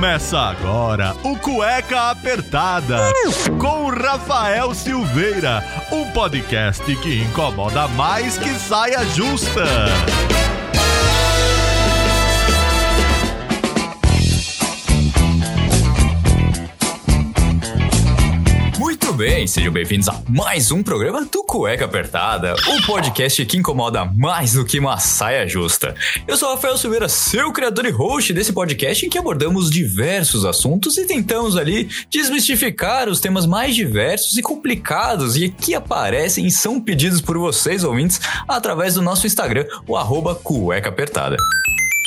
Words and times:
Começa 0.00 0.38
agora 0.38 1.14
o 1.22 1.36
Cueca 1.36 2.08
Apertada 2.08 3.12
com 3.58 3.90
Rafael 3.90 4.72
Silveira, 4.72 5.62
um 5.92 6.10
podcast 6.12 6.82
que 6.96 7.20
incomoda 7.22 7.86
mais 7.88 8.38
que 8.38 8.48
saia 8.54 9.04
justa. 9.04 9.62
Bem, 19.20 19.46
sejam 19.46 19.70
bem-vindos 19.70 20.08
a 20.08 20.18
mais 20.30 20.70
um 20.70 20.82
programa 20.82 21.22
do 21.26 21.44
Cueca 21.44 21.84
Apertada, 21.84 22.54
o 22.54 22.86
podcast 22.86 23.44
que 23.44 23.58
incomoda 23.58 24.02
mais 24.16 24.54
do 24.54 24.64
que 24.64 24.78
uma 24.78 24.96
saia 24.96 25.46
justa. 25.46 25.94
Eu 26.26 26.38
sou 26.38 26.48
Rafael 26.48 26.78
Silveira, 26.78 27.06
seu 27.06 27.52
criador 27.52 27.84
e 27.84 27.90
host 27.90 28.32
desse 28.32 28.50
podcast 28.50 29.04
em 29.04 29.10
que 29.10 29.18
abordamos 29.18 29.68
diversos 29.68 30.46
assuntos 30.46 30.96
e 30.96 31.04
tentamos 31.04 31.54
ali 31.58 31.86
desmistificar 32.08 33.10
os 33.10 33.20
temas 33.20 33.44
mais 33.44 33.74
diversos 33.74 34.38
e 34.38 34.42
complicados 34.42 35.36
e 35.36 35.50
que 35.50 35.74
aparecem 35.74 36.46
e 36.46 36.50
são 36.50 36.80
pedidos 36.80 37.20
por 37.20 37.36
vocês 37.36 37.84
ouvintes 37.84 38.22
através 38.48 38.94
do 38.94 39.02
nosso 39.02 39.26
Instagram, 39.26 39.66
o 39.86 39.98
arroba 39.98 40.34
Cueca 40.34 40.88
Apertada. 40.88 41.36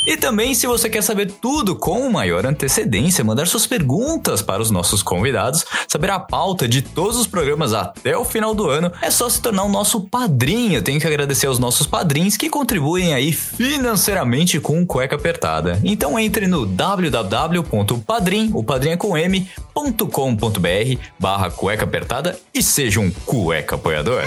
E 0.06 0.18
também, 0.18 0.54
se 0.54 0.68
você 0.68 0.90
quer 0.90 1.02
saber 1.02 1.32
tudo 1.32 1.76
com 1.76 2.10
maior 2.10 2.46
antecedência, 2.46 3.24
mandar 3.24 3.48
suas 3.48 3.66
perguntas 3.66 4.42
para 4.42 4.62
os 4.62 4.70
nossos 4.70 5.02
convidados, 5.02 5.66
saber 5.88 6.12
a 6.12 6.20
pauta 6.20 6.68
de 6.68 6.82
todos 6.82 7.18
os 7.18 7.26
programas 7.26 7.74
até 7.74 8.18
o 8.18 8.26
final 8.26 8.54
do 8.54 8.70
ano, 8.70 8.92
é 9.02 9.10
só 9.10 9.30
se 9.30 9.42
tornar 9.42 9.64
o 9.64 9.70
nosso 9.70 10.02
padrinho. 10.02 10.82
Tenho 10.82 11.00
que 11.00 11.08
agradecer 11.08 11.48
aos 11.48 11.58
nossos 11.58 11.88
padrinhos 11.88 12.36
que 12.36 12.50
contribuem 12.50 13.14
aí 13.14 13.32
financeiramente 13.32 14.60
com 14.60 14.86
Cueca 14.86 15.16
Apertada. 15.16 15.80
Então 15.84 16.20
entre 16.20 16.48
no 16.48 16.66
www.padrim, 16.66 18.52
o 18.54 18.64
padrinho 18.64 18.94
é 18.94 18.98
com 18.98 19.18
m.com.br 19.18 21.00
barra 21.18 21.50
cueca 21.50 21.86
apertada 21.86 22.38
e 22.54 22.62
seja 22.62 23.00
um 23.00 23.10
cueca 23.10 23.76
apoiador. 23.76 24.24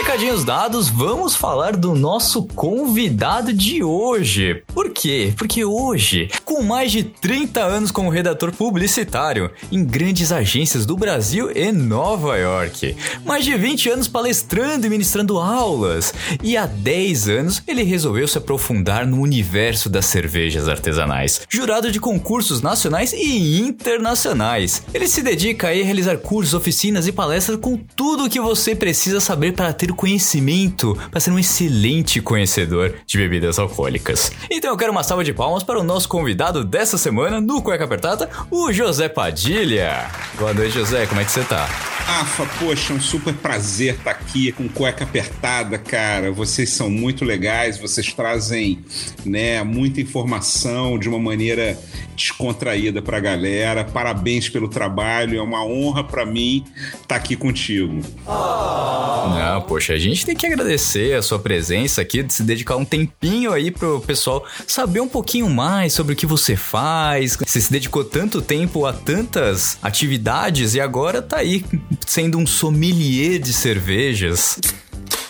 Recadinhos 0.00 0.46
dados, 0.46 0.88
vamos 0.88 1.36
falar 1.36 1.76
do 1.76 1.94
nosso 1.94 2.44
convidado 2.44 3.52
de 3.52 3.84
hoje. 3.84 4.62
Por 4.72 4.88
quê? 4.88 5.34
Porque 5.36 5.62
hoje, 5.62 6.30
com 6.42 6.62
mais 6.62 6.90
de 6.90 7.04
30 7.04 7.60
anos 7.60 7.90
como 7.90 8.08
redator 8.08 8.50
publicitário 8.50 9.50
em 9.70 9.84
grandes 9.84 10.32
agências 10.32 10.86
do 10.86 10.96
Brasil 10.96 11.50
e 11.54 11.70
Nova 11.70 12.38
York, 12.38 12.96
mais 13.26 13.44
de 13.44 13.54
20 13.54 13.90
anos 13.90 14.08
palestrando 14.08 14.86
e 14.86 14.90
ministrando 14.90 15.38
aulas, 15.38 16.14
e 16.42 16.56
há 16.56 16.64
10 16.64 17.28
anos 17.28 17.62
ele 17.68 17.82
resolveu 17.82 18.26
se 18.26 18.38
aprofundar 18.38 19.06
no 19.06 19.20
universo 19.20 19.90
das 19.90 20.06
cervejas 20.06 20.66
artesanais, 20.66 21.42
jurado 21.46 21.92
de 21.92 22.00
concursos 22.00 22.62
nacionais 22.62 23.12
e 23.12 23.60
internacionais. 23.60 24.82
Ele 24.94 25.06
se 25.06 25.20
dedica 25.20 25.68
a 25.68 25.72
realizar 25.72 26.16
cursos, 26.16 26.54
oficinas 26.54 27.06
e 27.06 27.12
palestras 27.12 27.58
com 27.60 27.76
tudo 27.76 28.24
o 28.24 28.30
que 28.30 28.40
você 28.40 28.74
precisa 28.74 29.20
saber 29.20 29.52
para 29.52 29.74
ter 29.74 29.89
o 29.90 29.94
conhecimento 29.94 30.96
para 31.10 31.20
ser 31.20 31.30
um 31.30 31.38
excelente 31.38 32.20
conhecedor 32.20 32.94
de 33.06 33.18
bebidas 33.18 33.58
alcoólicas. 33.58 34.32
Então 34.50 34.70
eu 34.70 34.76
quero 34.76 34.92
uma 34.92 35.02
salva 35.02 35.24
de 35.24 35.32
palmas 35.32 35.62
para 35.62 35.78
o 35.78 35.82
nosso 35.82 36.08
convidado 36.08 36.64
dessa 36.64 36.96
semana 36.98 37.40
no 37.40 37.62
Cueca 37.62 37.84
Apertada, 37.84 38.28
o 38.50 38.72
José 38.72 39.08
Padilha. 39.08 40.10
Boa 40.38 40.54
noite, 40.54 40.72
José, 40.72 41.06
como 41.06 41.20
é 41.20 41.24
que 41.24 41.32
você 41.32 41.42
tá? 41.44 41.68
Rafa, 42.10 42.44
poxa, 42.58 42.92
é 42.92 42.96
um 42.96 43.00
super 43.00 43.32
prazer 43.32 43.94
estar 43.94 44.10
aqui 44.10 44.50
com 44.50 44.68
cueca 44.68 45.04
apertada, 45.04 45.78
cara. 45.78 46.32
Vocês 46.32 46.70
são 46.70 46.90
muito 46.90 47.24
legais, 47.24 47.78
vocês 47.78 48.12
trazem, 48.12 48.84
né, 49.24 49.62
muita 49.62 50.00
informação 50.00 50.98
de 50.98 51.08
uma 51.08 51.20
maneira 51.20 51.78
descontraída 52.16 53.00
pra 53.00 53.20
galera. 53.20 53.84
Parabéns 53.84 54.48
pelo 54.48 54.68
trabalho, 54.68 55.38
é 55.38 55.42
uma 55.42 55.64
honra 55.64 56.02
para 56.02 56.26
mim 56.26 56.64
estar 57.00 57.14
aqui 57.14 57.36
contigo. 57.36 58.00
Não, 58.26 59.62
poxa, 59.70 59.92
a 59.92 59.98
gente 59.98 60.26
tem 60.26 60.34
que 60.34 60.44
agradecer 60.44 61.14
a 61.14 61.22
sua 61.22 61.38
presença 61.38 62.00
aqui, 62.00 62.24
de 62.24 62.34
se 62.34 62.42
dedicar 62.42 62.74
um 62.74 62.84
tempinho 62.84 63.52
aí 63.52 63.70
pro 63.70 64.00
pessoal 64.00 64.44
saber 64.66 64.98
um 64.98 65.06
pouquinho 65.06 65.48
mais 65.48 65.92
sobre 65.92 66.12
o 66.12 66.16
que 66.16 66.26
você 66.26 66.56
faz. 66.56 67.36
Você 67.36 67.60
se 67.60 67.70
dedicou 67.70 68.02
tanto 68.02 68.42
tempo 68.42 68.84
a 68.84 68.92
tantas 68.92 69.78
atividades 69.80 70.74
e 70.74 70.80
agora 70.80 71.22
tá 71.22 71.36
aí 71.36 71.64
sendo 72.04 72.36
um 72.36 72.48
sommelier 72.48 73.38
de 73.38 73.52
cervejas. 73.52 74.58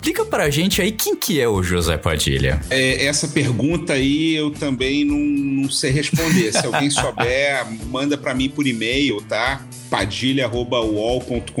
Explica 0.01 0.25
pra 0.25 0.49
gente 0.49 0.81
aí 0.81 0.91
quem 0.91 1.15
que 1.15 1.39
é 1.39 1.47
o 1.47 1.61
José 1.61 1.95
Padilha. 1.95 2.59
É, 2.71 3.05
essa 3.05 3.27
pergunta 3.27 3.93
aí 3.93 4.35
eu 4.35 4.49
também 4.49 5.05
não, 5.05 5.15
não 5.15 5.69
sei 5.69 5.91
responder. 5.91 6.51
Se 6.51 6.65
alguém 6.65 6.89
souber, 6.91 7.67
manda 7.85 8.17
para 8.17 8.33
mim 8.33 8.49
por 8.49 8.65
e-mail, 8.65 9.21
tá? 9.21 9.63
padilha.uol.com.br. 9.91 11.51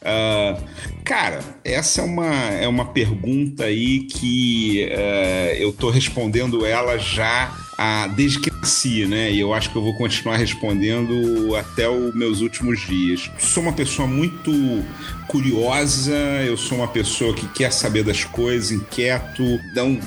uh, 0.00 0.64
cara, 1.04 1.40
essa 1.62 2.00
é 2.00 2.04
uma, 2.04 2.34
é 2.52 2.66
uma 2.66 2.86
pergunta 2.86 3.64
aí 3.64 4.04
que 4.04 4.88
uh, 4.90 5.56
eu 5.58 5.74
tô 5.74 5.90
respondendo 5.90 6.64
ela 6.64 6.96
já 6.96 7.54
ah, 7.76 8.06
desde 8.08 8.40
que 8.40 8.50
nasci, 8.50 9.06
né? 9.06 9.32
E 9.32 9.40
eu 9.40 9.52
acho 9.52 9.70
que 9.70 9.76
eu 9.76 9.82
vou 9.82 9.94
continuar 9.94 10.36
respondendo 10.36 11.54
até 11.56 11.88
os 11.88 12.14
meus 12.14 12.40
últimos 12.40 12.80
dias. 12.80 13.30
Sou 13.38 13.62
uma 13.62 13.72
pessoa 13.72 14.06
muito 14.06 14.52
curiosa, 15.26 16.14
eu 16.46 16.56
sou 16.56 16.78
uma 16.78 16.88
pessoa 16.88 17.34
que 17.34 17.48
quer 17.48 17.72
saber 17.72 18.04
das 18.04 18.24
coisas, 18.24 18.70
inquieto, 18.70 19.42
não 19.74 19.98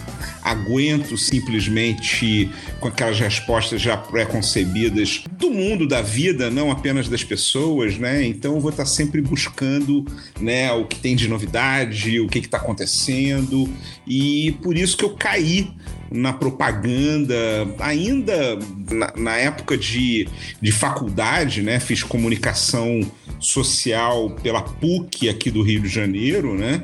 aguento 0.44 1.18
simplesmente 1.18 2.50
com 2.80 2.88
aquelas 2.88 3.20
respostas 3.20 3.82
já 3.82 3.98
pré-concebidas 3.98 5.24
do 5.32 5.52
mundo, 5.52 5.88
da 5.88 6.02
vida, 6.02 6.50
não 6.50 6.72
apenas 6.72 7.10
das 7.10 7.24
pessoas, 7.24 7.98
né? 7.98 8.26
Então 8.26 8.56
eu 8.56 8.62
vou 8.62 8.72
estar 8.72 8.86
sempre 8.86 9.22
buscando, 9.22 10.06
né, 10.40 10.72
o 10.72 10.86
que 10.86 10.98
tem 10.98 11.16
de 11.16 11.28
novidade, 11.28 12.20
o 12.20 12.28
que 12.28 12.40
está 12.40 12.58
acontecendo, 12.58 13.70
e 14.08 14.58
por 14.64 14.78
isso 14.78 14.96
que 14.96 15.04
eu 15.04 15.10
caí 15.10 15.70
na 16.12 16.34
propaganda, 16.34 17.36
ainda 17.80 18.58
na, 18.92 19.14
na 19.16 19.38
época 19.38 19.78
de, 19.78 20.28
de 20.62 20.72
faculdade, 20.72 21.62
né? 21.62 21.80
Fiz 21.80 22.04
comunicação 22.04 23.02
social 23.40 24.32
pela 24.42 24.62
PUC 24.62 25.30
aqui 25.30 25.52
do 25.52 25.62
Rio 25.62 25.82
de 25.82 25.90
Janeiro, 25.90 26.56
né? 26.56 26.82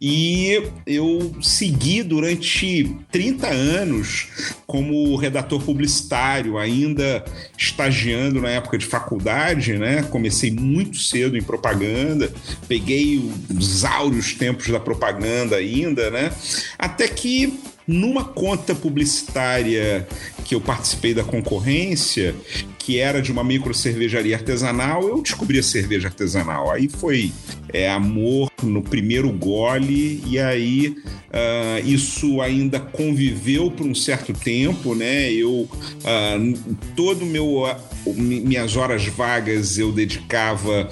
E 0.00 0.62
eu 0.86 1.34
segui 1.40 2.02
durante 2.02 2.94
30 3.10 3.46
anos 3.48 4.26
como 4.66 5.16
redator 5.16 5.62
publicitário, 5.62 6.58
ainda 6.58 7.24
estagiando 7.56 8.40
na 8.42 8.50
época 8.50 8.76
de 8.76 8.84
faculdade, 8.84 9.78
né? 9.78 10.02
Comecei 10.02 10.50
muito 10.50 10.98
cedo 10.98 11.38
em 11.38 11.42
propaganda, 11.42 12.30
peguei 12.68 13.18
os 13.48 13.84
áureos 13.84 14.34
tempos 14.34 14.68
da 14.68 14.78
propaganda 14.78 15.56
ainda, 15.56 16.10
né? 16.10 16.30
Até 16.78 17.08
que 17.08 17.58
numa 17.86 18.24
conta 18.24 18.74
publicitária 18.74 20.06
que 20.44 20.54
eu 20.54 20.60
participei 20.60 21.14
da 21.14 21.24
concorrência, 21.24 22.34
que 22.78 22.98
era 22.98 23.22
de 23.22 23.32
uma 23.32 23.42
micro 23.42 23.72
cervejaria 23.72 24.36
artesanal, 24.36 25.02
eu 25.08 25.22
descobri 25.22 25.58
a 25.58 25.62
cerveja 25.62 26.08
artesanal. 26.08 26.70
Aí 26.70 26.88
foi 26.88 27.32
é, 27.72 27.90
amor 27.90 28.50
no 28.62 28.82
primeiro 28.82 29.30
gole, 29.32 30.22
e 30.26 30.38
aí 30.38 30.88
uh, 30.88 31.86
isso 31.86 32.40
ainda 32.40 32.78
conviveu 32.78 33.70
por 33.70 33.86
um 33.86 33.94
certo 33.94 34.32
tempo, 34.32 34.94
né? 34.94 35.32
Eu, 35.32 35.50
uh, 35.50 36.76
todo 36.94 37.24
meu, 37.24 37.62
uh, 37.64 38.14
minhas 38.14 38.76
horas 38.76 39.06
vagas 39.06 39.78
eu 39.78 39.90
dedicava 39.90 40.90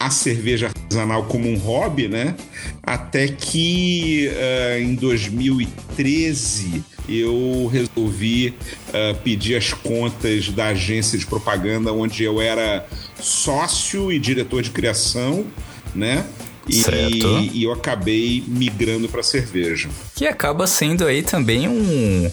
a 0.00 0.08
cerveja 0.08 0.68
artesanal 0.68 1.24
como 1.24 1.46
um 1.46 1.58
hobby, 1.58 2.08
né? 2.08 2.34
Até 2.82 3.28
que 3.28 4.30
uh, 4.32 4.80
em 4.80 4.94
2013 4.94 6.82
eu 7.06 7.70
resolvi 7.70 8.54
uh, 8.88 9.14
pedir 9.22 9.56
as 9.56 9.74
contas 9.74 10.48
da 10.48 10.68
agência 10.68 11.18
de 11.18 11.26
propaganda 11.26 11.92
onde 11.92 12.24
eu 12.24 12.40
era 12.40 12.86
sócio 13.20 14.10
e 14.10 14.18
diretor 14.18 14.62
de 14.62 14.70
criação, 14.70 15.44
né? 15.94 16.24
E, 16.66 17.58
e 17.58 17.64
eu 17.64 17.72
acabei 17.72 18.42
migrando 18.46 19.06
para 19.08 19.22
cerveja. 19.22 19.88
Que 20.14 20.26
acaba 20.26 20.66
sendo 20.66 21.04
aí 21.04 21.22
também 21.22 21.68
um 21.68 22.30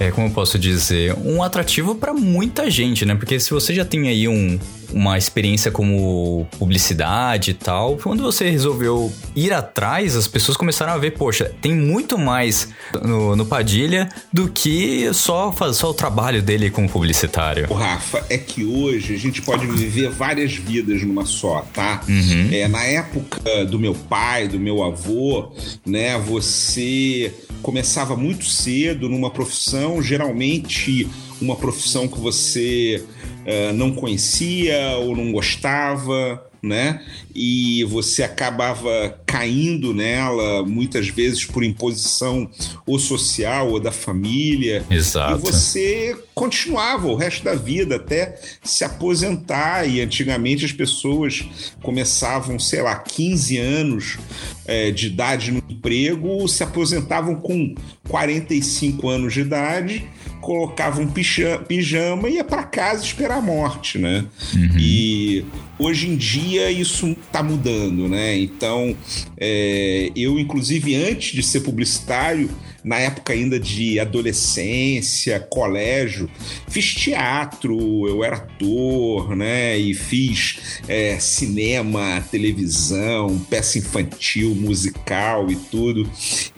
é, 0.00 0.10
como 0.10 0.26
eu 0.26 0.30
posso 0.32 0.58
dizer, 0.58 1.14
um 1.24 1.42
atrativo 1.42 1.94
para 1.94 2.12
muita 2.12 2.68
gente, 2.68 3.04
né? 3.04 3.14
Porque 3.14 3.38
se 3.38 3.50
você 3.50 3.72
já 3.72 3.84
tem 3.84 4.08
aí 4.08 4.26
um, 4.26 4.58
uma 4.94 5.18
experiência 5.18 5.70
como 5.72 6.46
publicidade 6.58 7.50
e 7.50 7.54
tal, 7.54 7.96
quando 7.96 8.22
você 8.22 8.48
resolveu 8.48 9.12
ir 9.34 9.52
atrás, 9.52 10.14
as 10.14 10.28
pessoas 10.28 10.56
começaram 10.56 10.92
a 10.92 10.98
ver, 10.98 11.12
poxa, 11.12 11.52
tem 11.60 11.74
muito 11.74 12.16
mais 12.16 12.68
no, 13.02 13.34
no 13.34 13.44
Padilha 13.44 14.08
do 14.32 14.48
que 14.48 15.12
só, 15.12 15.52
só 15.72 15.90
o 15.90 15.94
trabalho 15.94 16.40
dele 16.40 16.70
como 16.70 16.88
publicitário. 16.88 17.66
O 17.68 17.74
Rafa, 17.74 18.24
é 18.30 18.38
que 18.38 18.64
hoje 18.64 19.14
a 19.14 19.18
gente 19.18 19.42
pode 19.42 19.66
viver 19.66 20.10
várias 20.10 20.54
vidas 20.54 21.02
numa 21.02 21.26
só, 21.26 21.62
tá? 21.72 22.00
Uhum. 22.08 22.48
É, 22.52 22.68
na 22.68 22.84
época 22.84 23.64
do 23.64 23.78
meu 23.78 23.94
pai, 23.94 24.46
do 24.46 24.60
meu 24.60 24.82
avô, 24.84 25.52
né, 25.84 26.16
você 26.18 27.34
começava 27.62 28.16
muito 28.16 28.44
cedo 28.44 29.08
numa 29.08 29.30
profissão, 29.30 30.00
geralmente 30.00 31.08
uma 31.40 31.56
profissão 31.56 32.06
que 32.06 32.18
você 32.18 33.02
uh, 33.46 33.72
não 33.72 33.92
conhecia 33.92 34.96
ou 34.98 35.16
não 35.16 35.32
gostava 35.32 36.42
né? 36.64 37.02
E 37.34 37.84
você 37.84 38.22
acabava 38.22 39.18
caindo 39.26 39.92
nela 39.92 40.64
muitas 40.64 41.08
vezes 41.08 41.44
por 41.44 41.62
imposição 41.62 42.50
ou 42.86 42.98
social 42.98 43.70
ou 43.70 43.78
da 43.78 43.92
família. 43.92 44.84
Exato. 44.90 45.36
E 45.36 45.40
você 45.40 46.16
continuava 46.34 47.06
o 47.06 47.14
resto 47.14 47.44
da 47.44 47.54
vida 47.54 47.96
até 47.96 48.40
se 48.62 48.82
aposentar. 48.82 49.86
E 49.86 50.00
antigamente 50.00 50.64
as 50.64 50.72
pessoas 50.72 51.44
começavam, 51.82 52.58
sei 52.58 52.80
lá, 52.80 52.96
15 52.96 53.58
anos 53.58 54.18
é, 54.64 54.90
de 54.90 55.08
idade 55.08 55.52
no 55.52 55.62
emprego, 55.68 56.48
se 56.48 56.62
aposentavam 56.62 57.36
com 57.36 57.74
45 58.08 59.08
anos 59.08 59.34
de 59.34 59.40
idade 59.40 60.08
colocava 60.44 61.00
um 61.00 61.08
pijama 61.08 62.28
e 62.28 62.34
ia 62.34 62.44
para 62.44 62.62
casa 62.62 63.02
esperar 63.02 63.38
a 63.38 63.40
morte, 63.40 63.98
né? 63.98 64.26
Uhum. 64.54 64.78
E 64.78 65.44
hoje 65.78 66.06
em 66.06 66.16
dia 66.16 66.70
isso 66.70 67.08
está 67.12 67.42
mudando, 67.42 68.06
né? 68.08 68.36
Então, 68.36 68.94
é, 69.38 70.12
eu, 70.14 70.38
inclusive, 70.38 70.94
antes 70.94 71.32
de 71.32 71.42
ser 71.42 71.60
publicitário, 71.60 72.50
na 72.84 72.98
época 72.98 73.32
ainda 73.32 73.58
de 73.58 73.98
adolescência, 73.98 75.40
colégio, 75.40 76.28
fiz 76.68 76.94
teatro, 76.94 78.06
eu 78.06 78.22
era 78.22 78.36
ator, 78.36 79.34
né? 79.34 79.78
E 79.78 79.94
fiz 79.94 80.82
é, 80.86 81.18
cinema, 81.18 82.22
televisão, 82.30 83.38
peça 83.48 83.78
infantil, 83.78 84.54
musical 84.54 85.50
e 85.50 85.56
tudo. 85.56 86.08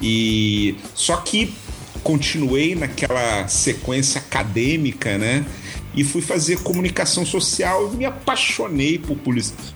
E 0.03 0.75
só 0.93 1.19
que 1.19 1.55
continuei 2.07 2.77
naquela 2.77 3.49
sequência 3.49 4.21
acadêmica, 4.21 5.19
né? 5.19 5.45
E 5.93 6.05
fui 6.05 6.23
fazer 6.23 6.63
comunicação 6.63 7.27
social 7.27 7.91
me 7.91 8.05
apaixonei 8.05 8.97
por 8.97 9.19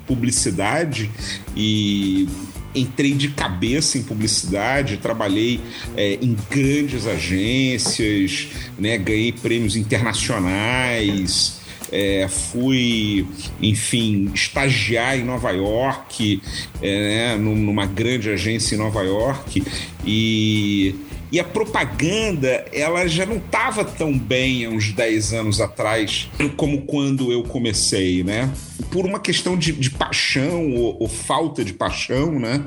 publicidade 0.07 1.11
e 1.57 2.29
entrei 2.73 3.15
de 3.15 3.31
cabeça 3.31 3.99
em 3.99 4.05
publicidade, 4.05 4.99
trabalhei 4.99 5.61
é, 5.97 6.21
em 6.23 6.37
grandes 6.49 7.05
agências, 7.05 8.47
né? 8.79 8.97
Ganhei 8.97 9.33
prêmios 9.33 9.75
internacionais. 9.75 11.59
É, 11.93 12.29
fui, 12.29 13.27
enfim, 13.61 14.31
estagiar 14.33 15.19
em 15.19 15.25
Nova 15.25 15.51
York, 15.51 16.41
é, 16.81 17.35
né, 17.35 17.37
numa 17.37 17.85
grande 17.85 18.31
agência 18.31 18.77
em 18.77 18.79
Nova 18.79 19.03
York, 19.03 19.61
e 20.07 20.95
e 21.33 21.39
a 21.39 21.45
propaganda, 21.45 22.65
ela 22.73 23.07
já 23.07 23.25
não 23.25 23.37
estava 23.37 23.85
tão 23.85 24.19
bem 24.19 24.65
há 24.65 24.69
uns 24.69 24.93
10 24.93 25.33
anos 25.33 25.61
atrás 25.61 26.29
como 26.57 26.83
quando 26.83 27.33
eu 27.33 27.45
comecei, 27.45 28.25
né? 28.25 28.53
Por 28.91 29.07
uma 29.07 29.21
questão 29.21 29.57
de, 29.57 29.73
de 29.73 29.91
paixão 29.91 30.73
ou, 30.73 30.97
ou, 31.01 31.09
falta 31.09 31.65
de 31.65 31.73
paixão, 31.73 32.39
né? 32.39 32.65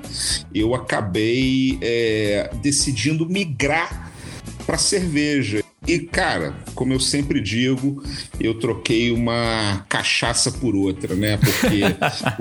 Eu 0.53 0.73
acabei 0.73 1.77
é, 1.81 2.49
decidindo 2.61 3.27
migrar 3.27 4.11
para 4.65 4.77
cerveja. 4.77 5.63
E, 5.85 5.99
cara, 5.99 6.55
como 6.73 6.93
eu 6.93 6.99
sempre 6.99 7.41
digo, 7.41 8.01
eu 8.39 8.53
troquei 8.57 9.11
uma 9.11 9.85
cachaça 9.89 10.49
por 10.49 10.75
outra, 10.75 11.13
né? 11.15 11.37
Porque 11.37 11.81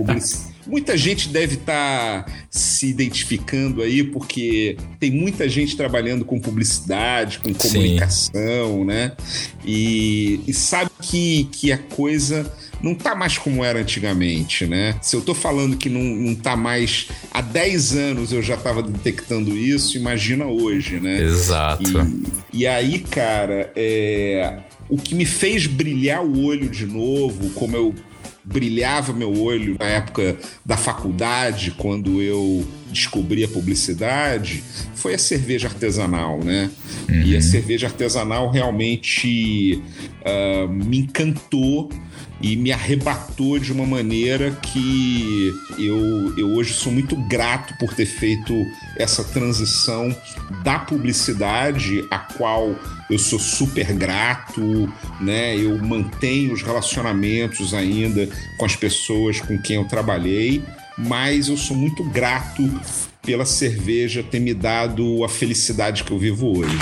Muita 0.66 0.96
gente 0.96 1.28
deve 1.28 1.54
estar 1.54 2.24
tá 2.24 2.32
se 2.50 2.86
identificando 2.86 3.82
aí, 3.82 4.04
porque 4.04 4.76
tem 5.00 5.10
muita 5.10 5.48
gente 5.48 5.76
trabalhando 5.76 6.24
com 6.24 6.38
publicidade, 6.38 7.38
com 7.38 7.52
comunicação, 7.52 8.78
Sim. 8.78 8.84
né? 8.84 9.12
E, 9.64 10.40
e, 10.46 10.52
sabe 10.52 10.90
que, 11.00 11.48
que 11.52 11.72
a 11.72 11.78
coisa 11.78 12.52
não 12.82 12.94
tá 12.94 13.14
mais 13.14 13.38
como 13.38 13.64
era 13.64 13.80
antigamente, 13.80 14.66
né? 14.66 14.96
Se 15.00 15.14
eu 15.14 15.20
tô 15.20 15.34
falando 15.34 15.76
que 15.76 15.88
não, 15.88 16.02
não 16.02 16.34
tá 16.34 16.56
mais. 16.56 17.08
Há 17.32 17.40
10 17.40 17.96
anos 17.96 18.32
eu 18.32 18.42
já 18.42 18.56
tava 18.56 18.82
detectando 18.82 19.56
isso, 19.56 19.96
imagina 19.96 20.46
hoje, 20.46 21.00
né? 21.00 21.22
Exato. 21.22 21.82
E, 22.52 22.62
e 22.62 22.66
aí, 22.66 22.98
cara, 22.98 23.72
é, 23.76 24.58
o 24.88 24.96
que 24.96 25.14
me 25.14 25.24
fez 25.24 25.66
brilhar 25.66 26.24
o 26.24 26.44
olho 26.44 26.68
de 26.68 26.84
novo, 26.84 27.50
como 27.50 27.76
eu 27.76 27.94
brilhava 28.44 29.12
meu 29.12 29.40
olho 29.40 29.76
na 29.78 29.86
época 29.86 30.36
da 30.64 30.76
faculdade, 30.76 31.72
quando 31.72 32.20
eu 32.20 32.66
descobri 32.92 33.42
a 33.42 33.48
publicidade, 33.48 34.62
foi 34.94 35.14
a 35.14 35.18
cerveja 35.18 35.68
artesanal, 35.68 36.38
né? 36.38 36.70
Uhum. 37.08 37.22
E 37.22 37.32
a 37.34 37.36
uhum. 37.36 37.42
cerveja 37.42 37.86
artesanal 37.86 38.50
realmente 38.50 39.82
uh, 40.20 40.68
me 40.68 40.98
encantou 40.98 41.90
e 42.42 42.56
me 42.56 42.72
arrebatou 42.72 43.58
de 43.58 43.72
uma 43.72 43.86
maneira 43.86 44.50
que 44.50 45.54
eu, 45.78 46.36
eu 46.36 46.52
hoje 46.52 46.74
sou 46.74 46.92
muito 46.92 47.14
grato 47.28 47.72
por 47.78 47.94
ter 47.94 48.04
feito 48.04 48.52
essa 48.96 49.22
transição 49.22 50.14
da 50.64 50.80
publicidade, 50.80 52.04
a 52.10 52.18
qual 52.18 52.74
eu 53.08 53.18
sou 53.18 53.38
super 53.38 53.92
grato, 53.92 54.92
né? 55.20 55.56
Eu 55.56 55.78
mantenho 55.78 56.52
os 56.52 56.62
relacionamentos 56.62 57.72
ainda 57.74 58.28
com 58.58 58.64
as 58.64 58.74
pessoas 58.74 59.40
com 59.40 59.56
quem 59.56 59.76
eu 59.76 59.84
trabalhei, 59.84 60.62
mas 60.96 61.48
eu 61.48 61.56
sou 61.56 61.76
muito 61.76 62.04
grato 62.04 62.62
pela 63.22 63.44
cerveja 63.44 64.22
ter 64.22 64.40
me 64.40 64.52
dado 64.52 65.24
a 65.24 65.28
felicidade 65.28 66.04
que 66.04 66.10
eu 66.10 66.18
vivo 66.18 66.58
hoje. 66.58 66.78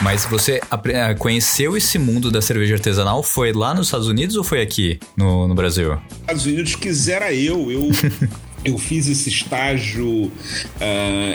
Mas 0.00 0.24
você 0.24 0.60
eh, 0.84 1.14
conheceu 1.14 1.76
esse 1.76 1.98
mundo 1.98 2.30
da 2.30 2.40
cerveja 2.40 2.74
artesanal? 2.74 3.22
Foi 3.22 3.52
lá 3.52 3.74
nos 3.74 3.88
Estados 3.88 4.06
Unidos 4.06 4.36
ou 4.36 4.44
foi 4.44 4.62
aqui 4.62 5.00
no, 5.16 5.48
no 5.48 5.54
Brasil? 5.54 5.98
Estados 6.20 6.46
Unidos 6.46 6.76
quisera 6.76 7.32
eu. 7.32 7.70
Eu, 7.70 7.90
eu 8.64 8.78
fiz 8.78 9.08
esse 9.08 9.28
estágio 9.28 10.06
uh, 10.06 10.30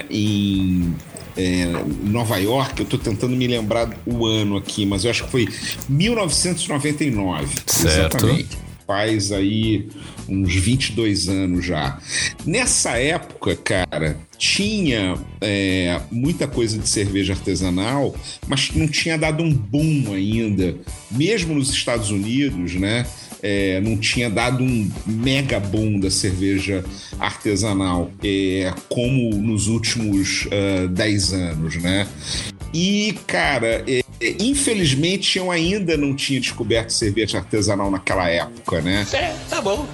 em 0.10 0.96
é, 1.36 1.66
Nova 2.04 2.38
York, 2.38 2.80
eu 2.80 2.84
estou 2.84 3.00
tentando 3.00 3.36
me 3.36 3.48
lembrar 3.48 3.90
o 4.06 4.26
ano 4.26 4.58
aqui, 4.58 4.86
mas 4.86 5.04
eu 5.04 5.12
acho 5.12 5.26
que 5.26 5.32
foi 5.32 5.50
1999. 5.90 7.48
Certo. 7.66 8.18
Exatamente. 8.18 8.58
Faz 8.86 9.32
aí 9.32 9.88
uns 10.28 10.56
22 10.56 11.30
anos 11.30 11.66
já. 11.66 12.00
Nessa 12.46 12.98
época, 12.98 13.56
cara, 13.56 14.18
tinha 14.38 15.16
é, 15.40 16.02
muita 16.12 16.48
coisa 16.48 16.78
de 16.78 16.88
cerveja 16.88 17.34
artesanal, 17.34 18.16
mas 18.48 18.72
não 18.74 18.88
tinha 18.88 19.18
dado 19.18 19.42
um 19.44 19.54
boom 19.54 20.14
ainda. 20.14 20.76
Mesmo 21.10 21.56
nos 21.56 21.70
Estados 21.70 22.10
Unidos, 22.10 22.76
né? 22.76 23.06
É, 23.42 23.82
não 23.82 23.98
tinha 23.98 24.30
dado 24.30 24.64
um 24.64 24.90
mega 25.06 25.60
boom 25.60 26.00
da 26.00 26.10
cerveja 26.10 26.84
artesanal, 27.20 28.10
é, 28.24 28.74
como 28.88 29.36
nos 29.36 29.68
últimos 29.68 30.46
uh, 30.46 30.88
10 30.88 31.34
anos, 31.34 31.76
né? 31.76 32.08
E, 32.74 33.18
cara, 33.28 33.84
é, 33.88 34.02
infelizmente 34.40 35.38
eu 35.38 35.52
ainda 35.52 35.96
não 35.96 36.16
tinha 36.16 36.40
descoberto 36.40 36.90
cerveja 36.90 37.38
artesanal 37.38 37.92
naquela 37.92 38.28
época, 38.28 38.82
né? 38.82 39.06
É, 39.14 39.36
tá 39.50 39.62
bom. 39.62 39.88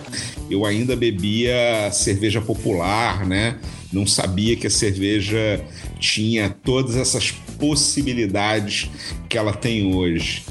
Eu 0.50 0.66
ainda 0.66 0.96
bebia 0.96 1.90
cerveja 1.92 2.40
popular, 2.42 3.26
né? 3.26 3.58
Não 3.92 4.06
sabia 4.06 4.56
que 4.56 4.68
a 4.68 4.70
cerveja 4.70 5.64
tinha 6.00 6.50
todas 6.50 6.96
essas 6.96 7.32
possibilidades 7.60 8.90
que 9.28 9.38
ela 9.38 9.52
tem 9.54 9.94
hoje. 9.94 10.44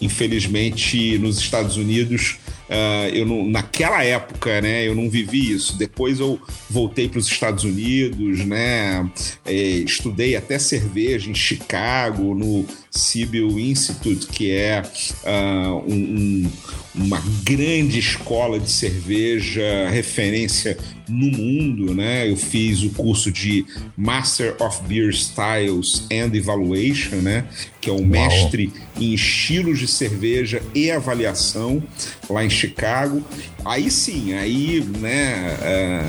Infelizmente, 0.00 1.18
nos 1.18 1.38
Estados 1.38 1.76
Unidos, 1.76 2.36
Uh, 2.72 3.14
eu 3.14 3.26
não, 3.26 3.46
naquela 3.46 4.02
época, 4.02 4.62
né, 4.62 4.88
eu 4.88 4.94
não 4.94 5.10
vivi 5.10 5.52
isso. 5.52 5.76
Depois 5.76 6.18
eu 6.20 6.40
voltei 6.70 7.06
para 7.06 7.18
os 7.18 7.26
Estados 7.26 7.64
Unidos, 7.64 8.46
né, 8.46 9.10
é, 9.44 9.52
estudei 9.52 10.36
até 10.36 10.58
cerveja 10.58 11.30
em 11.30 11.34
Chicago, 11.34 12.34
no 12.34 12.66
Sibyl 12.92 13.58
Institute, 13.58 14.26
que 14.26 14.50
é 14.50 14.82
uh, 15.24 15.90
um, 15.90 15.94
um, 15.94 16.50
uma 16.94 17.22
grande 17.42 17.98
escola 17.98 18.60
de 18.60 18.70
cerveja, 18.70 19.88
referência 19.90 20.76
no 21.08 21.30
mundo, 21.30 21.94
né? 21.94 22.30
Eu 22.30 22.36
fiz 22.36 22.82
o 22.82 22.90
curso 22.90 23.32
de 23.32 23.64
Master 23.96 24.54
of 24.60 24.82
Beer 24.86 25.08
Styles 25.10 26.06
and 26.12 26.34
Evaluation, 26.34 27.16
né? 27.16 27.46
Que 27.80 27.88
é 27.88 27.92
o 27.92 27.96
Uau. 27.96 28.06
mestre 28.06 28.70
em 29.00 29.14
estilos 29.14 29.78
de 29.78 29.88
cerveja 29.88 30.62
e 30.74 30.90
avaliação 30.90 31.82
lá 32.28 32.44
em 32.44 32.50
Chicago. 32.50 33.24
Aí 33.64 33.90
sim, 33.90 34.34
aí, 34.34 34.84
né? 34.98 35.56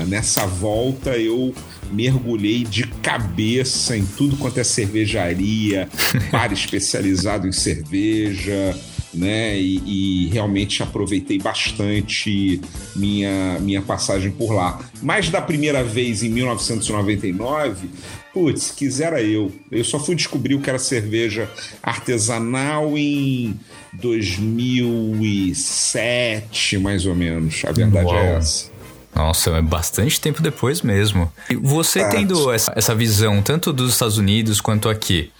Uh, 0.02 0.06
nessa 0.06 0.46
volta 0.46 1.16
eu 1.16 1.54
mergulhei 1.94 2.64
de 2.64 2.86
cabeça 3.02 3.96
em 3.96 4.04
tudo 4.04 4.36
quanto 4.36 4.58
é 4.58 4.64
cervejaria, 4.64 5.88
bar 6.30 6.52
especializado 6.52 7.46
em 7.46 7.52
cerveja, 7.52 8.76
né? 9.14 9.56
E, 9.58 10.26
e, 10.26 10.28
realmente 10.28 10.82
aproveitei 10.82 11.38
bastante 11.38 12.60
minha, 12.96 13.58
minha 13.60 13.80
passagem 13.80 14.32
por 14.32 14.52
lá. 14.52 14.80
Mas 15.00 15.30
da 15.30 15.40
primeira 15.40 15.82
vez 15.84 16.22
em 16.22 16.28
1999, 16.28 17.88
putz, 18.32 18.72
quisera 18.72 19.22
eu. 19.22 19.52
Eu 19.70 19.84
só 19.84 20.00
fui 20.00 20.16
descobrir 20.16 20.56
o 20.56 20.60
que 20.60 20.68
era 20.68 20.78
cerveja 20.78 21.48
artesanal 21.82 22.98
em 22.98 23.58
2007, 23.92 26.78
mais 26.78 27.06
ou 27.06 27.14
menos. 27.14 27.64
A 27.64 27.72
verdade 27.72 28.08
é 28.08 28.12
Uau. 28.12 28.18
é 28.18 28.36
essa. 28.36 28.73
Nossa, 29.14 29.50
é 29.50 29.62
bastante 29.62 30.20
tempo 30.20 30.42
depois 30.42 30.82
mesmo. 30.82 31.32
E 31.48 31.54
você 31.54 32.04
tendo 32.08 32.52
essa, 32.52 32.72
essa, 32.74 32.94
visão, 32.94 33.40
tanto 33.40 33.72
dos 33.72 33.92
Estados 33.92 34.18
Unidos 34.18 34.60
quanto 34.60 34.88
aqui, 34.88 35.30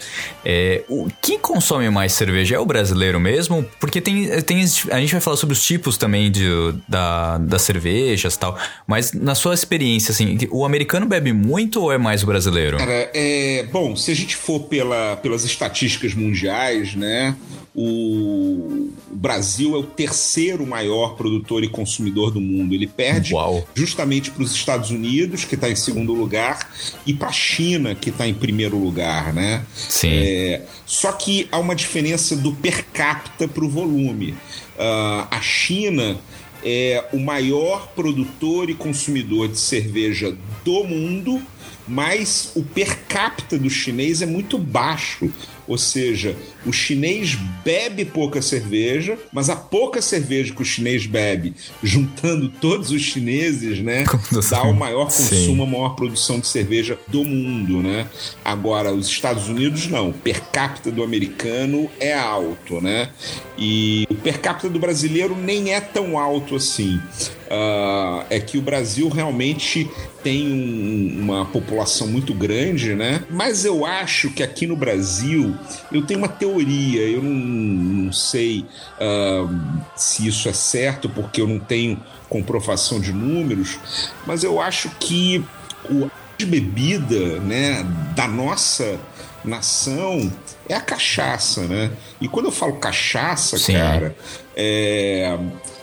é, 0.45 0.85
o, 0.89 1.09
quem 1.21 1.39
consome 1.39 1.91
mais 1.91 2.13
cerveja 2.13 2.57
é 2.57 2.59
o 2.59 2.65
brasileiro 2.65 3.19
mesmo? 3.19 3.65
Porque 3.81 4.01
tem, 4.01 4.29
tem 4.43 4.61
a 4.91 5.01
gente 5.01 5.13
vai 5.13 5.21
falar 5.21 5.37
sobre 5.37 5.55
os 5.55 5.65
tipos 5.65 5.97
também 5.97 6.31
de, 6.31 6.49
da, 6.89 7.39
das 7.39 7.63
cervejas 7.63 8.35
e 8.35 8.39
tal, 8.39 8.57
mas 8.87 9.13
na 9.13 9.35
sua 9.35 9.55
experiência, 9.55 10.13
assim, 10.13 10.39
o 10.51 10.65
americano 10.65 11.07
bebe 11.07 11.33
muito 11.33 11.83
ou 11.83 11.93
é 11.93 11.99
mais 11.99 12.23
o 12.23 12.27
brasileiro? 12.27 12.79
Cara, 12.79 13.11
é, 13.13 13.67
bom, 13.73 13.97
se 13.97 14.11
a 14.11 14.15
gente 14.15 14.37
for 14.37 14.61
pela, 14.61 15.17
pelas 15.17 15.45
estatísticas 15.45 16.15
mundiais, 16.15 16.95
né, 16.95 17.35
o 17.75 18.91
Brasil 19.11 19.75
é 19.75 19.79
o 19.79 19.83
terceiro 19.83 20.65
maior 20.65 21.17
produtor 21.17 21.65
e 21.65 21.69
consumidor 21.69 22.31
do 22.31 22.41
mundo. 22.41 22.73
Ele 22.73 22.87
perde 22.87 23.35
Uau. 23.35 23.67
justamente 23.75 24.31
para 24.31 24.45
os 24.45 24.53
Estados 24.53 24.91
Unidos, 24.91 25.45
que 25.45 25.57
está 25.57 25.69
em 25.69 25.75
segundo 25.75 26.13
lugar, 26.13 26.71
e 27.05 27.13
para 27.13 27.29
a 27.29 27.33
China, 27.33 27.95
que 27.95 28.11
está 28.11 28.29
em 28.29 28.35
primeiro 28.35 28.79
lugar, 28.79 29.35
né? 29.35 29.65
Sim. 29.75 30.11
É, 30.13 30.63
só 30.87 31.11
que 31.13 31.49
há 31.51 31.59
uma 31.59 31.75
diferença 31.75 32.37
do 32.37 32.53
per 32.53 32.85
capita 32.93 33.49
para 33.49 33.65
o 33.65 33.69
volume. 33.69 34.31
Uh, 34.77 35.27
a 35.31 35.41
China 35.41 36.17
é 36.65 37.05
o 37.13 37.19
maior 37.19 37.89
produtor 37.89 38.71
e 38.71 38.75
consumidor 38.75 39.49
de 39.49 39.59
cerveja 39.59 40.37
do 40.65 40.85
mundo, 40.85 41.43
mas 41.87 42.53
o 42.55 42.63
per 42.63 43.01
capita 43.07 43.59
do 43.59 43.69
chinês 43.69 44.23
é 44.23 44.27
muito 44.27 44.59
baixo. 44.59 45.31
Ou 45.67 45.79
seja, 45.79 46.37
o 46.67 46.73
chinês 46.73 47.37
bebe 47.65 48.05
pouca 48.05 48.43
cerveja, 48.43 49.19
mas 49.33 49.49
a 49.49 49.57
pouca 49.57 50.03
cerveja 50.03 50.55
que 50.55 50.63
o 50.63 50.65
chinês 50.65 51.07
bebe, 51.07 51.55
juntando 51.83 52.49
todos 52.49 52.91
os 52.91 53.03
chineses, 53.03 53.81
né, 53.81 54.05
dá 54.51 54.63
o 54.63 54.75
maior 54.75 55.07
consumo, 55.07 55.57
Sim. 55.57 55.63
a 55.63 55.67
maior 55.67 55.91
produção 55.91 56.39
de 56.39 56.47
cerveja 56.47 56.99
do 57.09 57.25
mundo, 57.25 57.83
né? 57.83 58.07
Agora, 58.45 58.93
os 58.93 59.07
Estados 59.07 59.49
Unidos 59.49 59.87
não. 59.89 60.11
O 60.11 60.13
per 60.13 60.41
capita 60.51 60.91
do 60.91 61.03
americano 61.03 61.91
é 61.99 62.13
alto, 62.13 62.81
né? 62.81 63.11
E 63.57 64.07
o 64.11 64.15
per 64.15 64.41
capita 64.41 64.69
do 64.69 64.79
brasileiro 64.79 65.37
nem 65.37 65.73
é 65.73 65.81
tão 65.81 66.19
alto 66.19 66.57
assim. 66.57 67.01
Uh, 67.47 68.25
é 68.31 68.41
que 68.41 68.59
o 68.59 68.63
Brasil 68.63 69.09
realmente 69.09 69.89
tem 70.23 70.51
um, 70.51 71.21
uma 71.21 71.45
população 71.45 72.09
muito 72.09 72.35
grande, 72.35 72.95
né? 72.95 73.23
Mas 73.31 73.65
eu 73.65 73.85
acho 73.85 74.31
que 74.31 74.43
aqui 74.43 74.67
no 74.67 74.75
Brasil 74.75 75.54
eu 75.93 76.03
tenho 76.03 76.21
uma 76.21 76.29
teoria, 76.29 77.03
eu 77.03 77.23
não, 77.23 77.31
não 77.31 78.13
sei 78.13 78.65
uh, 79.01 79.83
se 79.97 80.27
isso 80.27 80.49
é 80.49 80.53
certo, 80.53 81.09
porque 81.09 81.41
eu 81.41 81.47
não 81.47 81.59
tenho 81.59 82.01
comprovação 82.29 83.01
de 83.01 83.13
números, 83.13 83.79
mas 84.27 84.45
eu 84.45 84.61
acho 84.61 84.91
que 84.99 85.45
o 85.89 86.11
de 86.37 86.47
bebida, 86.47 87.39
né, 87.41 87.87
da 88.15 88.27
nossa 88.27 88.99
nação 89.45 90.33
é 90.69 90.75
a 90.75 90.81
cachaça, 90.81 91.63
né? 91.67 91.93
E 92.21 92.27
quando 92.27 92.47
eu 92.47 92.53
falo 92.53 92.75
cachaça, 92.75 93.59
Sim. 93.59 93.75
cara, 93.75 94.17
é, 94.57 95.39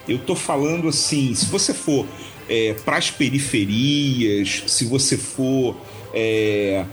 eu 0.08 0.20
tô 0.20 0.36
falando 0.36 0.88
assim, 0.90 1.34
se 1.36 1.46
você 1.46 1.74
for 1.74 2.06
é, 2.50 2.74
para 2.84 2.98
as 2.98 3.12
periferias, 3.12 4.63
se 4.68 4.86
você 4.86 5.16
for 5.16 5.78
é, 6.13 6.84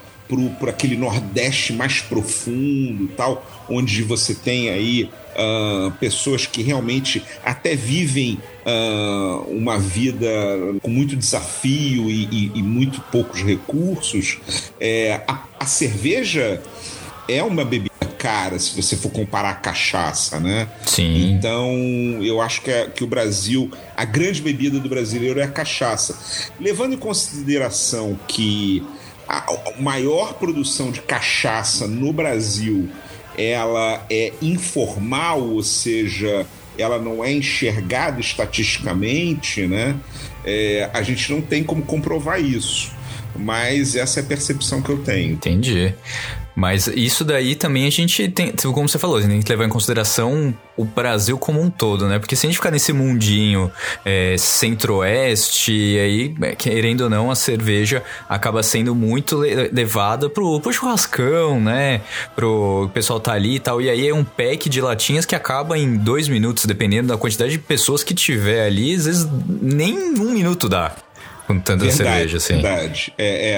para 0.58 0.70
aquele 0.70 0.96
Nordeste 0.96 1.72
mais 1.72 2.00
profundo, 2.00 3.08
tal, 3.16 3.44
onde 3.68 4.02
você 4.02 4.34
tem 4.34 4.68
aí 4.68 5.04
uh, 5.04 5.90
pessoas 5.92 6.46
que 6.46 6.62
realmente 6.62 7.22
até 7.44 7.74
vivem 7.74 8.38
uh, 8.66 9.42
uma 9.50 9.78
vida 9.78 10.28
com 10.82 10.90
muito 10.90 11.16
desafio 11.16 12.10
e, 12.10 12.24
e, 12.30 12.52
e 12.56 12.62
muito 12.62 13.00
poucos 13.12 13.42
recursos, 13.42 14.38
é, 14.80 15.22
a, 15.26 15.44
a 15.60 15.66
cerveja 15.66 16.62
é 17.28 17.42
uma 17.42 17.64
bebida 17.64 17.88
cara 18.18 18.58
se 18.58 18.74
você 18.74 18.96
for 18.96 19.10
comparar 19.10 19.50
a 19.50 19.54
cachaça, 19.54 20.40
né? 20.40 20.68
Sim. 20.84 21.30
Então, 21.30 21.72
eu 22.20 22.40
acho 22.40 22.60
que, 22.62 22.70
é, 22.70 22.86
que 22.86 23.04
o 23.04 23.06
Brasil, 23.06 23.70
a 23.96 24.04
grande 24.04 24.42
bebida 24.42 24.80
do 24.80 24.88
brasileiro 24.88 25.38
é 25.38 25.44
a 25.44 25.48
cachaça. 25.48 26.18
Levando 26.60 26.94
em 26.94 26.98
consideração 26.98 28.18
que 28.26 28.84
a 29.28 29.46
maior 29.78 30.34
produção 30.34 30.90
de 30.90 31.02
cachaça 31.02 31.86
no 31.86 32.12
Brasil 32.12 32.88
ela 33.36 34.04
é 34.10 34.32
informal, 34.42 35.40
ou 35.40 35.62
seja, 35.62 36.44
ela 36.76 36.98
não 36.98 37.22
é 37.22 37.32
enxergada 37.32 38.20
estatisticamente, 38.20 39.64
né? 39.66 39.94
É, 40.44 40.90
a 40.92 41.02
gente 41.02 41.30
não 41.30 41.40
tem 41.40 41.62
como 41.62 41.82
comprovar 41.82 42.40
isso. 42.40 42.90
Mas 43.36 43.94
essa 43.94 44.18
é 44.18 44.22
a 44.22 44.26
percepção 44.26 44.82
que 44.82 44.90
eu 44.90 44.98
tenho. 44.98 45.34
Entendi. 45.34 45.94
Mas 46.58 46.88
isso 46.88 47.24
daí 47.24 47.54
também 47.54 47.86
a 47.86 47.90
gente 47.90 48.28
tem, 48.30 48.50
como 48.50 48.88
você 48.88 48.98
falou, 48.98 49.18
a 49.18 49.20
gente 49.20 49.30
tem 49.30 49.42
que 49.42 49.52
levar 49.52 49.64
em 49.64 49.68
consideração 49.68 50.52
o 50.76 50.84
Brasil 50.84 51.38
como 51.38 51.62
um 51.62 51.70
todo, 51.70 52.08
né? 52.08 52.18
Porque 52.18 52.34
se 52.34 52.46
a 52.46 52.48
gente 52.48 52.56
ficar 52.56 52.72
nesse 52.72 52.92
mundinho 52.92 53.70
é, 54.04 54.34
centro-oeste, 54.36 55.70
aí, 55.72 56.34
é, 56.42 56.56
querendo 56.56 57.02
ou 57.02 57.10
não, 57.10 57.30
a 57.30 57.36
cerveja 57.36 58.02
acaba 58.28 58.60
sendo 58.64 58.92
muito 58.92 59.36
levada 59.36 60.28
pro, 60.28 60.58
pro 60.58 60.72
churrascão, 60.72 61.60
né? 61.60 62.00
Pro 62.34 62.90
pessoal 62.92 63.20
tá 63.20 63.34
ali 63.34 63.54
e 63.54 63.60
tal. 63.60 63.80
E 63.80 63.88
aí 63.88 64.08
é 64.08 64.12
um 64.12 64.24
pack 64.24 64.68
de 64.68 64.80
latinhas 64.80 65.24
que 65.24 65.36
acaba 65.36 65.78
em 65.78 65.96
dois 65.96 66.26
minutos, 66.26 66.64
dependendo 66.64 67.06
da 67.06 67.16
quantidade 67.16 67.52
de 67.52 67.60
pessoas 67.60 68.02
que 68.02 68.12
tiver 68.12 68.66
ali. 68.66 68.96
Às 68.96 69.04
vezes 69.04 69.28
nem 69.46 69.96
um 69.96 70.32
minuto 70.32 70.68
dá. 70.68 70.92
Com 71.48 71.58
tanta 71.58 71.86
verdade, 71.86 71.96
cerveja, 71.96 72.36
assim. 72.36 72.54
Verdade. 72.60 73.14
É, 73.16 73.50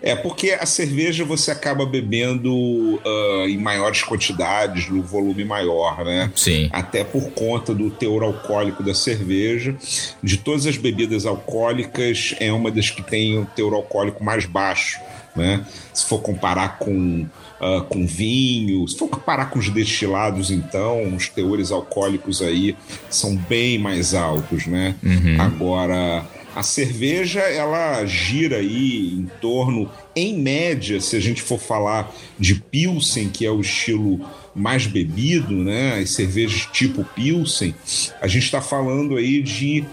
é. 0.00 0.12
é 0.12 0.14
porque 0.14 0.52
a 0.52 0.64
cerveja 0.64 1.24
você 1.24 1.50
acaba 1.50 1.84
bebendo 1.84 2.54
uh, 2.54 3.48
em 3.48 3.58
maiores 3.58 4.04
quantidades, 4.04 4.88
no 4.88 5.02
volume 5.02 5.44
maior, 5.44 6.04
né? 6.04 6.30
Sim. 6.36 6.70
Até 6.72 7.02
por 7.02 7.32
conta 7.32 7.74
do 7.74 7.90
teor 7.90 8.22
alcoólico 8.22 8.84
da 8.84 8.94
cerveja. 8.94 9.74
De 10.22 10.36
todas 10.36 10.68
as 10.68 10.76
bebidas 10.76 11.26
alcoólicas, 11.26 12.32
é 12.38 12.52
uma 12.52 12.70
das 12.70 12.90
que 12.90 13.02
tem 13.02 13.36
o 13.36 13.44
teor 13.44 13.74
alcoólico 13.74 14.22
mais 14.22 14.46
baixo, 14.46 15.00
né? 15.34 15.66
Se 15.92 16.06
for 16.06 16.20
comparar 16.20 16.78
com 16.78 17.26
Uh, 17.62 17.80
com 17.84 18.04
vinho. 18.04 18.88
Se 18.88 18.98
for 18.98 19.06
comparar 19.06 19.48
com 19.48 19.56
os 19.56 19.68
destilados, 19.68 20.50
então, 20.50 21.14
os 21.14 21.28
teores 21.28 21.70
alcoólicos 21.70 22.42
aí 22.42 22.76
são 23.08 23.36
bem 23.36 23.78
mais 23.78 24.14
altos, 24.14 24.66
né? 24.66 24.96
Uhum. 25.00 25.40
Agora, 25.40 26.26
a 26.54 26.62
cerveja 26.62 27.40
ela 27.40 28.04
gira 28.04 28.56
aí 28.58 29.14
em 29.14 29.30
torno, 29.40 29.90
em 30.14 30.38
média, 30.38 31.00
se 31.00 31.16
a 31.16 31.20
gente 31.20 31.42
for 31.42 31.58
falar 31.58 32.14
de 32.38 32.56
Pilsen, 32.56 33.28
que 33.28 33.46
é 33.46 33.50
o 33.50 33.60
estilo 33.60 34.20
mais 34.54 34.86
bebido, 34.86 35.54
né? 35.54 35.98
As 35.98 36.10
cervejas 36.10 36.68
tipo 36.72 37.04
Pilsen, 37.04 37.74
a 38.20 38.26
gente 38.26 38.44
está 38.44 38.60
falando 38.60 39.16
aí 39.16 39.42
de 39.42 39.84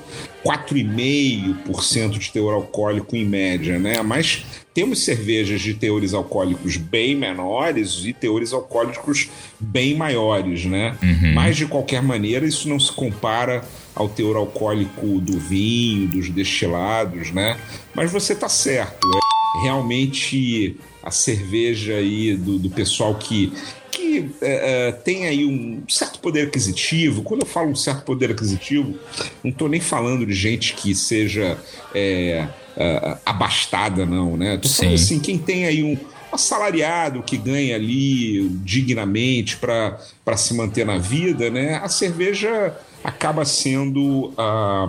4,5% 0.44 2.18
de 2.18 2.32
teor 2.32 2.54
alcoólico 2.54 3.16
em 3.16 3.26
média, 3.26 3.80
né? 3.80 4.02
Mas 4.02 4.44
temos 4.74 5.04
cervejas 5.04 5.62
de 5.62 5.74
teores 5.74 6.14
alcoólicos 6.14 6.78
bem 6.78 7.16
menores 7.16 8.02
e 8.06 8.14
teores 8.14 8.54
alcoólicos 8.54 9.30
bem 9.60 9.96
maiores, 9.96 10.66
né? 10.66 10.98
Uhum. 11.02 11.34
Mas 11.34 11.58
de 11.58 11.66
qualquer 11.66 12.02
maneira, 12.02 12.46
isso 12.46 12.68
não 12.68 12.80
se 12.80 12.92
compara 12.92 13.64
ao 13.96 14.08
teor 14.08 14.38
alcoólico 14.38 15.20
do 15.20 15.40
vinho, 15.40 16.08
dos 16.08 16.30
destilados, 16.30 17.32
né? 17.32 17.60
Mas 17.94 18.12
você 18.12 18.36
tá 18.36 18.50
certo. 18.50 19.08
É 19.08 19.64
realmente 19.64 20.78
a 21.04 21.12
cerveja 21.12 21.96
aí 21.96 22.36
do, 22.36 22.60
do 22.60 22.70
pessoal 22.70 23.16
que 23.16 23.52
que 23.92 24.30
é, 24.42 24.88
é, 24.88 24.92
tem 24.92 25.28
aí 25.28 25.46
um 25.46 25.84
certo 25.90 26.20
poder 26.20 26.48
aquisitivo. 26.48 27.24
Quando 27.24 27.42
eu 27.42 27.48
falo 27.48 27.70
um 27.70 27.76
certo 27.76 28.04
poder 28.04 28.32
aquisitivo, 28.32 28.98
não 29.44 29.52
estou 29.52 29.68
nem 29.68 29.82
falando 29.82 30.26
de 30.26 30.34
gente 30.34 30.74
que 30.74 30.96
seja 30.96 31.58
é, 31.94 32.48
é, 32.78 33.18
abastada, 33.26 34.06
não, 34.06 34.38
né? 34.38 34.58
Tô 34.58 34.70
falando 34.70 34.94
assim, 34.94 35.20
quem 35.20 35.38
tem 35.38 35.66
aí 35.66 35.84
um, 35.84 35.98
assalariado 36.32 37.24
que 37.24 37.38
ganha 37.38 37.76
ali 37.76 38.48
dignamente 38.64 39.58
para 39.58 40.38
se 40.38 40.54
manter 40.54 40.86
na 40.86 40.98
vida, 40.98 41.50
né? 41.50 41.80
A 41.82 41.90
cerveja 41.90 42.76
acaba 43.04 43.46
sendo 43.46 44.34
a, 44.38 44.88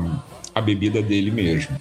a 0.54 0.60
bebida 0.60 1.02
dele 1.02 1.30
mesmo. 1.30 1.76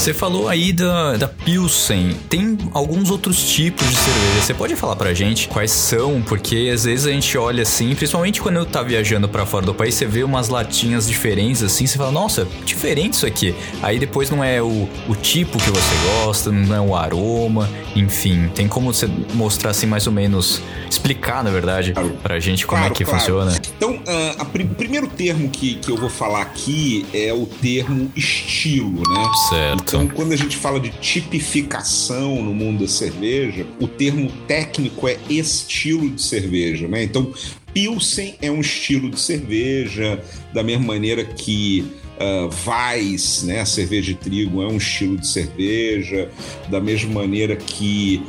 Você 0.00 0.14
falou 0.14 0.48
aí 0.48 0.72
da, 0.72 1.18
da 1.18 1.28
Pilsen. 1.28 2.16
Tem 2.30 2.56
alguns 2.72 3.10
outros 3.10 3.50
tipos 3.50 3.86
de 3.86 3.94
cerveja. 3.94 4.40
Você 4.40 4.54
pode 4.54 4.74
falar 4.74 4.96
pra 4.96 5.12
gente 5.12 5.46
quais 5.46 5.70
são? 5.70 6.22
Porque 6.22 6.70
às 6.72 6.84
vezes 6.84 7.06
a 7.06 7.10
gente 7.10 7.36
olha 7.36 7.64
assim, 7.64 7.94
principalmente 7.94 8.40
quando 8.40 8.56
eu 8.56 8.64
tá 8.64 8.82
viajando 8.82 9.28
para 9.28 9.44
fora 9.44 9.66
do 9.66 9.74
país, 9.74 9.94
você 9.94 10.06
vê 10.06 10.24
umas 10.24 10.48
latinhas 10.48 11.06
diferentes 11.06 11.62
assim, 11.62 11.86
você 11.86 11.98
fala, 11.98 12.10
nossa, 12.10 12.48
diferente 12.64 13.12
isso 13.12 13.26
aqui. 13.26 13.54
Aí 13.82 13.98
depois 13.98 14.30
não 14.30 14.42
é 14.42 14.62
o, 14.62 14.88
o 15.06 15.14
tipo 15.14 15.58
que 15.58 15.70
você 15.70 15.94
gosta, 16.24 16.50
não 16.50 16.74
é 16.74 16.80
o 16.80 16.96
aroma, 16.96 17.68
enfim. 17.94 18.48
Tem 18.54 18.66
como 18.66 18.94
você 18.94 19.06
mostrar 19.34 19.72
assim 19.72 19.86
mais 19.86 20.06
ou 20.06 20.14
menos, 20.14 20.62
explicar 20.88 21.44
na 21.44 21.50
verdade, 21.50 21.92
claro. 21.92 22.16
pra 22.22 22.40
gente 22.40 22.66
como 22.66 22.78
é 22.78 22.88
claro, 22.88 22.94
é 22.94 22.96
que 22.96 23.04
claro. 23.04 23.20
funciona? 23.20 23.60
Então, 23.76 23.96
uh, 23.96 24.44
pr 24.46 24.64
primeiro 24.78 25.08
termo 25.08 25.50
que, 25.50 25.74
que 25.74 25.90
eu 25.90 25.96
vou 25.98 26.08
falar 26.08 26.40
aqui 26.40 27.04
é 27.12 27.34
o 27.34 27.44
termo 27.44 28.10
estilo, 28.16 29.02
né? 29.06 29.30
Certo. 29.50 29.89
Então, 29.90 30.06
quando 30.06 30.30
a 30.30 30.36
gente 30.36 30.56
fala 30.56 30.78
de 30.78 30.90
tipificação 30.90 32.40
no 32.44 32.54
mundo 32.54 32.82
da 32.82 32.88
cerveja, 32.88 33.66
o 33.80 33.88
termo 33.88 34.30
técnico 34.46 35.08
é 35.08 35.18
estilo 35.28 36.08
de 36.08 36.22
cerveja, 36.22 36.86
né? 36.86 37.02
Então, 37.02 37.34
Pilsen 37.74 38.36
é 38.40 38.48
um 38.52 38.60
estilo 38.60 39.10
de 39.10 39.18
cerveja, 39.18 40.22
da 40.54 40.62
mesma 40.62 40.86
maneira 40.86 41.24
que 41.24 41.84
uh, 42.20 42.70
Weiss, 42.70 43.42
né, 43.42 43.62
a 43.62 43.66
cerveja 43.66 44.12
de 44.12 44.14
trigo, 44.14 44.62
é 44.62 44.66
um 44.68 44.76
estilo 44.76 45.18
de 45.18 45.26
cerveja, 45.26 46.30
da 46.68 46.80
mesma 46.80 47.12
maneira 47.12 47.56
que 47.56 48.22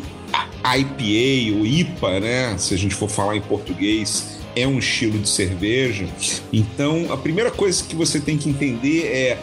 a 0.63 0.79
IPA 0.79 1.57
ou 1.59 1.63
IPA, 1.63 2.19
né, 2.21 2.57
se 2.57 2.73
a 2.73 2.77
gente 2.77 2.95
for 2.95 3.07
falar 3.07 3.35
em 3.35 3.41
português, 3.41 4.39
é 4.55 4.67
um 4.67 4.79
estilo 4.79 5.19
de 5.19 5.29
cerveja. 5.29 6.07
Então, 6.51 7.13
a 7.13 7.17
primeira 7.17 7.51
coisa 7.51 7.83
que 7.83 7.95
você 7.95 8.19
tem 8.19 8.35
que 8.35 8.49
entender 8.49 9.05
é 9.05 9.37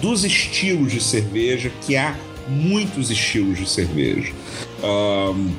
dos 0.00 0.24
estilos 0.24 0.92
de 0.92 1.02
cerveja, 1.02 1.70
que 1.86 1.96
há 1.96 2.16
muitos 2.48 3.10
estilos 3.10 3.58
de 3.58 3.68
cerveja. 3.68 4.32
Um, 4.82 5.50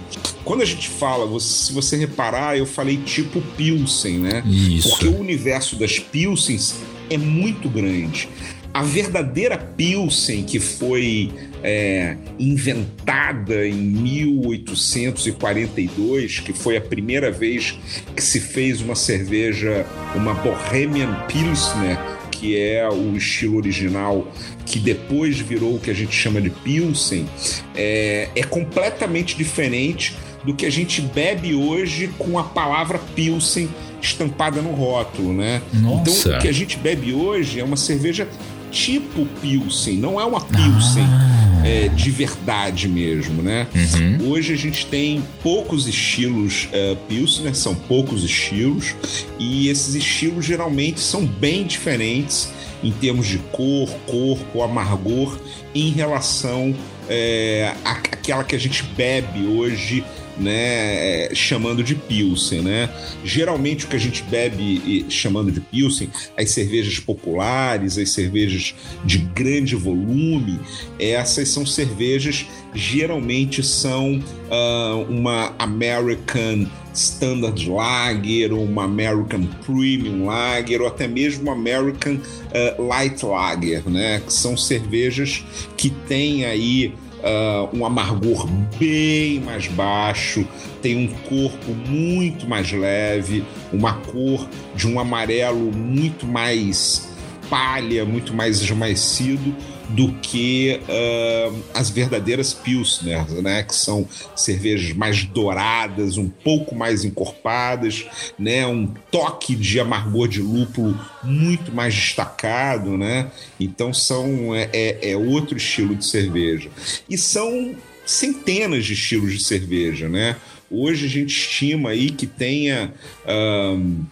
quando 0.43 0.61
a 0.61 0.65
gente 0.65 0.89
fala, 0.89 1.25
você, 1.25 1.65
se 1.65 1.73
você 1.73 1.95
reparar, 1.95 2.57
eu 2.57 2.65
falei 2.65 2.97
tipo 2.97 3.41
Pilsen, 3.55 4.19
né? 4.19 4.43
Isso. 4.45 4.89
Porque 4.89 5.07
o 5.07 5.19
universo 5.19 5.75
das 5.75 5.99
Pilsens 5.99 6.75
é 7.09 7.17
muito 7.17 7.69
grande. 7.69 8.27
A 8.73 8.83
verdadeira 8.83 9.57
Pilsen, 9.57 10.43
que 10.43 10.59
foi 10.59 11.29
é, 11.61 12.15
inventada 12.39 13.67
em 13.67 13.73
1842, 13.73 16.39
que 16.39 16.53
foi 16.53 16.77
a 16.77 16.81
primeira 16.81 17.29
vez 17.29 17.77
que 18.15 18.23
se 18.23 18.39
fez 18.39 18.79
uma 18.79 18.95
cerveja, 18.95 19.85
uma 20.15 20.33
Bohemian 20.35 21.25
Pilsner, 21.27 21.99
que 22.41 22.57
é 22.57 22.89
o 22.89 23.15
estilo 23.15 23.57
original, 23.57 24.27
que 24.65 24.79
depois 24.79 25.39
virou 25.39 25.75
o 25.75 25.79
que 25.79 25.91
a 25.91 25.93
gente 25.93 26.15
chama 26.15 26.41
de 26.41 26.49
Pilsen, 26.49 27.29
é, 27.75 28.29
é 28.35 28.41
completamente 28.41 29.37
diferente 29.37 30.17
do 30.43 30.55
que 30.55 30.65
a 30.65 30.71
gente 30.71 31.01
bebe 31.01 31.53
hoje 31.53 32.09
com 32.17 32.39
a 32.39 32.43
palavra 32.43 32.97
Pilsen 32.97 33.69
estampada 34.01 34.59
no 34.59 34.71
rótulo, 34.71 35.31
né? 35.31 35.61
Nossa. 35.71 36.01
Então, 36.09 36.39
o 36.39 36.41
que 36.41 36.47
a 36.47 36.51
gente 36.51 36.77
bebe 36.77 37.13
hoje 37.13 37.59
é 37.59 37.63
uma 37.63 37.77
cerveja 37.77 38.27
tipo 38.71 39.27
Pilsen, 39.39 39.97
não 39.97 40.19
é 40.19 40.25
uma 40.25 40.41
Pilsen. 40.41 41.03
Ah 41.03 41.40
é, 41.63 41.87
de 41.89 42.09
verdade 42.11 42.87
mesmo, 42.87 43.41
né? 43.41 43.67
Uhum. 43.73 44.29
Hoje 44.29 44.53
a 44.53 44.57
gente 44.57 44.85
tem 44.85 45.23
poucos 45.41 45.87
estilos 45.87 46.65
uh, 46.65 46.95
Pilsner, 47.07 47.55
são 47.55 47.75
poucos 47.75 48.23
estilos, 48.23 48.95
e 49.39 49.69
esses 49.69 49.95
estilos 49.95 50.45
geralmente 50.45 50.99
são 50.99 51.25
bem 51.25 51.65
diferentes 51.65 52.51
em 52.83 52.91
termos 52.91 53.27
de 53.27 53.37
cor, 53.51 53.89
corpo, 54.07 54.63
amargor, 54.63 55.37
em 55.73 55.91
relação 55.91 56.75
é, 57.07 57.73
àquela 57.83 58.43
que 58.43 58.55
a 58.55 58.59
gente 58.59 58.83
bebe 58.83 59.45
hoje 59.45 60.03
né, 60.41 61.27
é, 61.27 61.35
chamando 61.35 61.83
de 61.83 61.95
Pilsen, 61.95 62.61
né? 62.61 62.89
Geralmente 63.23 63.85
o 63.85 63.87
que 63.87 63.95
a 63.95 63.99
gente 63.99 64.23
bebe 64.23 65.05
chamando 65.09 65.51
de 65.51 65.61
Pilsen, 65.61 66.09
as 66.37 66.51
cervejas 66.51 66.99
populares, 66.99 67.97
as 67.97 68.09
cervejas 68.09 68.75
de 69.05 69.19
grande 69.19 69.75
volume, 69.75 70.59
essas 70.99 71.49
são 71.49 71.65
cervejas 71.65 72.45
geralmente 72.73 73.61
são 73.63 74.19
uh, 74.49 75.01
uma 75.09 75.53
American 75.59 76.65
Standard 76.93 77.69
Lager, 77.69 78.53
ou 78.53 78.63
uma 78.63 78.83
American 78.83 79.45
Premium 79.65 80.25
Lager, 80.25 80.81
ou 80.81 80.87
até 80.87 81.07
mesmo 81.07 81.43
uma 81.43 81.53
American 81.53 82.15
uh, 82.15 82.81
Light 82.87 83.25
Lager, 83.25 83.87
né? 83.89 84.21
Que 84.25 84.33
são 84.33 84.57
cervejas 84.57 85.43
que 85.77 85.89
têm 85.89 86.45
aí 86.45 86.93
uh, 87.23 87.75
um 87.75 87.85
amargor 87.85 88.47
bem 88.79 89.39
mais 89.39 89.67
baixo, 89.67 90.45
tem 90.81 90.95
um 90.95 91.07
corpo 91.27 91.73
muito 91.73 92.47
mais 92.47 92.71
leve, 92.71 93.43
uma 93.71 93.93
cor 93.93 94.47
de 94.75 94.87
um 94.87 94.99
amarelo 94.99 95.71
muito 95.71 96.25
mais 96.25 97.10
palha, 97.51 98.05
muito 98.05 98.33
mais 98.33 98.61
esmaecido 98.61 99.53
do 99.89 100.13
que 100.19 100.79
uh, 100.83 101.63
as 101.73 101.89
verdadeiras 101.89 102.53
Pilsner, 102.53 103.29
né? 103.41 103.61
Que 103.63 103.75
são 103.75 104.07
cervejas 104.33 104.95
mais 104.95 105.25
douradas, 105.25 106.17
um 106.17 106.29
pouco 106.29 106.73
mais 106.73 107.03
encorpadas, 107.03 108.05
né? 108.39 108.65
Um 108.65 108.87
toque 109.11 109.53
de 109.53 109.81
amargor 109.81 110.29
de 110.29 110.41
lúpulo 110.41 110.97
muito 111.21 111.73
mais 111.73 111.93
destacado, 111.93 112.97
né? 112.97 113.29
Então 113.59 113.93
são 113.93 114.55
é, 114.55 114.69
é, 114.71 115.11
é 115.11 115.17
outro 115.17 115.57
estilo 115.57 115.93
de 115.93 116.05
cerveja 116.05 116.69
e 117.09 117.17
são 117.17 117.75
centenas 118.05 118.85
de 118.85 118.93
estilos 118.93 119.33
de 119.33 119.43
cerveja, 119.43 120.07
né? 120.07 120.37
Hoje 120.69 121.05
a 121.05 121.09
gente 121.09 121.35
estima 121.37 121.89
aí 121.89 122.11
que 122.11 122.25
tenha, 122.25 122.93
um, 123.27 124.05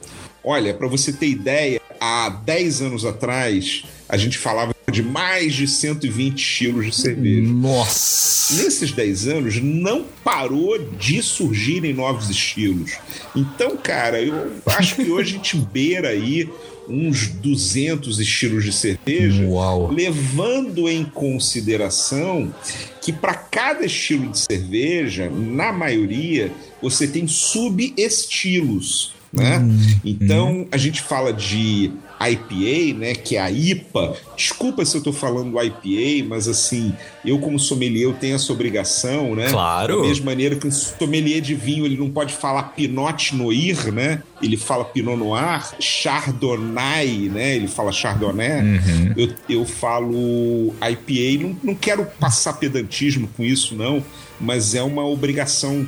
olha, 0.43 0.73
para 0.73 0.89
você 0.89 1.13
ter 1.13 1.29
ideia, 1.29 1.79
há 1.99 2.29
10 2.29 2.81
anos 2.81 3.05
atrás 3.05 3.83
a 4.07 4.17
gente 4.17 4.37
falava 4.37 4.73
de 4.91 5.03
mais 5.03 5.53
de 5.53 5.67
120 5.67 6.39
estilos 6.39 6.85
de 6.87 6.95
cerveja. 6.95 7.47
Nossa! 7.47 8.63
Nesses 8.63 8.91
10 8.91 9.27
anos, 9.27 9.61
não 9.61 10.03
parou 10.23 10.79
de 10.79 11.21
surgirem 11.21 11.93
novos 11.93 12.29
estilos. 12.29 12.93
Então, 13.35 13.77
cara, 13.77 14.19
eu 14.19 14.51
acho 14.65 14.95
que 14.95 15.11
hoje 15.11 15.33
a 15.33 15.37
gente 15.37 15.57
beira 15.71 16.09
aí 16.09 16.49
uns 16.87 17.27
200 17.27 18.19
estilos 18.19 18.63
de 18.63 18.73
cerveja, 18.73 19.45
Uau. 19.45 19.91
levando 19.91 20.89
em 20.89 21.05
consideração 21.05 22.51
que 22.99 23.13
para 23.13 23.35
cada 23.35 23.85
estilo 23.85 24.31
de 24.31 24.39
cerveja, 24.39 25.29
na 25.29 25.71
maioria, 25.71 26.51
você 26.81 27.07
tem 27.07 27.27
subestilos. 27.27 29.13
Né? 29.31 29.59
Hum, 29.59 29.99
então 30.03 30.51
hum. 30.51 30.67
a 30.71 30.77
gente 30.77 31.01
fala 31.01 31.31
de 31.31 31.91
IPA, 32.19 32.97
né, 32.97 33.13
que 33.15 33.37
é 33.37 33.39
a 33.39 33.49
IPA. 33.49 34.15
Desculpa 34.35 34.83
se 34.83 34.95
eu 34.95 34.99
estou 34.99 35.13
falando 35.13 35.61
IPA, 35.61 36.27
mas 36.27 36.47
assim, 36.47 36.93
eu 37.23 37.39
como 37.39 37.57
sommelier 37.57 38.03
eu 38.03 38.13
tenho 38.13 38.35
essa 38.35 38.51
obrigação, 38.51 39.35
né? 39.35 39.49
Claro. 39.49 40.01
Da 40.01 40.07
mesma 40.07 40.25
maneira 40.25 40.55
que 40.55 40.67
um 40.67 40.71
sommelier 40.71 41.41
de 41.41 41.53
vinho, 41.53 41.85
ele 41.85 41.95
não 41.95 42.09
pode 42.09 42.33
falar 42.33 42.63
Pinot 42.75 43.35
Noir, 43.35 43.91
né? 43.93 44.21
Ele 44.41 44.57
fala 44.57 44.83
Pinot 44.83 45.17
Noir, 45.17 45.69
Chardonnay, 45.79 47.29
né? 47.29 47.55
Ele 47.55 47.67
fala 47.67 47.91
Chardonnay. 47.91 48.61
Uhum. 48.61 49.13
Eu, 49.15 49.33
eu 49.47 49.65
falo 49.65 50.73
IPA, 50.81 51.43
não, 51.43 51.57
não 51.63 51.75
quero 51.75 52.05
passar 52.19 52.53
pedantismo 52.53 53.29
com 53.37 53.43
isso, 53.43 53.75
não, 53.75 54.03
mas 54.39 54.75
é 54.75 54.81
uma 54.81 55.05
obrigação 55.05 55.87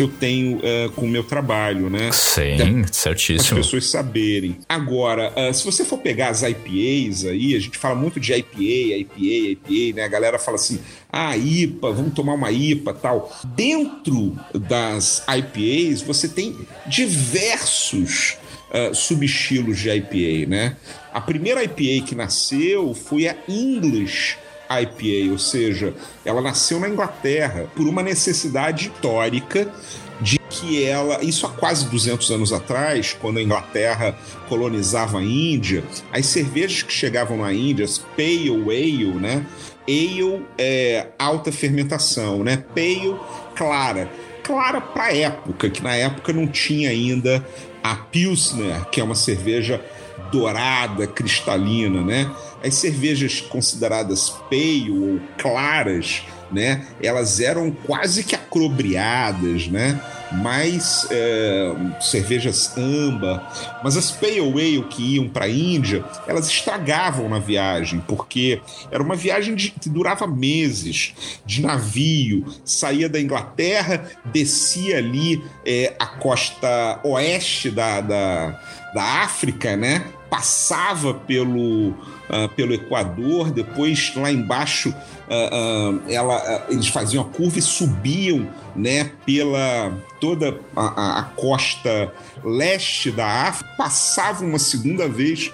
que 0.00 0.04
eu 0.04 0.08
tenho 0.08 0.56
uh, 0.56 0.90
com 0.92 1.04
o 1.04 1.08
meu 1.08 1.22
trabalho, 1.22 1.90
né? 1.90 2.10
Sim, 2.10 2.84
certíssimo. 2.90 3.58
As 3.58 3.66
pessoas 3.66 3.86
saberem. 3.90 4.56
Agora, 4.66 5.30
uh, 5.36 5.52
se 5.52 5.62
você 5.62 5.84
for 5.84 5.98
pegar 5.98 6.30
as 6.30 6.42
IPAs 6.42 7.26
aí, 7.26 7.54
a 7.54 7.60
gente 7.60 7.76
fala 7.76 7.94
muito 7.94 8.18
de 8.18 8.32
IPA, 8.32 8.96
IPA, 8.96 9.18
IPA, 9.18 9.96
né? 9.96 10.04
A 10.04 10.08
galera 10.08 10.38
fala 10.38 10.54
assim, 10.54 10.80
ah, 11.12 11.36
IPA, 11.36 11.92
vamos 11.92 12.14
tomar 12.14 12.32
uma 12.32 12.50
IPA 12.50 12.94
tal. 12.94 13.30
Dentro 13.54 14.38
das 14.54 15.22
IPAs, 15.28 16.00
você 16.00 16.26
tem 16.26 16.56
diversos 16.86 18.38
uh, 18.70 18.94
subestilos 18.94 19.78
de 19.78 19.90
IPA, 19.90 20.48
né? 20.48 20.76
A 21.12 21.20
primeira 21.20 21.62
IPA 21.62 22.06
que 22.06 22.14
nasceu 22.14 22.94
foi 22.94 23.28
a 23.28 23.36
English 23.46 24.38
IPA, 24.70 25.32
ou 25.32 25.38
seja, 25.38 25.94
ela 26.24 26.40
nasceu 26.40 26.78
na 26.78 26.88
Inglaterra 26.88 27.66
por 27.74 27.86
uma 27.86 28.02
necessidade 28.02 28.88
histórica 28.88 29.72
de 30.20 30.38
que 30.50 30.84
ela, 30.84 31.24
isso 31.24 31.46
há 31.46 31.50
quase 31.50 31.88
200 31.88 32.30
anos 32.30 32.52
atrás, 32.52 33.16
quando 33.18 33.38
a 33.38 33.42
Inglaterra 33.42 34.16
colonizava 34.48 35.18
a 35.18 35.22
Índia, 35.22 35.82
as 36.12 36.26
cervejas 36.26 36.82
que 36.82 36.92
chegavam 36.92 37.38
na 37.38 37.52
Índia, 37.52 37.84
as 37.84 37.98
Pale 37.98 38.50
Ale, 38.50 39.14
né? 39.14 39.46
Ale 39.88 40.42
é 40.58 41.06
alta 41.18 41.50
fermentação, 41.50 42.44
né? 42.44 42.64
Pale, 42.74 43.16
clara. 43.54 44.10
Clara 44.42 44.80
para 44.80 45.14
época, 45.14 45.70
que 45.70 45.82
na 45.82 45.94
época 45.94 46.32
não 46.32 46.46
tinha 46.46 46.90
ainda 46.90 47.44
a 47.82 47.94
Pilsner, 47.94 48.84
que 48.86 49.00
é 49.00 49.04
uma 49.04 49.14
cerveja 49.14 49.82
dourada, 50.30 51.06
cristalina, 51.06 52.02
né? 52.02 52.30
As 52.64 52.74
cervejas 52.74 53.40
consideradas 53.40 54.30
pale 54.50 54.90
ou 54.90 55.20
claras, 55.38 56.22
né? 56.52 56.86
Elas 57.02 57.40
eram 57.40 57.70
quase 57.70 58.24
que 58.24 58.34
acrobriadas, 58.34 59.66
né? 59.68 60.00
Mais 60.32 61.06
é, 61.10 61.72
cervejas 62.00 62.76
amba, 62.76 63.46
mas 63.82 63.96
as 63.96 64.10
pale 64.10 64.40
ale 64.40 64.82
que 64.84 65.16
iam 65.16 65.28
para 65.28 65.46
a 65.46 65.48
Índia, 65.48 66.04
elas 66.26 66.48
estragavam 66.48 67.28
na 67.28 67.38
viagem, 67.38 68.02
porque 68.06 68.60
era 68.90 69.02
uma 69.02 69.16
viagem 69.16 69.54
de, 69.54 69.70
que 69.70 69.88
durava 69.88 70.26
meses, 70.26 71.14
de 71.44 71.62
navio, 71.62 72.44
saía 72.64 73.08
da 73.08 73.20
Inglaterra, 73.20 74.10
descia 74.24 74.98
ali 74.98 75.42
é, 75.64 75.94
a 75.98 76.06
costa 76.06 77.00
oeste 77.02 77.70
da, 77.70 78.00
da, 78.00 78.60
da 78.94 79.02
África, 79.22 79.76
né? 79.76 80.04
Passava 80.30 81.12
pelo, 81.12 81.88
uh, 81.88 82.48
pelo 82.54 82.72
Equador, 82.72 83.50
depois 83.50 84.12
lá 84.14 84.30
embaixo 84.30 84.90
uh, 84.90 85.96
uh, 85.96 86.02
ela, 86.08 86.66
eles 86.70 86.86
faziam 86.86 87.24
a 87.24 87.26
curva 87.26 87.58
e 87.58 87.62
subiam 87.62 88.48
né, 88.76 89.10
pela 89.26 89.92
toda 90.20 90.56
a, 90.76 91.18
a 91.18 91.22
costa 91.34 92.12
leste 92.44 93.10
da 93.10 93.26
África, 93.26 93.74
passavam 93.76 94.48
uma 94.48 94.58
segunda 94.58 95.08
vez 95.08 95.50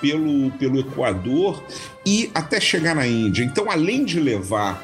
pelo, 0.00 0.50
pelo 0.52 0.78
Equador 0.78 1.62
e 2.06 2.30
até 2.32 2.60
chegar 2.60 2.94
na 2.94 3.06
Índia. 3.06 3.42
Então, 3.42 3.70
além 3.70 4.04
de 4.04 4.20
levar 4.20 4.82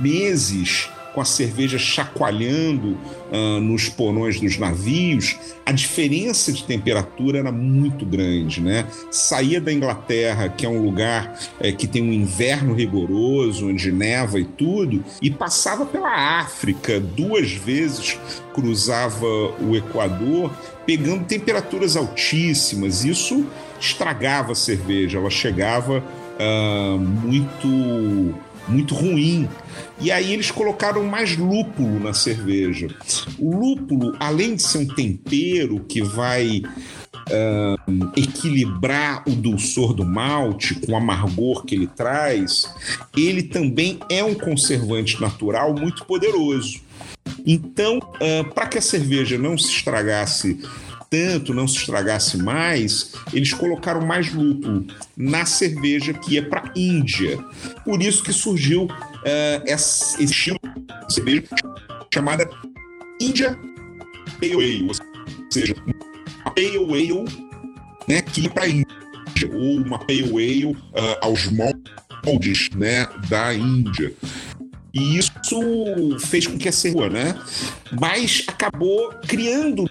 meses 0.00 0.88
com 1.12 1.20
a 1.20 1.24
cerveja 1.24 1.78
chacoalhando 1.78 2.96
uh, 3.32 3.60
nos 3.60 3.88
porões 3.88 4.38
dos 4.38 4.58
navios, 4.58 5.36
a 5.64 5.72
diferença 5.72 6.52
de 6.52 6.64
temperatura 6.64 7.38
era 7.38 7.50
muito 7.50 8.04
grande, 8.04 8.60
né? 8.60 8.86
Saía 9.10 9.60
da 9.60 9.72
Inglaterra, 9.72 10.48
que 10.48 10.66
é 10.66 10.68
um 10.68 10.82
lugar 10.82 11.38
é, 11.58 11.72
que 11.72 11.86
tem 11.86 12.02
um 12.02 12.12
inverno 12.12 12.74
rigoroso, 12.74 13.68
onde 13.68 13.90
neva 13.90 14.38
e 14.38 14.44
tudo, 14.44 15.02
e 15.20 15.30
passava 15.30 15.86
pela 15.86 16.40
África, 16.40 17.00
duas 17.00 17.52
vezes 17.52 18.18
cruzava 18.52 19.26
o 19.60 19.74
Equador, 19.74 20.52
pegando 20.84 21.24
temperaturas 21.24 21.96
altíssimas. 21.96 23.04
Isso 23.04 23.46
estragava 23.80 24.52
a 24.52 24.54
cerveja, 24.54 25.18
ela 25.18 25.30
chegava 25.30 26.04
uh, 26.38 26.98
muito 26.98 28.34
muito 28.68 28.94
ruim. 28.94 29.48
E 30.00 30.10
aí 30.10 30.32
eles 30.32 30.50
colocaram 30.50 31.04
mais 31.04 31.36
lúpulo 31.36 32.00
na 32.00 32.12
cerveja. 32.12 32.88
O 33.38 33.56
lúpulo, 33.56 34.16
além 34.18 34.56
de 34.56 34.62
ser 34.62 34.78
um 34.78 34.86
tempero 34.86 35.80
que 35.88 36.02
vai 36.02 36.62
uh, 37.28 38.12
equilibrar 38.16 39.22
o 39.26 39.30
dulçor 39.30 39.92
do 39.92 40.04
malte 40.04 40.74
com 40.74 40.92
o 40.92 40.96
amargor 40.96 41.64
que 41.64 41.74
ele 41.74 41.86
traz, 41.86 42.72
ele 43.16 43.42
também 43.42 43.98
é 44.08 44.22
um 44.22 44.34
conservante 44.34 45.20
natural 45.20 45.74
muito 45.74 46.04
poderoso. 46.04 46.80
Então, 47.46 47.98
uh, 47.98 48.44
para 48.52 48.66
que 48.66 48.78
a 48.78 48.82
cerveja 48.82 49.38
não 49.38 49.56
se 49.56 49.68
estragasse 49.68 50.60
tanto, 51.12 51.52
não 51.52 51.68
se 51.68 51.76
estragasse 51.76 52.38
mais, 52.38 53.12
eles 53.34 53.52
colocaram 53.52 54.00
mais 54.00 54.32
lúpulo 54.32 54.86
na 55.14 55.44
cerveja 55.44 56.14
que 56.14 56.36
ia 56.36 56.48
para 56.48 56.72
Índia. 56.74 57.36
Por 57.84 58.00
isso 58.00 58.24
que 58.24 58.32
surgiu 58.32 58.84
uh, 58.84 59.62
esse 59.66 60.24
estilo 60.24 60.58
de 61.06 61.14
cerveja 61.14 61.44
chamada 62.12 62.48
India 63.20 63.58
Pale 64.40 64.54
Ale, 64.54 64.88
ou 64.88 64.94
seja, 65.50 65.74
uma 65.84 66.50
Pale 66.54 66.78
Ale 66.78 67.24
né, 68.08 68.22
que 68.22 68.40
ia 68.40 68.50
para 68.50 68.66
Índia, 68.66 68.86
ou 69.52 69.76
uma 69.76 69.98
Pale 69.98 70.22
Ale 70.22 70.64
uh, 70.64 70.78
aos 71.20 71.46
moldes 71.48 72.70
né, 72.74 73.06
da 73.28 73.52
Índia. 73.52 74.14
E 74.94 75.18
isso 75.18 75.32
fez 76.20 76.46
com 76.46 76.58
que 76.58 76.68
a 76.68 76.72
cerveja, 76.72 77.08
né? 77.08 77.34
Mas 77.98 78.44
acabou 78.46 79.10
criando 79.26 79.86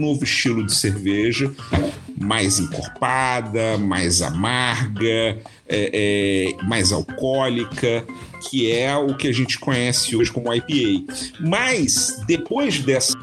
novo 0.00 0.24
estilo 0.24 0.64
de 0.64 0.74
cerveja, 0.74 1.52
mais 2.18 2.58
encorpada, 2.58 3.78
mais 3.78 4.22
amarga, 4.22 5.38
é, 5.68 6.56
é, 6.58 6.64
mais 6.64 6.92
alcoólica, 6.92 8.04
que 8.48 8.70
é 8.70 8.96
o 8.96 9.16
que 9.16 9.28
a 9.28 9.32
gente 9.32 9.58
conhece 9.58 10.16
hoje 10.16 10.32
como 10.32 10.52
IPA. 10.52 11.12
Mas 11.40 12.22
depois 12.26 12.80
dessa 12.80 13.16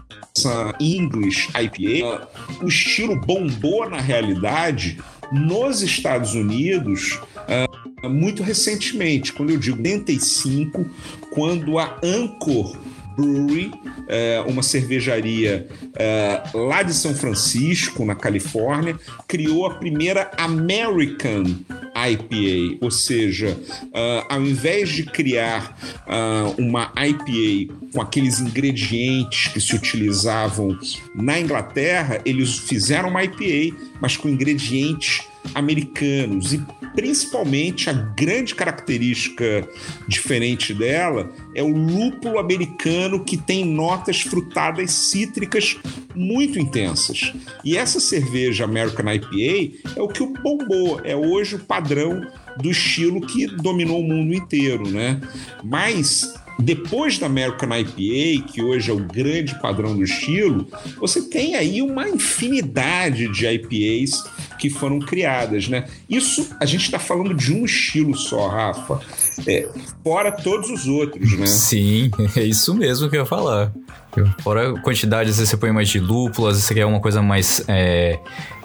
English 0.80 1.50
IPA, 1.50 2.28
o 2.62 2.68
estilo 2.68 3.20
bombou 3.20 3.90
na 3.90 4.00
realidade 4.00 4.98
nos 5.32 5.82
Estados 5.82 6.34
Unidos 6.34 7.20
uh, 7.48 8.10
muito 8.10 8.44
recentemente, 8.44 9.34
quando 9.34 9.50
eu 9.50 9.58
digo 9.58 9.78
85, 9.78 10.86
quando 11.32 11.78
a 11.80 12.00
Anchor 12.04 12.78
Brewery, 13.18 13.72
é, 14.08 14.44
uma 14.48 14.62
cervejaria 14.62 15.68
é, 15.96 16.44
lá 16.54 16.84
de 16.84 16.94
São 16.94 17.16
Francisco, 17.16 18.06
na 18.06 18.14
Califórnia, 18.14 18.98
criou 19.28 19.66
a 19.66 19.76
primeira 19.76 20.30
American 20.38 21.44
IPA, 21.98 22.78
ou 22.80 22.92
seja, 22.92 23.58
uh, 23.86 24.26
ao 24.30 24.42
invés 24.42 24.90
de 24.90 25.04
criar 25.04 25.76
uh, 26.06 26.62
uma 26.62 26.92
IPA 26.96 27.74
com 27.92 28.02
aqueles 28.02 28.40
ingredientes 28.40 29.48
que 29.52 29.60
se 29.60 29.76
utilizavam 29.76 30.78
na 31.16 31.40
Inglaterra, 31.40 32.22
eles 32.24 32.58
fizeram 32.58 33.10
uma 33.10 33.24
IPA, 33.24 33.76
mas 34.00 34.16
com 34.16 34.30
ingredientes 34.30 35.24
americanos 35.54 36.54
e 36.54 36.62
principalmente 36.96 37.90
a 37.90 37.94
grande 37.94 38.56
característica 38.56 39.68
diferente 40.08 40.74
dela 40.74 41.32
é 41.54 41.62
o 41.62 41.68
lúpulo 41.68 42.40
americano 42.40 43.24
que 43.24 43.38
tem 43.38 43.66
notas 43.66 44.22
frutadas 44.22 44.92
cítricas 44.92 45.78
muito 46.16 46.60
intensas. 46.60 47.34
E 47.64 47.78
essa 47.78 48.00
cerveja 48.00 48.64
American 48.64 49.14
IPA 49.14 49.78
é 49.96 50.02
o 50.02 50.08
que 50.08 50.24
o 50.24 50.34
bombou, 50.34 51.00
é 51.04 51.16
hoje 51.16 51.56
o 51.56 51.60
padrão 51.60 52.22
do 52.58 52.72
estilo 52.72 53.22
que 53.22 53.46
dominou 53.48 54.00
o 54.00 54.08
mundo 54.08 54.34
inteiro, 54.34 54.90
né? 54.90 55.22
Mas 55.64 56.34
depois 56.60 57.20
da 57.20 57.28
American 57.28 57.70
IPA, 57.78 58.48
que 58.52 58.64
hoje 58.64 58.90
é 58.90 58.94
o 58.94 58.98
grande 59.00 59.60
padrão 59.62 59.96
do 59.96 60.04
estilo, 60.04 60.68
você 61.00 61.22
tem 61.22 61.56
aí 61.56 61.82
uma 61.82 62.10
infinidade 62.10 63.32
de 63.32 63.46
IPAs 63.46 64.24
que 64.58 64.70
foram 64.70 65.00
criadas, 65.00 65.68
né? 65.68 65.86
Isso 66.10 66.56
a 66.60 66.66
gente 66.66 66.86
está 66.86 67.00
falando 67.00 67.34
de 67.34 67.54
um 67.54 67.66
estilo 67.66 68.16
só, 68.16 68.48
Rafa. 68.48 69.00
É, 69.48 69.68
fora 70.04 70.32
todos 70.32 70.70
os 70.70 70.88
outros, 70.88 71.38
né? 71.38 71.46
Sim, 71.46 72.12
é 72.36 72.44
isso 72.44 72.74
mesmo 72.74 73.10
que 73.10 73.16
eu 73.16 73.22
ia 73.22 73.26
falar. 73.26 73.72
Fora 74.42 74.72
a 74.72 74.82
quantidade, 74.82 75.30
às 75.30 75.38
vezes 75.38 75.50
você 75.50 75.58
põe 75.58 75.72
mais 75.72 75.90
de 75.90 76.00
lúpulo, 76.00 76.48
às 76.48 76.56
vezes 76.56 76.68
você 76.68 76.74
quer 76.74 76.86
uma 76.86 77.00
coisa 77.00 77.22
mais 77.22 77.64
é, 77.68 78.20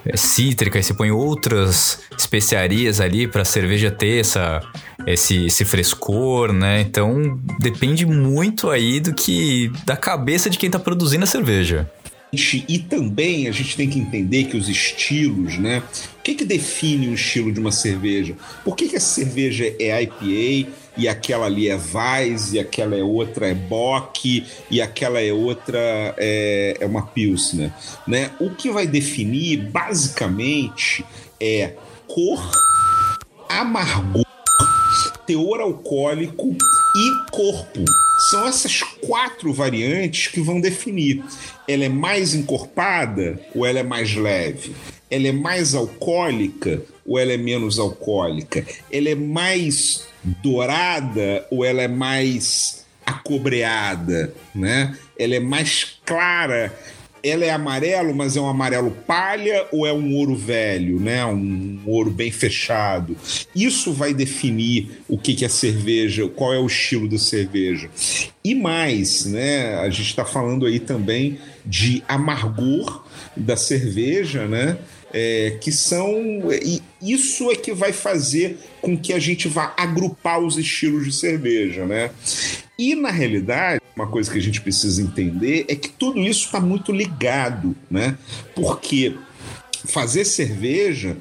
é 0.05 0.17
cítrica, 0.17 0.79
e 0.79 0.83
você 0.83 0.93
põe 0.93 1.11
outras 1.11 1.99
especiarias 2.17 2.99
ali 2.99 3.27
para 3.27 3.43
a 3.43 3.45
cerveja 3.45 3.91
ter 3.91 4.19
essa, 4.19 4.61
esse, 5.05 5.45
esse 5.45 5.63
frescor, 5.63 6.51
né? 6.51 6.81
Então 6.81 7.39
depende 7.59 8.05
muito 8.05 8.69
aí 8.69 8.99
do 8.99 9.13
que 9.13 9.71
da 9.85 9.95
cabeça 9.95 10.49
de 10.49 10.57
quem 10.57 10.67
está 10.67 10.79
produzindo 10.79 11.23
a 11.23 11.27
cerveja. 11.27 11.89
E 12.67 12.79
também 12.79 13.47
a 13.47 13.51
gente 13.51 13.77
tem 13.77 13.87
que 13.87 13.99
entender 13.99 14.45
que 14.45 14.57
os 14.57 14.67
estilos, 14.67 15.59
né? 15.59 15.83
O 16.19 16.23
que, 16.23 16.33
que 16.33 16.43
define 16.43 17.07
o 17.07 17.13
estilo 17.13 17.51
de 17.51 17.59
uma 17.59 17.71
cerveja? 17.71 18.35
Por 18.63 18.75
que, 18.75 18.87
que 18.87 18.99
cerveja 18.99 19.71
é 19.79 20.01
IPA 20.01 20.71
e 20.97 21.07
aquela 21.07 21.45
ali 21.45 21.69
é 21.69 21.75
Weiss 21.75 22.53
e 22.53 22.59
aquela 22.59 22.95
é 22.95 23.03
outra 23.03 23.47
é 23.47 23.53
Bock 23.53 24.43
e 24.71 24.81
aquela 24.81 25.21
é 25.21 25.31
outra 25.31 25.79
é, 26.17 26.77
é 26.79 26.85
uma 26.87 27.03
Pilsner, 27.03 27.71
né? 28.07 28.31
O 28.39 28.49
que 28.49 28.71
vai 28.71 28.87
definir 28.87 29.69
basicamente 29.69 31.05
é 31.39 31.73
cor, 32.07 32.41
amargor, 33.47 34.25
teor 35.27 35.61
alcoólico 35.61 36.55
e 36.95 37.31
corpo. 37.31 37.83
São 38.29 38.47
essas 38.47 38.81
quatro 39.05 39.51
variantes 39.53 40.27
que 40.27 40.39
vão 40.39 40.61
definir. 40.61 41.23
Ela 41.67 41.85
é 41.85 41.89
mais 41.89 42.33
encorpada 42.33 43.39
ou 43.53 43.65
ela 43.65 43.79
é 43.79 43.83
mais 43.83 44.15
leve? 44.15 44.75
Ela 45.09 45.27
é 45.27 45.31
mais 45.31 45.75
alcoólica 45.75 46.81
ou 47.05 47.19
ela 47.19 47.33
é 47.33 47.37
menos 47.37 47.79
alcoólica? 47.79 48.65
Ela 48.91 49.09
é 49.09 49.15
mais 49.15 50.07
dourada 50.23 51.45
ou 51.49 51.65
ela 51.65 51.81
é 51.81 51.87
mais 51.87 52.85
acobreada, 53.05 54.33
né? 54.55 54.97
Ela 55.17 55.35
é 55.35 55.39
mais 55.39 55.99
clara 56.05 56.73
ela 57.23 57.45
é 57.45 57.49
amarelo, 57.49 58.13
mas 58.13 58.35
é 58.35 58.41
um 58.41 58.49
amarelo 58.49 58.91
palha 59.07 59.65
ou 59.71 59.87
é 59.87 59.93
um 59.93 60.13
ouro 60.13 60.35
velho, 60.35 60.99
né? 60.99 61.25
Um 61.25 61.79
ouro 61.85 62.11
bem 62.11 62.29
fechado. 62.29 63.15
Isso 63.55 63.93
vai 63.93 64.13
definir 64.13 65.01
o 65.07 65.17
que, 65.17 65.33
que 65.33 65.45
é 65.45 65.49
cerveja, 65.49 66.27
qual 66.27 66.53
é 66.53 66.59
o 66.59 66.67
estilo 66.67 67.07
da 67.07 67.17
cerveja. 67.17 67.89
E 68.43 68.53
mais, 68.53 69.25
né? 69.25 69.75
A 69.75 69.89
gente 69.89 70.09
está 70.09 70.25
falando 70.25 70.65
aí 70.65 70.81
também 70.81 71.39
de 71.65 72.03
amargor 72.09 73.05
da 73.37 73.55
cerveja, 73.55 74.45
né? 74.45 74.77
É, 75.13 75.57
que 75.61 75.71
são. 75.71 76.41
E 76.51 76.81
isso 77.01 77.49
é 77.51 77.55
que 77.55 77.71
vai 77.71 77.93
fazer 77.93 78.57
com 78.81 78.97
que 78.97 79.13
a 79.13 79.19
gente 79.19 79.47
vá 79.47 79.73
agrupar 79.77 80.39
os 80.39 80.57
estilos 80.57 81.05
de 81.05 81.13
cerveja, 81.13 81.85
né? 81.85 82.09
E 82.77 82.95
na 82.95 83.11
realidade, 83.11 83.82
uma 83.95 84.07
coisa 84.07 84.31
que 84.31 84.37
a 84.37 84.41
gente 84.41 84.61
precisa 84.61 85.01
entender 85.01 85.65
é 85.67 85.75
que 85.75 85.89
tudo 85.89 86.19
isso 86.19 86.45
está 86.45 86.59
muito 86.59 86.91
ligado, 86.91 87.75
né? 87.89 88.17
Porque 88.55 89.15
fazer 89.85 90.25
cerveja 90.25 91.17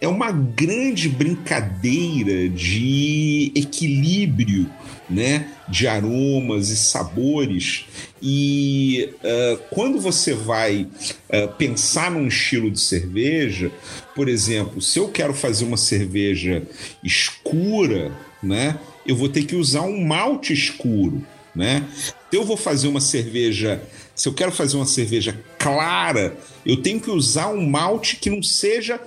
é 0.00 0.08
uma 0.08 0.30
grande 0.30 1.08
brincadeira 1.08 2.48
de 2.48 3.52
equilíbrio, 3.54 4.70
né? 5.08 5.48
De 5.68 5.86
aromas 5.86 6.70
e 6.70 6.76
sabores. 6.76 7.86
E 8.22 9.10
uh, 9.16 9.58
quando 9.70 10.00
você 10.00 10.32
vai 10.34 10.82
uh, 10.82 11.48
pensar 11.58 12.10
num 12.10 12.26
estilo 12.26 12.70
de 12.70 12.80
cerveja, 12.80 13.70
por 14.14 14.28
exemplo, 14.28 14.80
se 14.80 14.98
eu 14.98 15.08
quero 15.08 15.34
fazer 15.34 15.64
uma 15.64 15.76
cerveja 15.76 16.62
escura, 17.02 18.12
né? 18.42 18.78
Eu 19.06 19.16
vou 19.16 19.28
ter 19.28 19.44
que 19.44 19.54
usar 19.54 19.82
um 19.82 20.02
malte 20.02 20.54
escuro, 20.54 21.22
né? 21.54 21.84
Se 21.96 22.14
eu 22.32 22.44
vou 22.44 22.56
fazer 22.56 22.88
uma 22.88 23.00
cerveja, 23.00 23.82
se 24.14 24.28
eu 24.28 24.34
quero 24.34 24.52
fazer 24.52 24.76
uma 24.76 24.86
cerveja 24.86 25.38
clara, 25.58 26.36
eu 26.64 26.78
tenho 26.78 27.00
que 27.00 27.10
usar 27.10 27.48
um 27.48 27.68
malte 27.68 28.16
que 28.16 28.28
não 28.28 28.42
seja 28.42 29.00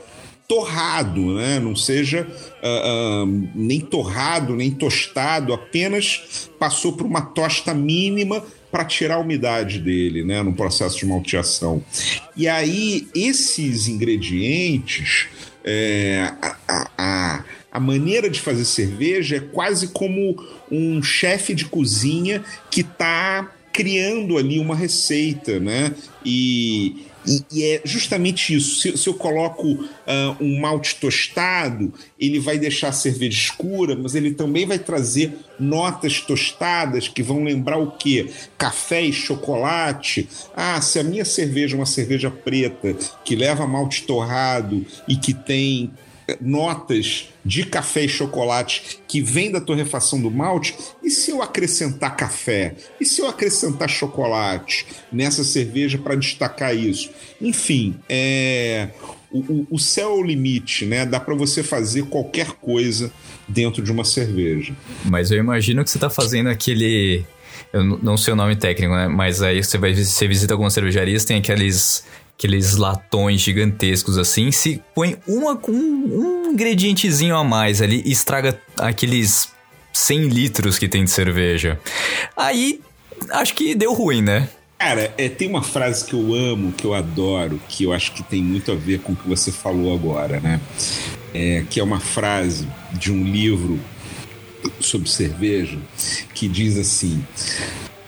torrado, 0.47 1.35
né? 1.35 1.59
Não 1.59 1.75
seja 1.75 2.25
uh, 2.25 3.25
uh, 3.25 3.49
nem 3.53 3.81
torrado, 3.81 4.55
nem 4.55 4.71
tostado, 4.71 5.53
apenas 5.53 6.49
passou 6.57 6.93
por 6.93 7.05
uma 7.05 7.21
tosta 7.21 7.73
mínima 7.73 8.43
para 8.71 8.85
tirar 8.85 9.15
a 9.15 9.19
umidade 9.19 9.79
dele, 9.79 10.23
né? 10.23 10.41
No 10.41 10.53
processo 10.53 10.97
de 10.97 11.05
malteação. 11.05 11.83
E 12.35 12.47
aí, 12.47 13.07
esses 13.13 13.87
ingredientes, 13.87 15.27
é, 15.63 16.31
a, 16.41 16.57
a, 16.67 16.91
a 16.97 17.43
maneira 17.79 18.29
de 18.29 18.39
fazer 18.39 18.65
cerveja 18.65 19.37
é 19.37 19.39
quase 19.39 19.89
como 19.89 20.35
um 20.71 21.01
chefe 21.01 21.53
de 21.53 21.65
cozinha 21.65 22.43
que 22.69 22.81
está 22.81 23.51
criando 23.77 24.39
ali 24.39 24.57
uma 24.57 24.75
receita, 24.75 25.59
né? 25.59 25.93
E, 26.25 27.05
e, 27.27 27.43
e 27.51 27.63
é 27.63 27.81
justamente 27.85 28.55
isso. 28.55 28.81
Se, 28.81 28.97
se 28.97 29.07
eu 29.07 29.13
coloco 29.13 29.67
uh, 29.67 29.87
um 30.41 30.59
malte 30.59 30.95
tostado, 30.95 31.93
ele 32.19 32.39
vai 32.39 32.57
deixar 32.57 32.87
a 32.87 32.91
cerveja 32.91 33.37
escura, 33.37 33.95
mas 33.95 34.15
ele 34.15 34.31
também 34.31 34.65
vai 34.65 34.79
trazer 34.79 35.31
notas 35.59 36.21
tostadas 36.21 37.07
que 37.07 37.21
vão 37.21 37.43
lembrar 37.43 37.77
o 37.77 37.91
quê? 37.91 38.31
Café 38.57 39.03
e 39.03 39.13
chocolate. 39.13 40.27
Ah, 40.55 40.81
se 40.81 40.97
a 40.97 41.03
minha 41.03 41.23
cerveja 41.23 41.75
é 41.75 41.79
uma 41.79 41.85
cerveja 41.85 42.31
preta 42.31 42.95
que 43.23 43.35
leva 43.35 43.67
malte 43.67 44.07
torrado 44.07 44.83
e 45.07 45.15
que 45.15 45.35
tem 45.35 45.91
notas 46.41 47.29
de 47.43 47.63
café 47.63 48.05
e 48.05 48.09
chocolate 48.09 48.99
que 49.07 49.21
vem 49.21 49.51
da 49.51 49.61
torrefação 49.61 50.21
do 50.21 50.29
malte, 50.29 50.75
e 51.03 51.09
se 51.09 51.31
eu 51.31 51.41
acrescentar 51.41 52.15
café? 52.15 52.75
E 52.99 53.05
se 53.05 53.21
eu 53.21 53.27
acrescentar 53.27 53.89
chocolate 53.89 54.85
nessa 55.11 55.43
cerveja 55.43 55.97
para 55.97 56.15
destacar 56.15 56.75
isso? 56.75 57.09
Enfim, 57.41 57.95
é, 58.09 58.89
o, 59.31 59.65
o 59.69 59.79
céu 59.79 60.09
é 60.09 60.13
o 60.19 60.23
limite, 60.23 60.85
né? 60.85 61.05
Dá 61.05 61.19
para 61.19 61.35
você 61.35 61.63
fazer 61.63 62.03
qualquer 62.03 62.51
coisa 62.53 63.11
dentro 63.47 63.81
de 63.81 63.91
uma 63.91 64.03
cerveja. 64.03 64.75
Mas 65.05 65.31
eu 65.31 65.37
imagino 65.37 65.83
que 65.83 65.89
você 65.89 65.97
está 65.97 66.09
fazendo 66.09 66.49
aquele 66.49 67.25
eu 67.73 67.83
não 67.83 68.17
sei 68.17 68.33
o 68.33 68.35
nome 68.35 68.55
técnico, 68.55 68.93
né? 68.93 69.07
Mas 69.07 69.41
aí 69.41 69.63
você 69.63 69.77
vai 69.77 69.93
você 69.93 70.27
visita 70.27 70.53
algumas 70.53 70.73
cervejarias, 70.73 71.25
tem 71.25 71.37
aqueles 71.37 72.05
aqueles 72.37 72.75
latões 72.75 73.41
gigantescos 73.41 74.15
assim, 74.15 74.51
se 74.51 74.79
põe 74.93 75.17
uma 75.27 75.55
com 75.57 75.71
um 75.71 76.51
ingredientezinho 76.51 77.35
a 77.35 77.43
mais 77.43 77.81
ali 77.81 78.03
e 78.05 78.11
estraga 78.11 78.61
aqueles 78.77 79.49
100 79.91 80.27
litros 80.27 80.77
que 80.77 80.87
tem 80.87 81.03
de 81.03 81.09
cerveja. 81.09 81.79
Aí 82.35 82.79
acho 83.31 83.55
que 83.55 83.73
deu 83.73 83.91
ruim, 83.93 84.21
né? 84.21 84.47
Cara, 84.77 85.11
é, 85.17 85.27
tem 85.27 85.49
uma 85.49 85.63
frase 85.63 86.05
que 86.05 86.13
eu 86.13 86.35
amo, 86.35 86.71
que 86.71 86.85
eu 86.85 86.93
adoro, 86.93 87.59
que 87.67 87.83
eu 87.83 87.91
acho 87.91 88.13
que 88.13 88.21
tem 88.21 88.43
muito 88.43 88.71
a 88.71 88.75
ver 88.75 88.99
com 88.99 89.13
o 89.13 89.15
que 89.15 89.27
você 89.27 89.51
falou 89.51 89.91
agora, 89.91 90.39
né? 90.39 90.61
É, 91.33 91.65
que 91.67 91.79
é 91.79 91.83
uma 91.83 91.99
frase 91.99 92.67
de 92.93 93.11
um 93.11 93.23
livro 93.23 93.79
sobre 94.79 95.09
cerveja 95.09 95.79
que 96.35 96.47
diz 96.47 96.77
assim: 96.77 97.25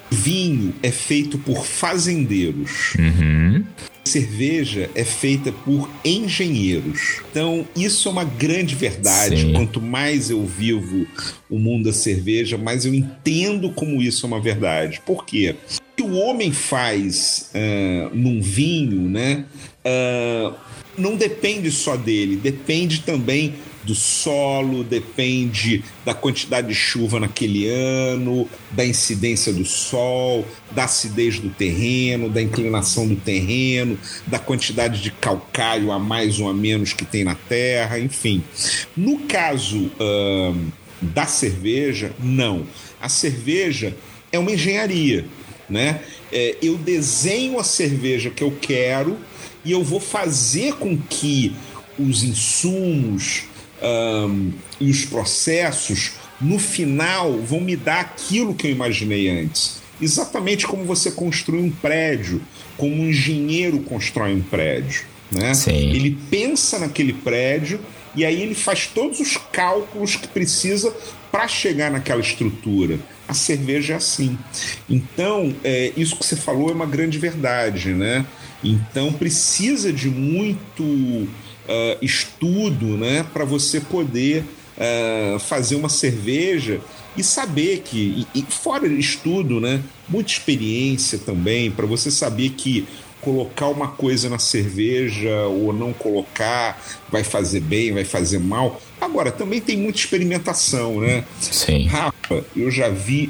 vinho 0.09 0.73
é 0.81 0.91
feito 0.91 1.37
por 1.37 1.65
fazendeiros. 1.65 2.95
Uhum 2.97 3.63
cerveja 4.09 4.89
é 4.95 5.03
feita 5.03 5.51
por 5.51 5.89
engenheiros. 6.03 7.21
Então, 7.29 7.67
isso 7.75 8.09
é 8.09 8.11
uma 8.11 8.23
grande 8.23 8.75
verdade. 8.75 9.41
Sim. 9.41 9.53
Quanto 9.53 9.79
mais 9.79 10.29
eu 10.29 10.43
vivo 10.45 11.05
o 11.49 11.59
mundo 11.59 11.85
da 11.85 11.93
cerveja, 11.93 12.57
mais 12.57 12.85
eu 12.85 12.93
entendo 12.93 13.69
como 13.71 14.01
isso 14.01 14.25
é 14.25 14.27
uma 14.27 14.41
verdade. 14.41 15.01
Por 15.05 15.25
quê? 15.25 15.55
O 15.77 15.95
que 15.95 16.03
o 16.03 16.13
homem 16.15 16.51
faz 16.51 17.51
uh, 17.53 18.15
num 18.15 18.41
vinho, 18.41 19.09
né? 19.09 19.45
Uh, 19.85 20.55
não 20.97 21.15
depende 21.15 21.71
só 21.71 21.95
dele, 21.95 22.35
depende 22.35 23.01
também 23.01 23.53
do 23.83 23.95
solo, 23.95 24.83
depende 24.83 25.83
da 26.05 26.13
quantidade 26.13 26.67
de 26.67 26.75
chuva 26.75 27.19
naquele 27.19 27.67
ano, 27.67 28.47
da 28.71 28.85
incidência 28.85 29.53
do 29.53 29.65
sol, 29.65 30.45
da 30.71 30.83
acidez 30.83 31.39
do 31.39 31.49
terreno, 31.49 32.29
da 32.29 32.41
inclinação 32.41 33.07
do 33.07 33.15
terreno, 33.15 33.97
da 34.27 34.39
quantidade 34.39 35.01
de 35.01 35.11
calcário 35.11 35.91
a 35.91 35.99
mais 35.99 36.39
ou 36.39 36.49
a 36.49 36.53
menos 36.53 36.93
que 36.93 37.05
tem 37.05 37.23
na 37.23 37.35
terra, 37.35 37.99
enfim. 37.99 38.43
No 38.95 39.19
caso 39.19 39.91
da 41.01 41.25
cerveja, 41.25 42.11
não. 42.19 42.65
A 43.01 43.07
cerveja 43.07 43.95
é 44.31 44.37
uma 44.37 44.51
engenharia, 44.51 45.25
né? 45.69 46.01
É, 46.31 46.57
eu 46.61 46.77
desenho 46.77 47.59
a 47.59 47.63
cerveja 47.63 48.29
que 48.29 48.43
eu 48.43 48.55
quero 48.61 49.17
e 49.63 49.71
eu 49.71 49.83
vou 49.83 49.99
fazer 49.99 50.75
com 50.75 50.97
que 50.97 51.55
os 51.97 52.23
insumos, 52.23 53.43
um, 53.81 54.51
e 54.79 54.89
os 54.89 55.05
processos, 55.05 56.11
no 56.39 56.59
final, 56.59 57.37
vão 57.39 57.61
me 57.61 57.75
dar 57.75 58.01
aquilo 58.01 58.53
que 58.53 58.67
eu 58.67 58.71
imaginei 58.71 59.29
antes. 59.29 59.81
Exatamente 60.01 60.65
como 60.65 60.85
você 60.85 61.11
construi 61.11 61.61
um 61.61 61.71
prédio, 61.71 62.41
como 62.77 62.95
um 62.95 63.09
engenheiro 63.09 63.79
constrói 63.79 64.33
um 64.33 64.41
prédio. 64.41 65.03
Né? 65.31 65.53
Sim. 65.53 65.91
Ele 65.91 66.17
pensa 66.29 66.79
naquele 66.79 67.13
prédio 67.13 67.79
e 68.15 68.25
aí 68.25 68.41
ele 68.41 68.55
faz 68.55 68.87
todos 68.87 69.19
os 69.19 69.37
cálculos 69.51 70.15
que 70.15 70.27
precisa 70.27 70.95
para 71.31 71.47
chegar 71.47 71.91
naquela 71.91 72.21
estrutura. 72.21 72.99
A 73.27 73.33
cerveja 73.33 73.93
é 73.93 73.95
assim. 73.97 74.37
Então, 74.89 75.53
é, 75.63 75.91
isso 75.95 76.15
que 76.15 76.25
você 76.25 76.35
falou 76.35 76.69
é 76.69 76.73
uma 76.73 76.85
grande 76.85 77.19
verdade, 77.19 77.93
né? 77.93 78.25
Então 78.63 79.13
precisa 79.13 79.93
de 79.93 80.09
muito 80.09 81.27
uh, 81.69 81.97
estudo 82.03 82.97
né, 82.97 83.25
para 83.31 83.45
você 83.45 83.79
poder 83.79 84.43
uh, 84.77 85.39
fazer 85.39 85.75
uma 85.75 85.89
cerveja 85.89 86.81
e 87.15 87.23
saber 87.23 87.81
que, 87.85 88.25
e, 88.33 88.39
e 88.39 88.45
fora 88.49 88.87
estudo, 88.87 89.61
né, 89.61 89.81
muita 90.07 90.31
experiência 90.31 91.19
também, 91.19 91.69
para 91.69 91.85
você 91.85 92.09
saber 92.09 92.49
que 92.51 92.87
colocar 93.21 93.67
uma 93.67 93.89
coisa 93.89 94.29
na 94.29 94.39
cerveja 94.39 95.43
ou 95.47 95.73
não 95.73 95.91
colocar 95.91 96.81
vai 97.11 97.23
fazer 97.23 97.59
bem, 97.59 97.91
vai 97.91 98.05
fazer 98.05 98.39
mal. 98.39 98.81
Agora, 98.99 99.29
também 99.29 99.59
tem 99.59 99.77
muita 99.77 99.99
experimentação, 99.99 101.01
né? 101.01 101.25
Sim. 101.41 101.85
Rafa, 101.87 102.45
eu 102.55 102.71
já 102.71 102.87
vi 102.87 103.29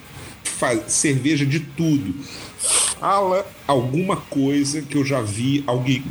cerveja 0.87 1.43
de 1.43 1.59
tudo. 1.59 2.13
Fala 2.99 3.47
alguma 3.65 4.17
coisa 4.17 4.81
que 4.81 4.95
eu 4.95 5.05
já 5.05 5.21
vi 5.21 5.63
alguém 5.65 6.03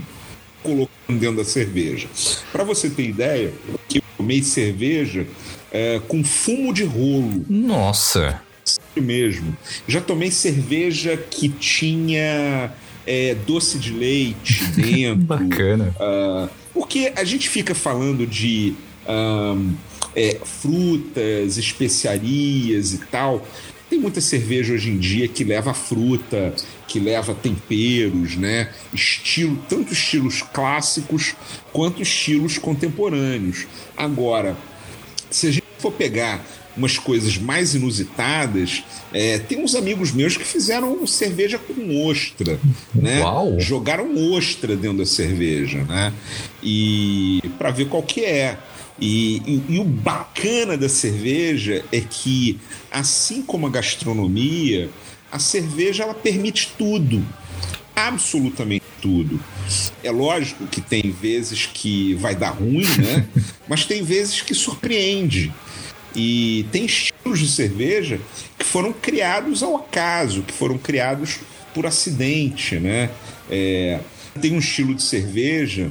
colocando 0.68 1.18
dentro 1.18 1.36
da 1.36 1.44
cerveja. 1.44 2.08
Para 2.52 2.64
você 2.64 2.90
ter 2.90 3.08
ideia, 3.08 3.52
eu 3.94 4.02
tomei 4.16 4.42
cerveja 4.42 5.26
é, 5.72 6.00
com 6.06 6.22
fumo 6.22 6.72
de 6.72 6.84
rolo. 6.84 7.44
Nossa! 7.48 8.42
Mesmo. 8.94 9.56
Já 9.86 10.00
tomei 10.00 10.30
cerveja 10.30 11.16
que 11.16 11.48
tinha 11.48 12.72
é, 13.06 13.34
doce 13.46 13.78
de 13.78 13.92
leite 13.92 14.64
dentro. 14.76 15.24
Bacana. 15.24 15.94
Uh, 15.98 16.48
porque 16.74 17.12
a 17.16 17.24
gente 17.24 17.48
fica 17.48 17.74
falando 17.74 18.26
de 18.26 18.74
um, 19.08 19.72
é, 20.14 20.38
frutas, 20.44 21.56
especiarias 21.56 22.92
e 22.92 22.98
tal. 22.98 23.46
Tem 23.88 23.98
muita 23.98 24.20
cerveja 24.20 24.74
hoje 24.74 24.90
em 24.90 24.98
dia 24.98 25.26
que 25.28 25.44
leva 25.44 25.72
fruta, 25.72 26.54
que 26.86 26.98
leva 26.98 27.34
temperos, 27.34 28.36
né? 28.36 28.70
Estilo, 28.92 29.58
tanto 29.68 29.92
estilos 29.92 30.42
clássicos 30.42 31.34
quanto 31.72 32.02
estilos 32.02 32.58
contemporâneos. 32.58 33.66
Agora, 33.96 34.56
se 35.30 35.46
a 35.46 35.50
gente 35.50 35.64
for 35.78 35.92
pegar 35.92 36.44
umas 36.78 36.96
coisas 36.96 37.36
mais 37.36 37.74
inusitadas. 37.74 38.84
É, 39.12 39.38
tem 39.38 39.62
uns 39.62 39.74
amigos 39.74 40.12
meus 40.12 40.36
que 40.36 40.44
fizeram 40.44 41.04
cerveja 41.06 41.58
com 41.58 42.06
ostra, 42.06 42.58
né? 42.94 43.20
Uau. 43.20 43.58
Jogaram 43.58 44.14
ostra 44.32 44.76
dentro 44.76 44.98
da 44.98 45.06
cerveja, 45.06 45.82
né? 45.84 46.14
E 46.62 47.42
para 47.58 47.70
ver 47.70 47.88
qual 47.88 48.02
que 48.02 48.24
é. 48.24 48.56
E, 49.00 49.36
e, 49.46 49.74
e, 49.74 49.78
o 49.78 49.84
bacana 49.84 50.76
da 50.76 50.88
cerveja 50.88 51.84
é 51.92 52.00
que, 52.00 52.58
assim 52.90 53.42
como 53.42 53.66
a 53.66 53.70
gastronomia, 53.70 54.90
a 55.30 55.38
cerveja 55.38 56.02
ela 56.02 56.14
permite 56.14 56.72
tudo, 56.76 57.24
absolutamente 57.94 58.84
tudo. 59.00 59.40
É 60.02 60.10
lógico 60.10 60.66
que 60.66 60.80
tem 60.80 61.10
vezes 61.10 61.66
que 61.66 62.14
vai 62.14 62.34
dar 62.34 62.50
ruim, 62.50 62.86
né? 62.98 63.28
Mas 63.68 63.84
tem 63.84 64.02
vezes 64.02 64.40
que 64.40 64.54
surpreende. 64.54 65.52
E 66.14 66.66
tem 66.72 66.86
estilos 66.86 67.38
de 67.38 67.48
cerveja 67.48 68.20
que 68.58 68.64
foram 68.64 68.92
criados 68.92 69.62
ao 69.62 69.76
acaso, 69.76 70.42
que 70.42 70.52
foram 70.52 70.78
criados 70.78 71.38
por 71.72 71.86
acidente, 71.86 72.76
né? 72.76 73.10
É, 73.48 74.00
tem 74.40 74.52
um 74.52 74.58
estilo 74.58 74.94
de 74.94 75.02
cerveja, 75.02 75.90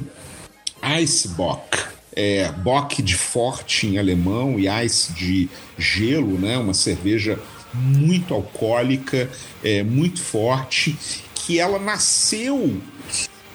Eisbock, 0.82 1.78
é, 2.18 2.50
Bock 2.50 3.00
de 3.00 3.14
forte 3.14 3.86
em 3.86 3.96
alemão 3.96 4.58
e 4.58 4.66
Ice 4.84 5.12
de 5.12 5.48
gelo, 5.78 6.36
né? 6.36 6.58
Uma 6.58 6.74
cerveja 6.74 7.38
muito 7.72 8.34
alcoólica, 8.34 9.30
é, 9.62 9.84
muito 9.84 10.20
forte, 10.20 10.98
que 11.32 11.60
ela 11.60 11.78
nasceu 11.78 12.76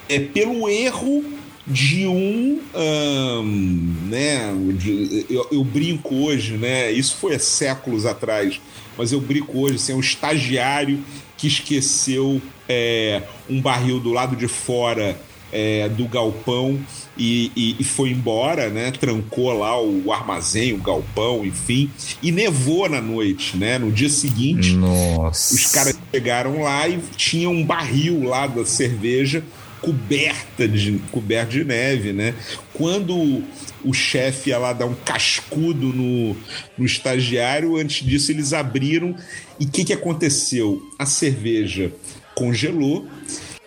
é, 0.07 0.17
pelo 0.17 0.69
erro 0.69 1.25
de 1.67 2.07
um, 2.07 2.61
um 2.73 3.95
né, 4.07 4.53
de, 4.77 5.25
eu, 5.29 5.47
eu, 5.51 5.63
brinco 5.63 6.15
hoje, 6.15 6.57
né, 6.57 6.91
isso 6.91 7.15
foi 7.15 7.35
há 7.35 7.39
séculos 7.39 8.05
atrás, 8.05 8.59
mas 8.97 9.13
eu 9.13 9.21
brinco 9.21 9.59
hoje, 9.59 9.75
assim, 9.75 9.93
é 9.93 9.95
um 9.95 10.01
estagiário 10.01 11.01
que 11.37 11.47
esqueceu 11.47 12.41
é, 12.67 13.23
um 13.49 13.61
barril 13.61 13.99
do 13.99 14.11
lado 14.11 14.35
de 14.35 14.47
fora 14.47 15.17
é, 15.53 15.87
do 15.87 16.07
galpão 16.07 16.79
e, 17.15 17.51
e, 17.55 17.75
e, 17.79 17.83
foi 17.83 18.09
embora, 18.09 18.69
né? 18.69 18.91
Trancou 18.91 19.53
lá 19.53 19.79
o 19.79 20.11
armazém, 20.11 20.73
o 20.73 20.79
galpão, 20.79 21.45
enfim, 21.45 21.89
e 22.23 22.31
nevou 22.31 22.89
na 22.89 22.99
noite, 22.99 23.55
né? 23.55 23.77
No 23.77 23.91
dia 23.91 24.09
seguinte, 24.09 24.73
Nossa. 24.73 25.53
os 25.53 25.67
caras 25.67 25.95
chegaram 26.11 26.63
lá 26.63 26.87
e 26.87 26.99
tinha 27.15 27.49
um 27.49 27.63
barril 27.63 28.23
lá 28.23 28.47
da 28.47 28.65
cerveja 28.65 29.43
coberta 29.79 30.67
de, 30.67 30.97
coberta 31.11 31.51
de 31.51 31.63
neve, 31.63 32.13
né? 32.13 32.33
Quando 32.73 33.43
o 33.83 33.93
chefe 33.93 34.49
ia 34.49 34.57
lá 34.57 34.73
dar 34.73 34.85
um 34.85 34.95
cascudo 34.95 35.87
no, 35.87 36.35
no 36.77 36.85
estagiário, 36.85 37.75
antes 37.77 38.05
disso 38.05 38.31
eles 38.31 38.53
abriram 38.53 39.15
e 39.59 39.65
o 39.65 39.69
que, 39.69 39.83
que 39.83 39.93
aconteceu? 39.93 40.81
A 40.97 41.05
cerveja 41.05 41.91
congelou 42.33 43.07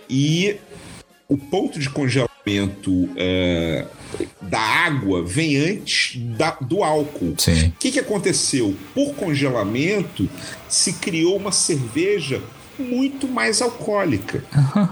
e 0.08 0.56
o 1.28 1.36
ponto 1.36 1.78
de 1.78 1.90
congelamento 1.90 3.08
é, 3.16 3.84
da 4.42 4.60
água 4.60 5.24
vem 5.24 5.56
antes 5.56 6.16
da, 6.36 6.52
do 6.60 6.84
álcool. 6.84 7.32
O 7.32 7.72
que, 7.78 7.90
que 7.90 7.98
aconteceu? 7.98 8.74
Por 8.94 9.14
congelamento 9.14 10.28
se 10.68 10.92
criou 10.94 11.36
uma 11.36 11.52
cerveja 11.52 12.40
muito 12.78 13.26
mais 13.26 13.60
alcoólica. 13.60 14.44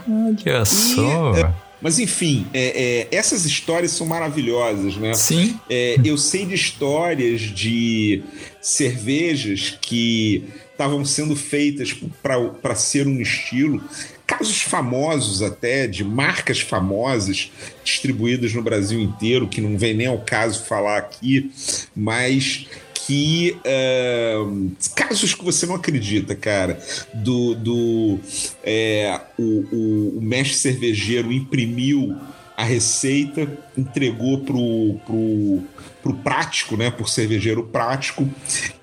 Olha 0.08 0.64
só. 0.64 1.36
É, 1.36 1.54
mas 1.80 1.98
enfim, 1.98 2.46
é, 2.52 3.08
é, 3.12 3.16
essas 3.16 3.44
histórias 3.44 3.92
são 3.92 4.06
maravilhosas, 4.06 4.96
né? 4.96 5.14
Sim. 5.14 5.58
É, 5.68 5.96
eu 6.04 6.16
sei 6.16 6.46
de 6.46 6.54
histórias 6.54 7.42
de 7.42 8.22
cervejas 8.60 9.76
que 9.80 10.44
estavam 10.72 11.04
sendo 11.04 11.36
feitas 11.36 11.94
para 12.22 12.74
ser 12.74 13.06
um 13.06 13.20
estilo. 13.20 13.82
Casos 14.26 14.62
famosos 14.62 15.42
até, 15.42 15.86
de 15.86 16.02
marcas 16.02 16.60
famosas 16.60 17.50
distribuídas 17.82 18.54
no 18.54 18.62
Brasil 18.62 19.00
inteiro, 19.00 19.48
que 19.48 19.60
não 19.60 19.76
vem 19.76 19.94
nem 19.94 20.06
ao 20.06 20.18
caso 20.18 20.64
falar 20.64 20.98
aqui, 20.98 21.52
mas 21.94 22.66
que 23.06 23.56
uh, 23.66 24.72
casos 24.94 25.34
que 25.34 25.44
você 25.44 25.66
não 25.66 25.74
acredita, 25.74 26.34
cara, 26.34 26.80
do, 27.12 27.54
do 27.54 28.18
é, 28.62 29.20
o, 29.38 29.42
o, 29.42 30.18
o 30.18 30.22
mestre 30.22 30.56
cervejeiro 30.56 31.30
imprimiu 31.30 32.16
a 32.56 32.64
receita, 32.64 33.46
entregou 33.76 34.38
pro, 34.38 34.98
pro, 35.04 35.62
pro 36.02 36.14
prático, 36.14 36.76
né, 36.76 36.90
por 36.90 37.08
cervejeiro 37.08 37.64
prático, 37.64 38.28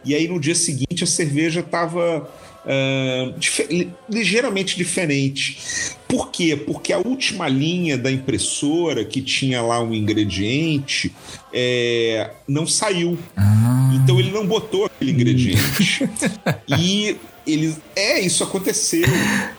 e 0.03 0.13
aí 0.13 0.27
no 0.27 0.39
dia 0.39 0.55
seguinte 0.55 1.03
a 1.03 1.07
cerveja 1.07 1.61
estava 1.61 2.29
Uh, 2.63 3.33
dif 3.39 3.91
ligeiramente 4.07 4.77
diferente. 4.77 5.57
Por 6.07 6.29
quê? 6.29 6.55
Porque 6.55 6.93
a 6.93 6.99
última 6.99 7.47
linha 7.47 7.97
da 7.97 8.11
impressora 8.11 9.03
que 9.03 9.21
tinha 9.21 9.61
lá 9.61 9.81
um 9.81 9.93
ingrediente 9.93 11.11
é, 11.53 12.31
não 12.47 12.67
saiu. 12.67 13.17
Ah. 13.35 13.91
Então 13.95 14.19
ele 14.19 14.31
não 14.31 14.45
botou 14.45 14.85
aquele 14.85 15.11
ingrediente. 15.11 16.07
e 16.77 17.17
eles. 17.47 17.77
É, 17.95 18.19
isso 18.19 18.43
aconteceu. 18.43 19.07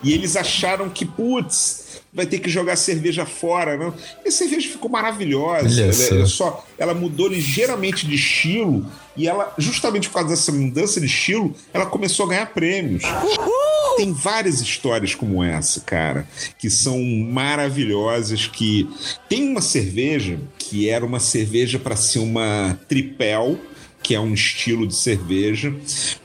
E 0.02 0.12
eles 0.12 0.36
acharam 0.36 0.88
que, 0.88 1.04
putz, 1.04 2.02
vai 2.12 2.26
ter 2.26 2.38
que 2.38 2.50
jogar 2.50 2.76
cerveja 2.76 3.24
fora, 3.24 3.76
não. 3.76 3.94
E 4.24 4.28
a 4.28 4.32
cerveja 4.32 4.68
ficou 4.68 4.90
maravilhosa. 4.90 5.82
Ela, 5.82 6.26
só, 6.26 6.64
ela 6.78 6.94
mudou 6.94 7.28
ligeiramente 7.28 8.06
de 8.06 8.14
estilo 8.14 8.86
e 9.16 9.29
ela, 9.29 9.53
justamente 9.59 10.09
por 10.09 10.14
causa 10.14 10.31
dessa 10.31 10.53
mudança 10.53 11.01
de 11.01 11.07
estilo, 11.07 11.55
ela 11.72 11.87
começou 11.87 12.27
a 12.27 12.29
ganhar 12.31 12.46
prêmios. 12.46 13.03
Uhul! 13.05 13.96
Tem 13.96 14.12
várias 14.12 14.61
histórias 14.61 15.14
como 15.14 15.42
essa, 15.42 15.81
cara, 15.81 16.27
que 16.59 16.70
são 16.70 16.98
maravilhosas. 17.03 18.46
Que 18.46 18.88
tem 19.29 19.48
uma 19.48 19.61
cerveja 19.61 20.38
que 20.59 20.88
era 20.88 21.05
uma 21.05 21.20
cerveja 21.20 21.79
para 21.79 21.94
ser 21.94 22.20
uma 22.20 22.79
tripel, 22.88 23.59
que 24.02 24.14
é 24.14 24.20
um 24.20 24.34
estilo 24.34 24.86
de 24.86 24.94
cerveja, 24.94 25.74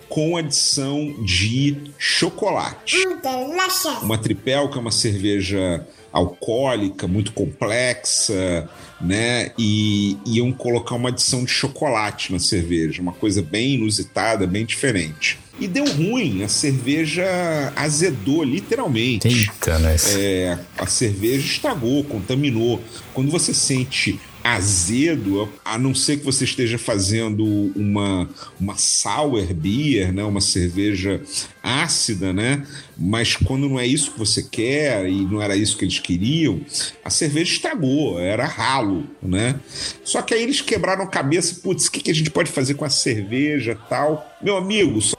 com 0.09 0.37
adição 0.37 1.15
de 1.23 1.91
chocolate. 1.97 2.97
Uma 4.01 4.17
tripel, 4.17 4.69
que 4.69 4.77
é 4.77 4.81
uma 4.81 4.91
cerveja 4.91 5.85
alcoólica, 6.11 7.07
muito 7.07 7.31
complexa, 7.33 8.69
né? 8.99 9.51
E 9.57 10.17
iam 10.25 10.51
colocar 10.51 10.95
uma 10.95 11.09
adição 11.09 11.43
de 11.43 11.51
chocolate 11.51 12.31
na 12.31 12.39
cerveja, 12.39 13.01
uma 13.01 13.13
coisa 13.13 13.41
bem 13.41 13.75
inusitada, 13.75 14.47
bem 14.47 14.65
diferente. 14.65 15.37
E 15.59 15.67
deu 15.67 15.85
ruim, 15.85 16.43
a 16.43 16.47
cerveja 16.47 17.25
azedou, 17.75 18.43
literalmente. 18.43 19.27
Eita, 19.27 19.79
né? 19.79 19.95
É, 20.15 20.57
a 20.77 20.85
cerveja 20.85 21.45
estragou, 21.45 22.03
contaminou. 22.03 22.81
Quando 23.13 23.31
você 23.31 23.53
sente 23.53 24.19
azedo, 24.55 25.49
a 25.65 25.77
não 25.77 25.93
ser 25.93 26.17
que 26.17 26.25
você 26.25 26.45
esteja 26.45 26.77
fazendo 26.77 27.43
uma, 27.75 28.29
uma 28.59 28.77
sour 28.77 29.53
beer, 29.53 30.13
né? 30.13 30.23
uma 30.23 30.39
cerveja 30.39 31.21
ácida, 31.61 32.31
né? 32.31 32.65
Mas 32.97 33.35
quando 33.35 33.67
não 33.67 33.79
é 33.79 33.85
isso 33.85 34.11
que 34.11 34.19
você 34.19 34.41
quer 34.41 35.09
e 35.09 35.25
não 35.25 35.41
era 35.41 35.55
isso 35.55 35.77
que 35.77 35.83
eles 35.83 35.99
queriam, 35.99 36.61
a 37.03 37.09
cerveja 37.09 37.53
estragou, 37.53 38.19
era 38.19 38.45
ralo, 38.45 39.05
né? 39.21 39.59
Só 40.03 40.21
que 40.21 40.33
aí 40.33 40.43
eles 40.43 40.61
quebraram 40.61 41.03
a 41.03 41.07
cabeça, 41.07 41.59
putz, 41.61 41.87
o 41.87 41.91
que, 41.91 41.99
que 41.99 42.11
a 42.11 42.15
gente 42.15 42.31
pode 42.31 42.49
fazer 42.49 42.75
com 42.75 42.85
a 42.85 42.89
cerveja 42.89 43.77
tal? 43.89 44.25
Meu 44.41 44.55
amigo, 44.55 45.01
só 45.01 45.17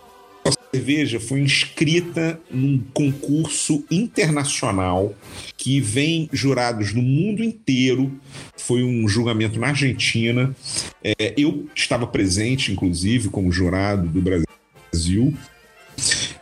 cerveja 0.72 1.18
foi 1.18 1.40
inscrita 1.40 2.40
num 2.50 2.78
concurso 2.92 3.84
internacional 3.90 5.14
que 5.56 5.80
vem 5.80 6.28
jurados 6.32 6.92
no 6.92 7.02
mundo 7.02 7.42
inteiro. 7.42 8.12
Foi 8.56 8.82
um 8.82 9.08
julgamento 9.08 9.58
na 9.58 9.68
Argentina. 9.68 10.54
É, 11.02 11.34
eu 11.36 11.66
estava 11.74 12.06
presente, 12.06 12.72
inclusive, 12.72 13.28
como 13.28 13.50
jurado 13.50 14.08
do 14.08 14.20
Brasil. 14.20 15.34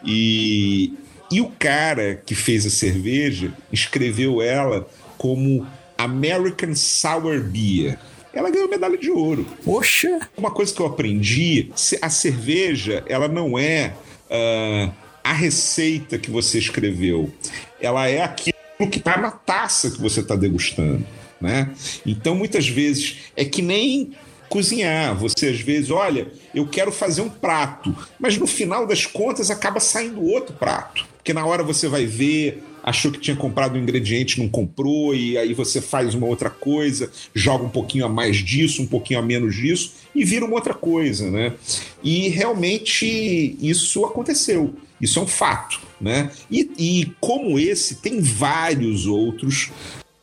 E, 0.05 0.93
e 1.31 1.41
o 1.41 1.51
cara 1.59 2.17
que 2.17 2.35
fez 2.35 2.67
a 2.67 2.71
cerveja 2.71 3.53
escreveu 3.73 4.43
ela 4.43 4.89
como 5.17 5.67
American 5.97 6.75
Sour 6.75 7.43
Beer 7.43 7.99
ela 8.33 8.51
ganhou 8.51 8.69
medalha 8.69 8.99
de 8.99 9.11
ouro. 9.11 9.47
Poxa! 9.65 10.21
Uma 10.37 10.51
coisa 10.51 10.75
que 10.75 10.79
eu 10.79 10.85
aprendi, 10.85 11.71
a 12.03 12.11
cerveja, 12.11 13.03
ela 13.09 13.29
não 13.29 13.59
é 13.59 13.95
uh, 14.31 14.93
a 15.23 15.33
receita 15.33 16.19
que 16.19 16.31
você 16.31 16.59
escreveu, 16.59 17.33
ela 17.81 18.09
é 18.09 18.23
aquilo 18.23 18.57
que 18.91 18.99
está 18.99 19.17
na 19.17 19.31
taça 19.31 19.91
que 19.91 20.01
você 20.01 20.21
está 20.21 20.37
degustando. 20.37 21.07
Né? 21.41 21.71
Então, 22.05 22.35
muitas 22.35 22.69
vezes, 22.69 23.19
é 23.37 23.45
que 23.45 23.61
nem 23.61 24.13
cozinhar. 24.49 25.15
Você 25.17 25.49
às 25.49 25.61
vezes, 25.61 25.91
olha, 25.91 26.29
eu 26.55 26.67
quero 26.67 26.93
fazer 26.93 27.21
um 27.23 27.29
prato, 27.29 27.95
mas 28.19 28.39
no 28.39 28.47
final 28.47 28.87
das 28.87 29.07
contas 29.07 29.51
acaba 29.51 29.81
saindo 29.81 30.23
outro 30.23 30.55
prato. 30.55 31.07
Porque 31.17 31.33
na 31.33 31.45
hora 31.45 31.63
você 31.63 31.89
vai 31.89 32.07
ver, 32.07 32.63
achou 32.87 33.11
que 33.11 33.19
tinha 33.19 33.37
comprado 33.37 33.75
um 33.75 33.83
ingrediente, 33.83 34.39
não 34.39 34.49
comprou, 34.49 35.13
e 35.13 35.37
aí 35.37 35.53
você 35.53 35.81
faz 35.81 36.15
uma 36.15 36.29
outra 36.29 36.49
coisa, 36.49 37.11
joga 37.35 37.65
um 37.65 37.69
pouquinho 37.69 38.07
a 38.07 38.09
mais 38.09 38.37
disso, 38.37 38.81
um 38.81 38.87
pouquinho 38.87 39.19
a 39.19 39.23
menos 39.23 39.57
disso, 39.57 39.95
e 40.15 40.25
vira 40.25 40.45
uma 40.45 40.55
outra 40.55 40.73
coisa, 40.73 41.29
né? 41.29 41.55
E 42.01 42.29
realmente 42.29 43.57
isso 43.61 44.05
aconteceu. 44.05 44.73
Isso 45.01 45.19
é 45.19 45.23
um 45.23 45.27
fato, 45.27 45.81
né? 46.01 46.31
E, 46.49 46.71
e 46.79 47.13
como 47.21 47.59
esse, 47.59 47.97
tem 47.97 48.21
vários 48.21 49.05
outros 49.05 49.73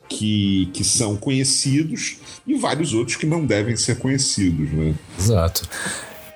que, 0.08 0.70
que 0.74 0.86
são 0.86 1.18
conhecidos 1.18 2.16
e 2.48 2.56
vários 2.56 2.94
outros 2.94 3.18
que 3.18 3.26
não 3.26 3.46
devem 3.46 3.76
ser 3.76 3.98
conhecidos, 3.98 4.72
né? 4.72 4.96
Exato. 5.20 5.68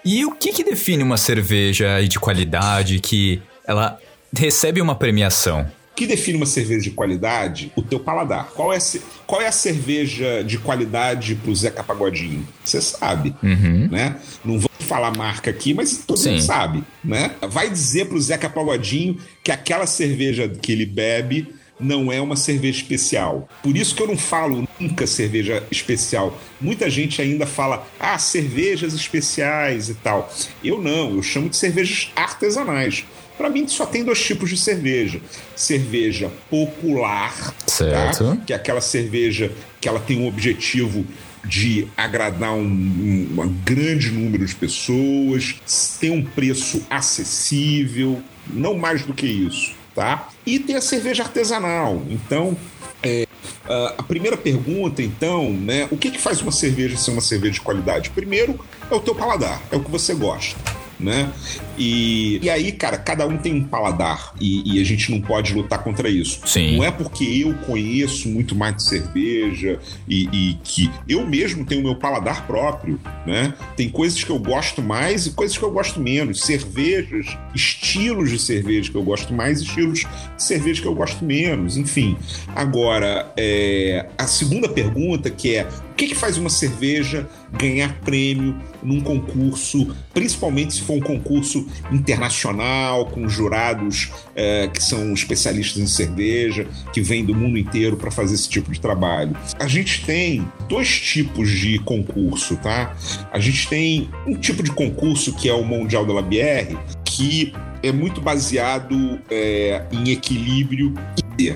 E 0.04 0.26
o 0.26 0.32
que, 0.32 0.52
que 0.52 0.64
define 0.64 1.04
uma 1.04 1.18
cerveja 1.18 2.06
de 2.06 2.20
qualidade 2.20 3.00
que 3.00 3.42
ela 3.66 3.98
recebe 4.36 4.82
uma 4.82 4.96
premiação? 4.96 5.77
Que 5.98 6.06
define 6.06 6.38
uma 6.38 6.46
cerveja 6.46 6.82
de 6.82 6.92
qualidade? 6.92 7.72
O 7.76 7.82
teu 7.82 8.00
paladar. 8.00 8.52
Qual 8.54 8.72
é, 8.72 8.78
qual 9.26 9.42
é 9.42 9.48
a 9.48 9.52
cerveja 9.52 10.44
de 10.44 10.60
qualidade 10.60 11.34
pro 11.34 11.56
Zeca 11.56 11.84
Pagodinho? 11.84 12.48
Você 12.64 12.80
sabe, 12.80 13.34
uhum. 13.42 13.88
né? 13.90 14.16
Não 14.46 14.60
vou 14.60 14.70
falar 14.82 15.12
marca 15.18 15.50
aqui, 15.50 15.74
mas 15.74 16.04
todo 16.06 16.20
Sim. 16.20 16.34
mundo 16.34 16.42
sabe, 16.44 16.84
né? 17.04 17.32
Vai 17.50 17.68
dizer 17.68 18.06
pro 18.06 18.22
Zeca 18.22 18.48
Pagodinho 18.48 19.18
que 19.44 19.52
aquela 19.52 19.88
cerveja 19.88 20.48
que 20.48 20.72
ele 20.72 20.86
bebe 20.86 21.48
não 21.80 22.12
é 22.12 22.22
uma 22.22 22.36
cerveja 22.36 22.78
especial. 22.78 23.50
Por 23.64 23.76
isso 23.76 23.96
que 23.96 24.04
eu 24.04 24.08
não 24.08 24.18
falo 24.18 24.68
nunca 24.80 25.08
cerveja 25.08 25.64
especial. 25.72 26.40
Muita 26.62 26.92
gente 26.92 27.24
ainda 27.24 27.48
fala, 27.48 27.88
ah, 28.00 28.20
cervejas 28.20 28.94
especiais 28.94 29.90
e 29.90 29.96
tal. 29.96 30.32
Eu 30.64 30.80
não, 30.80 31.16
eu 31.16 31.24
chamo 31.24 31.50
de 31.50 31.58
cervejas 31.58 32.12
artesanais. 32.16 33.04
Para 33.38 33.50
mim, 33.50 33.68
só 33.68 33.86
tem 33.86 34.04
dois 34.04 34.24
tipos 34.24 34.50
de 34.50 34.58
cerveja: 34.58 35.22
cerveja 35.56 36.32
popular, 36.50 37.54
tá? 37.78 38.38
que 38.46 38.54
é 38.54 38.56
aquela 38.56 38.82
cerveja 38.82 39.52
que 39.80 39.88
ela 39.88 40.00
tem 40.00 40.20
um 40.20 40.28
objetivo 40.28 41.06
de 41.46 41.88
agradar 41.96 42.54
um, 42.54 42.64
um, 42.64 43.42
um 43.42 43.58
grande 43.64 44.12
número 44.12 44.46
de 44.46 44.56
pessoas, 44.56 45.56
tem 46.00 46.10
um 46.10 46.24
preço 46.24 46.86
acessível, 46.90 48.22
não 48.48 48.76
mais 48.76 49.04
do 49.04 49.14
que 49.14 49.28
isso 49.28 49.78
tá? 49.98 50.30
E 50.46 50.60
tem 50.60 50.76
a 50.76 50.82
cerveja 50.82 51.24
artesanal. 51.24 52.04
Então, 52.08 52.56
é, 53.02 53.26
a 53.68 54.04
primeira 54.04 54.38
pergunta, 54.38 55.02
então, 55.02 55.52
né? 55.52 55.88
O 55.90 55.98
que, 55.98 56.12
que 56.12 56.20
faz 56.20 56.40
uma 56.40 56.52
cerveja 56.52 56.96
ser 56.96 57.10
uma 57.10 57.22
cerveja 57.22 57.56
de 57.56 57.62
qualidade? 57.62 58.12
Primeiro, 58.12 58.60
é 58.92 58.94
o 58.94 59.00
teu 59.00 59.16
paladar, 59.16 59.60
é 59.72 59.76
o 59.76 59.84
que 59.84 59.90
você 59.90 60.14
gosta 60.14 60.56
né? 61.00 61.32
E, 61.78 62.40
e 62.42 62.50
aí, 62.50 62.72
cara, 62.72 62.98
cada 62.98 63.28
um 63.28 63.38
tem 63.38 63.54
um 63.54 63.64
paladar 63.64 64.34
e, 64.42 64.78
e, 64.78 64.82
a 64.82 64.84
gente 64.84 65.12
não 65.12 65.22
pode 65.22 65.54
lutar 65.54 65.84
contra 65.84 66.10
isso. 66.10 66.42
Sim. 66.46 66.78
Não 66.78 66.84
é 66.84 66.90
porque 66.90 67.24
eu 67.24 67.54
conheço 67.66 68.28
muito 68.30 68.56
mais 68.56 68.76
de 68.78 68.84
cerveja 68.84 69.80
e, 70.08 70.28
e 70.32 70.58
que 70.64 70.90
eu 71.08 71.26
mesmo 71.26 71.66
tenho 71.66 71.82
o 71.82 71.84
meu 71.84 71.96
paladar 71.96 72.48
próprio, 72.48 73.00
né? 73.26 73.54
Tem 73.76 73.90
coisas 73.90 74.24
que 74.24 74.30
eu 74.30 74.40
gosto 74.40 74.82
mais 74.82 75.28
e 75.28 75.32
coisas 75.32 75.58
que 75.58 75.64
eu 75.64 75.72
gosto 75.72 76.00
menos. 76.00 76.42
Cervejas, 76.42 77.38
estilos 77.54 78.32
de 78.32 78.40
cerveja 78.40 78.92
que 78.92 78.98
eu 78.98 79.04
gosto 79.04 79.34
mais, 79.34 79.62
estilos 79.62 80.00
de 80.00 80.44
cerveja 80.44 80.82
que 80.82 80.88
eu 80.88 80.96
gosto 80.96 81.24
menos, 81.24 81.78
enfim. 81.78 82.18
Agora, 82.56 83.32
é, 83.38 84.08
a 84.18 84.26
segunda 84.26 84.68
pergunta 84.68 85.30
que 85.30 85.56
é 85.56 85.68
o 85.92 85.96
que, 85.98 86.08
que 86.08 86.16
faz 86.16 86.38
uma 86.38 86.50
cerveja 86.50 87.28
ganhar 87.52 87.94
prêmio 88.02 88.56
num 88.84 89.02
concurso, 89.02 89.96
principalmente 90.14 90.76
se 90.76 90.82
for 90.82 90.94
um 90.94 91.02
concurso 91.02 91.67
internacional, 91.92 93.06
com 93.08 93.28
jurados 93.28 94.12
é, 94.36 94.68
que 94.68 94.82
são 94.82 95.14
especialistas 95.14 95.82
em 95.82 95.88
cerveja, 95.88 96.68
que 96.94 97.02
vêm 97.02 97.26
do 97.26 97.34
mundo 97.34 97.58
inteiro 97.58 97.98
para 97.98 98.12
fazer 98.12 98.36
esse 98.36 98.50
tipo 98.50 98.72
de 98.72 98.80
trabalho. 98.80 99.36
A 99.60 99.68
gente 99.68 100.06
tem 100.06 100.48
dois 100.68 101.00
tipos 101.00 101.50
de 101.50 101.80
concurso, 101.80 102.56
tá? 102.58 102.96
A 103.32 103.40
gente 103.40 103.68
tem 103.68 104.10
um 104.26 104.36
tipo 104.36 104.64
de 104.64 104.72
concurso 104.72 105.34
que 105.34 105.50
é 105.50 105.54
o 105.54 105.64
Mundial 105.64 106.06
da 106.06 106.14
Labière, 106.14 106.78
que 107.04 107.54
é 107.84 107.92
muito 107.92 108.22
baseado 108.22 109.20
é, 109.30 109.84
em 109.92 110.12
equilíbrio 110.12 110.94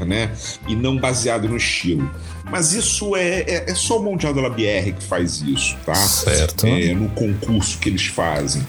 né? 0.05 0.32
E 0.68 0.76
não 0.76 0.97
baseado 0.97 1.49
no 1.49 1.57
estilo. 1.57 2.09
Mas 2.49 2.74
isso 2.74 3.16
é, 3.16 3.41
é, 3.41 3.72
é 3.72 3.76
só 3.76 3.99
o 3.99 4.03
Mundial 4.03 4.34
da 4.34 4.41
Labière 4.41 4.91
que 4.91 5.03
faz 5.03 5.41
isso, 5.41 5.76
tá? 5.86 5.95
Certo. 5.95 6.68
É, 6.68 6.93
no 6.93 7.09
concurso 7.09 7.80
que 7.80 7.89
eles 7.89 8.05
fazem. 8.05 8.62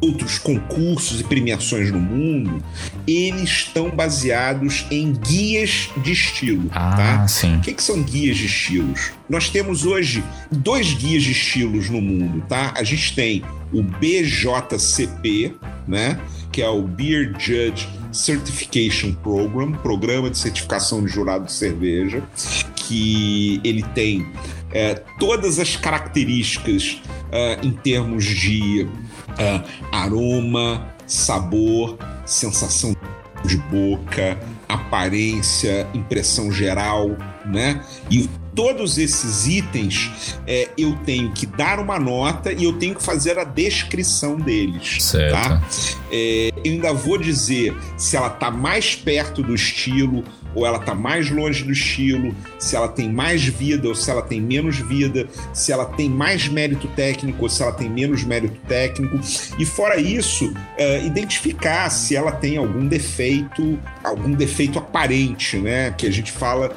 Outros 0.00 0.38
concursos 0.38 1.20
e 1.20 1.24
premiações 1.24 1.90
no 1.90 1.98
mundo, 1.98 2.62
eles 3.06 3.48
estão 3.48 3.90
baseados 3.90 4.86
em 4.90 5.12
guias 5.12 5.88
de 6.02 6.12
estilo, 6.12 6.68
ah, 6.70 6.94
tá? 6.94 7.28
Sim. 7.28 7.56
O 7.56 7.60
que, 7.60 7.72
que 7.72 7.82
são 7.82 8.02
guias 8.02 8.36
de 8.36 8.46
estilos? 8.46 9.12
Nós 9.28 9.48
temos 9.48 9.86
hoje 9.86 10.22
dois 10.50 10.92
guias 10.92 11.22
de 11.22 11.32
estilos 11.32 11.88
no 11.88 12.00
mundo, 12.00 12.44
tá? 12.46 12.74
A 12.76 12.84
gente 12.84 13.14
tem 13.14 13.42
o 13.72 13.82
BJCP, 13.82 15.54
né? 15.88 16.20
Que 16.52 16.62
é 16.62 16.68
o 16.68 16.82
Beer 16.82 17.32
Judge 17.38 17.88
Certification 18.12 19.12
Program, 19.14 19.72
programa 19.72 20.30
de 20.30 20.38
certificação 20.38 21.04
de 21.04 21.10
jurado 21.10 21.46
de 21.46 21.52
cerveja, 21.52 22.22
que 22.74 23.60
ele 23.64 23.82
tem 23.94 24.26
é, 24.72 24.94
todas 25.18 25.58
as 25.58 25.76
características 25.76 27.00
é, 27.30 27.58
em 27.62 27.72
termos 27.72 28.24
de 28.24 28.86
é, 29.38 29.60
aroma, 29.92 30.86
sabor, 31.06 31.96
sensação 32.24 32.94
de 33.44 33.56
boca, 33.58 34.38
aparência, 34.68 35.86
impressão 35.94 36.50
geral, 36.50 37.16
né? 37.44 37.80
E 38.10 38.28
todos 38.56 38.96
esses 38.96 39.46
itens 39.46 40.10
é, 40.46 40.70
eu 40.78 40.96
tenho 41.04 41.30
que 41.32 41.44
dar 41.44 41.78
uma 41.78 42.00
nota 42.00 42.50
e 42.50 42.64
eu 42.64 42.72
tenho 42.72 42.94
que 42.94 43.02
fazer 43.02 43.38
a 43.38 43.44
descrição 43.44 44.36
deles. 44.36 44.96
Certo. 45.04 45.32
Tá? 45.32 45.62
É, 46.10 46.50
eu 46.64 46.72
ainda 46.72 46.92
vou 46.94 47.18
dizer 47.18 47.76
se 47.98 48.16
ela 48.16 48.28
está 48.28 48.50
mais 48.50 48.96
perto 48.96 49.42
do 49.42 49.54
estilo 49.54 50.24
ou 50.54 50.66
ela 50.66 50.78
está 50.78 50.94
mais 50.94 51.30
longe 51.30 51.62
do 51.62 51.70
estilo, 51.70 52.34
se 52.58 52.74
ela 52.74 52.88
tem 52.88 53.12
mais 53.12 53.44
vida 53.44 53.88
ou 53.88 53.94
se 53.94 54.10
ela 54.10 54.22
tem 54.22 54.40
menos 54.40 54.78
vida, 54.78 55.28
se 55.52 55.70
ela 55.70 55.84
tem 55.84 56.08
mais 56.08 56.48
mérito 56.48 56.88
técnico 56.88 57.42
ou 57.42 57.48
se 57.50 57.62
ela 57.62 57.72
tem 57.72 57.90
menos 57.90 58.24
mérito 58.24 58.58
técnico. 58.66 59.20
E 59.58 59.66
fora 59.66 60.00
isso, 60.00 60.50
é, 60.78 61.04
identificar 61.04 61.90
se 61.90 62.16
ela 62.16 62.32
tem 62.32 62.56
algum 62.56 62.88
defeito, 62.88 63.78
algum 64.02 64.32
defeito 64.32 64.78
aparente, 64.78 65.58
né? 65.58 65.90
Que 65.90 66.06
a 66.06 66.10
gente 66.10 66.32
fala 66.32 66.74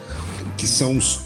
que 0.57 0.67
são 0.67 0.97
os 0.97 1.21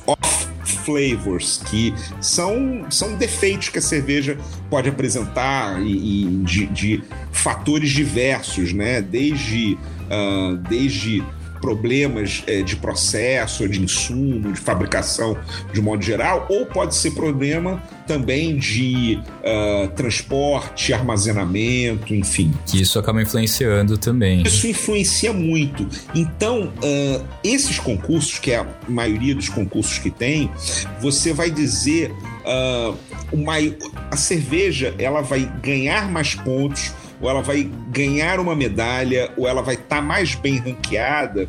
flavors, 0.83 1.61
que 1.69 1.93
são, 2.21 2.85
são 2.89 3.15
defeitos 3.15 3.69
que 3.69 3.79
a 3.79 3.81
cerveja 3.81 4.37
pode 4.69 4.89
apresentar 4.89 5.81
e, 5.81 6.23
e 6.23 6.25
de, 6.43 6.65
de, 6.67 7.03
fatores 7.31 7.91
diversos, 7.91 8.73
né? 8.73 9.01
Desde, 9.01 9.77
uh, 10.09 10.57
desde 10.69 11.23
problemas 11.63 12.43
é, 12.45 12.61
de 12.61 12.75
processo, 12.75 13.69
de 13.69 13.81
insumo, 13.81 14.51
de 14.51 14.59
fabricação 14.59 15.37
de 15.71 15.81
modo 15.81 16.03
geral, 16.03 16.45
ou 16.49 16.65
pode 16.65 16.93
ser 16.93 17.11
problema 17.11 17.81
também 18.05 18.57
de 18.57 19.17
uh, 19.39 19.87
transporte, 19.95 20.91
armazenamento, 20.93 22.13
enfim. 22.13 22.53
Que 22.65 22.81
isso 22.81 22.99
acaba 22.99 23.21
influenciando 23.21 23.97
também. 23.97 24.43
Isso 24.43 24.67
influencia 24.67 25.31
muito. 25.31 25.87
Então, 26.13 26.73
uh, 26.83 27.25
esses 27.41 27.79
concursos, 27.79 28.39
que 28.39 28.51
é 28.51 28.57
a 28.57 28.67
maioria 28.89 29.33
dos 29.33 29.47
concursos 29.47 29.99
que 29.99 30.11
tem, 30.11 30.51
você 30.99 31.31
vai 31.31 31.49
dizer 31.49 32.11
uh, 32.11 32.97
uma, 33.31 33.53
a 34.11 34.17
cerveja 34.17 34.93
ela 34.99 35.21
vai 35.21 35.49
ganhar 35.61 36.11
mais 36.11 36.35
pontos 36.35 36.91
ou 37.21 37.29
ela 37.29 37.41
vai 37.41 37.69
ganhar 37.89 38.39
uma 38.39 38.55
medalha, 38.55 39.31
ou 39.37 39.47
ela 39.47 39.61
vai 39.61 39.75
estar 39.75 39.97
tá 39.97 40.01
mais 40.01 40.35
bem 40.35 40.57
ranqueada, 40.57 41.47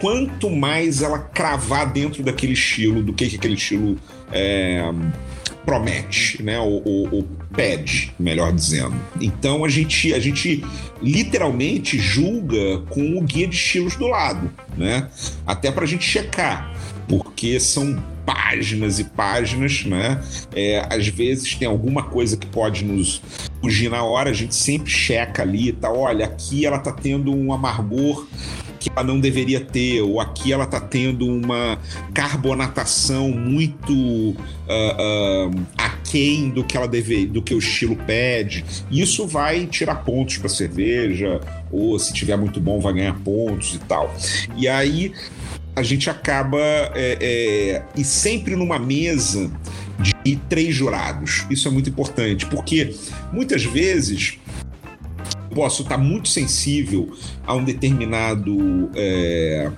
quanto 0.00 0.50
mais 0.50 1.02
ela 1.02 1.18
cravar 1.18 1.92
dentro 1.92 2.22
daquele 2.22 2.54
estilo, 2.54 3.02
do 3.02 3.12
que, 3.12 3.28
que 3.28 3.36
aquele 3.36 3.54
estilo 3.54 3.96
é, 4.32 4.82
promete, 5.64 6.42
né? 6.42 6.58
Ou, 6.58 6.82
ou, 6.84 7.14
ou, 7.14 7.28
pede, 7.54 8.12
melhor 8.18 8.52
dizendo. 8.52 8.94
Então 9.20 9.64
a 9.64 9.68
gente, 9.68 10.14
a 10.14 10.18
gente 10.18 10.64
literalmente 11.02 11.98
julga 11.98 12.78
com 12.88 13.18
o 13.18 13.22
guia 13.22 13.46
de 13.46 13.56
estilos 13.56 13.96
do 13.96 14.06
lado, 14.06 14.50
né? 14.76 15.08
Até 15.46 15.70
para 15.70 15.84
a 15.84 15.86
gente 15.86 16.04
checar, 16.04 16.72
porque 17.08 17.58
são 17.60 18.02
páginas 18.32 18.98
e 18.98 19.04
páginas, 19.04 19.84
né? 19.84 20.20
É, 20.54 20.86
às 20.88 21.08
vezes 21.08 21.54
tem 21.54 21.66
alguma 21.66 22.04
coisa 22.04 22.36
que 22.36 22.46
pode 22.46 22.84
nos 22.84 23.20
fugir 23.60 23.90
na 23.90 24.02
hora, 24.02 24.30
a 24.30 24.34
gente 24.34 24.54
sempre 24.54 24.90
checa 24.90 25.42
ali, 25.42 25.72
tá? 25.72 25.90
Olha, 25.90 26.24
aqui 26.26 26.64
ela 26.64 26.78
tá 26.78 26.92
tendo 26.92 27.34
um 27.34 27.52
amargor 27.52 28.26
que 28.78 28.88
ela 28.88 29.04
não 29.04 29.20
deveria 29.20 29.60
ter, 29.60 30.00
ou 30.00 30.18
aqui 30.20 30.52
ela 30.52 30.64
tá 30.64 30.80
tendo 30.80 31.26
uma 31.26 31.78
carbonatação 32.14 33.30
muito 33.30 33.92
uh, 33.92 34.34
uh, 34.34 35.66
aquém 35.76 36.48
do 36.48 36.64
que 36.64 36.78
ela 36.78 36.88
deve, 36.88 37.26
do 37.26 37.42
que 37.42 37.54
o 37.54 37.58
estilo 37.58 37.94
pede. 37.94 38.64
Isso 38.90 39.26
vai 39.26 39.66
tirar 39.66 39.96
pontos 39.96 40.38
para 40.38 40.48
cerveja, 40.48 41.40
ou 41.70 41.98
se 41.98 42.14
tiver 42.14 42.36
muito 42.38 42.58
bom, 42.58 42.80
vai 42.80 42.94
ganhar 42.94 43.14
pontos 43.20 43.74
e 43.74 43.78
tal. 43.80 44.14
E 44.56 44.66
aí 44.66 45.12
a 45.80 45.82
gente 45.82 46.10
acaba 46.10 46.60
é, 46.60 47.16
é, 47.20 47.82
e 47.96 48.04
sempre 48.04 48.54
numa 48.54 48.78
mesa 48.78 49.50
de 50.22 50.36
três 50.48 50.74
jurados. 50.74 51.46
Isso 51.50 51.66
é 51.68 51.70
muito 51.70 51.88
importante, 51.88 52.44
porque 52.44 52.94
muitas 53.32 53.64
vezes 53.64 54.38
posso 55.54 55.82
estar 55.82 55.96
muito 55.96 56.28
sensível 56.28 57.10
a 57.46 57.54
um 57.54 57.64
determinado 57.64 58.90
é, 58.94 59.70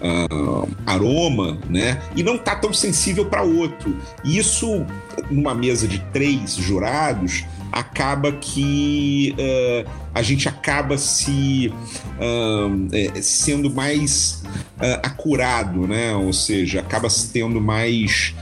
uh, 0.00 0.68
aroma, 0.86 1.58
né? 1.68 2.02
E 2.16 2.22
não 2.22 2.36
estar 2.36 2.56
tão 2.56 2.72
sensível 2.72 3.26
para 3.26 3.42
outro. 3.42 3.94
E 4.24 4.38
isso, 4.38 4.84
numa 5.30 5.54
mesa 5.54 5.86
de 5.86 6.00
três 6.12 6.56
jurados, 6.56 7.44
acaba 7.72 8.32
que 8.32 9.34
uh, 9.38 9.90
a 10.14 10.22
gente 10.22 10.48
acaba 10.48 10.98
se 10.98 11.72
uh, 12.18 13.22
sendo 13.22 13.70
mais 13.70 14.42
acurado, 15.02 15.86
né? 15.86 16.14
Ou 16.14 16.32
seja, 16.32 16.80
acaba 16.80 17.06
tendo 17.32 17.60
mais 17.60 18.34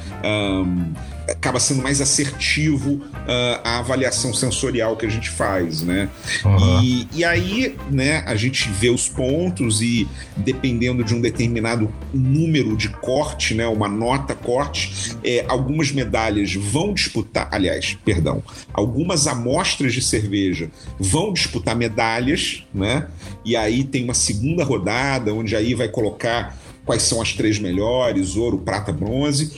acaba 1.28 1.60
sendo 1.60 1.82
mais 1.82 2.00
assertivo 2.00 2.94
uh, 2.94 3.60
a 3.62 3.78
avaliação 3.78 4.32
sensorial 4.32 4.96
que 4.96 5.06
a 5.06 5.08
gente 5.08 5.30
faz, 5.30 5.82
né? 5.82 6.08
Uhum. 6.44 6.82
E, 6.82 7.08
e 7.14 7.24
aí, 7.24 7.76
né, 7.90 8.22
a 8.26 8.34
gente 8.34 8.68
vê 8.68 8.90
os 8.90 9.08
pontos 9.08 9.82
e 9.82 10.08
dependendo 10.36 11.04
de 11.04 11.14
um 11.14 11.20
determinado 11.20 11.92
número 12.12 12.76
de 12.76 12.88
corte, 12.88 13.54
né, 13.54 13.66
uma 13.66 13.88
nota 13.88 14.34
corte, 14.34 15.16
é, 15.22 15.44
algumas 15.48 15.92
medalhas 15.92 16.54
vão 16.54 16.94
disputar, 16.94 17.48
aliás, 17.52 17.96
perdão, 18.04 18.42
algumas 18.72 19.26
amostras 19.26 19.92
de 19.92 20.02
cerveja 20.02 20.70
vão 20.98 21.32
disputar 21.32 21.76
medalhas, 21.76 22.64
né? 22.72 23.06
E 23.44 23.56
aí 23.56 23.84
tem 23.84 24.04
uma 24.04 24.14
segunda 24.14 24.64
rodada 24.64 25.32
onde 25.32 25.54
aí 25.54 25.74
vai 25.74 25.88
colocar 25.88 26.56
quais 26.84 27.02
são 27.02 27.20
as 27.20 27.34
três 27.34 27.58
melhores, 27.58 28.34
ouro, 28.34 28.58
prata, 28.58 28.92
bronze. 28.92 29.52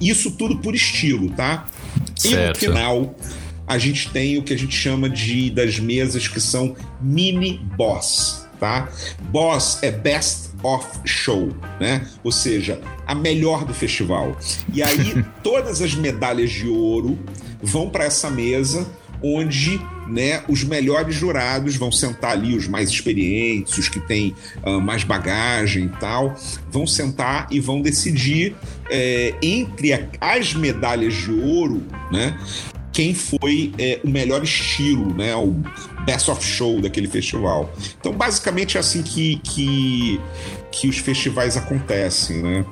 Isso 0.00 0.30
tudo 0.32 0.58
por 0.58 0.74
estilo, 0.74 1.30
tá? 1.30 1.66
Certo. 2.16 2.62
E 2.62 2.68
no 2.68 2.72
final, 2.74 3.16
a 3.66 3.78
gente 3.78 4.10
tem 4.10 4.38
o 4.38 4.42
que 4.42 4.54
a 4.54 4.58
gente 4.58 4.74
chama 4.74 5.08
de 5.08 5.50
das 5.50 5.78
mesas 5.78 6.26
que 6.26 6.40
são 6.40 6.74
mini 7.00 7.58
boss, 7.76 8.46
tá? 8.58 8.88
Boss 9.30 9.78
é 9.82 9.90
best 9.90 10.48
of 10.62 10.86
show, 11.04 11.54
né? 11.78 12.06
Ou 12.24 12.32
seja, 12.32 12.80
a 13.06 13.14
melhor 13.14 13.64
do 13.64 13.74
festival. 13.74 14.36
E 14.72 14.82
aí 14.82 15.24
todas 15.42 15.82
as 15.82 15.94
medalhas 15.94 16.50
de 16.50 16.66
ouro 16.66 17.18
vão 17.62 17.90
para 17.90 18.04
essa 18.04 18.30
mesa 18.30 18.86
onde 19.22 19.80
né, 20.06 20.42
os 20.48 20.64
melhores 20.64 21.14
jurados 21.14 21.76
vão 21.76 21.92
sentar 21.92 22.32
ali, 22.32 22.56
os 22.56 22.66
mais 22.66 22.88
experientes, 22.88 23.76
os 23.76 23.88
que 23.88 24.00
têm 24.00 24.34
uh, 24.64 24.80
mais 24.80 25.04
bagagem 25.04 25.86
e 25.86 26.00
tal, 26.00 26.36
vão 26.70 26.86
sentar 26.86 27.46
e 27.50 27.60
vão 27.60 27.80
decidir 27.80 28.54
é, 28.90 29.34
entre 29.42 29.92
a, 29.92 30.00
as 30.20 30.54
medalhas 30.54 31.14
de 31.14 31.30
ouro, 31.30 31.82
né, 32.10 32.38
quem 32.92 33.14
foi 33.14 33.72
é, 33.78 34.00
o 34.02 34.08
melhor 34.08 34.42
estilo, 34.42 35.14
né, 35.14 35.34
o 35.36 35.54
best 36.04 36.30
of 36.30 36.44
show 36.44 36.80
daquele 36.80 37.06
festival. 37.06 37.72
Então, 38.00 38.12
basicamente 38.12 38.76
é 38.76 38.80
assim 38.80 39.02
que, 39.02 39.36
que, 39.44 40.20
que 40.72 40.88
os 40.88 40.98
festivais 40.98 41.56
acontecem, 41.56 42.42
né? 42.42 42.64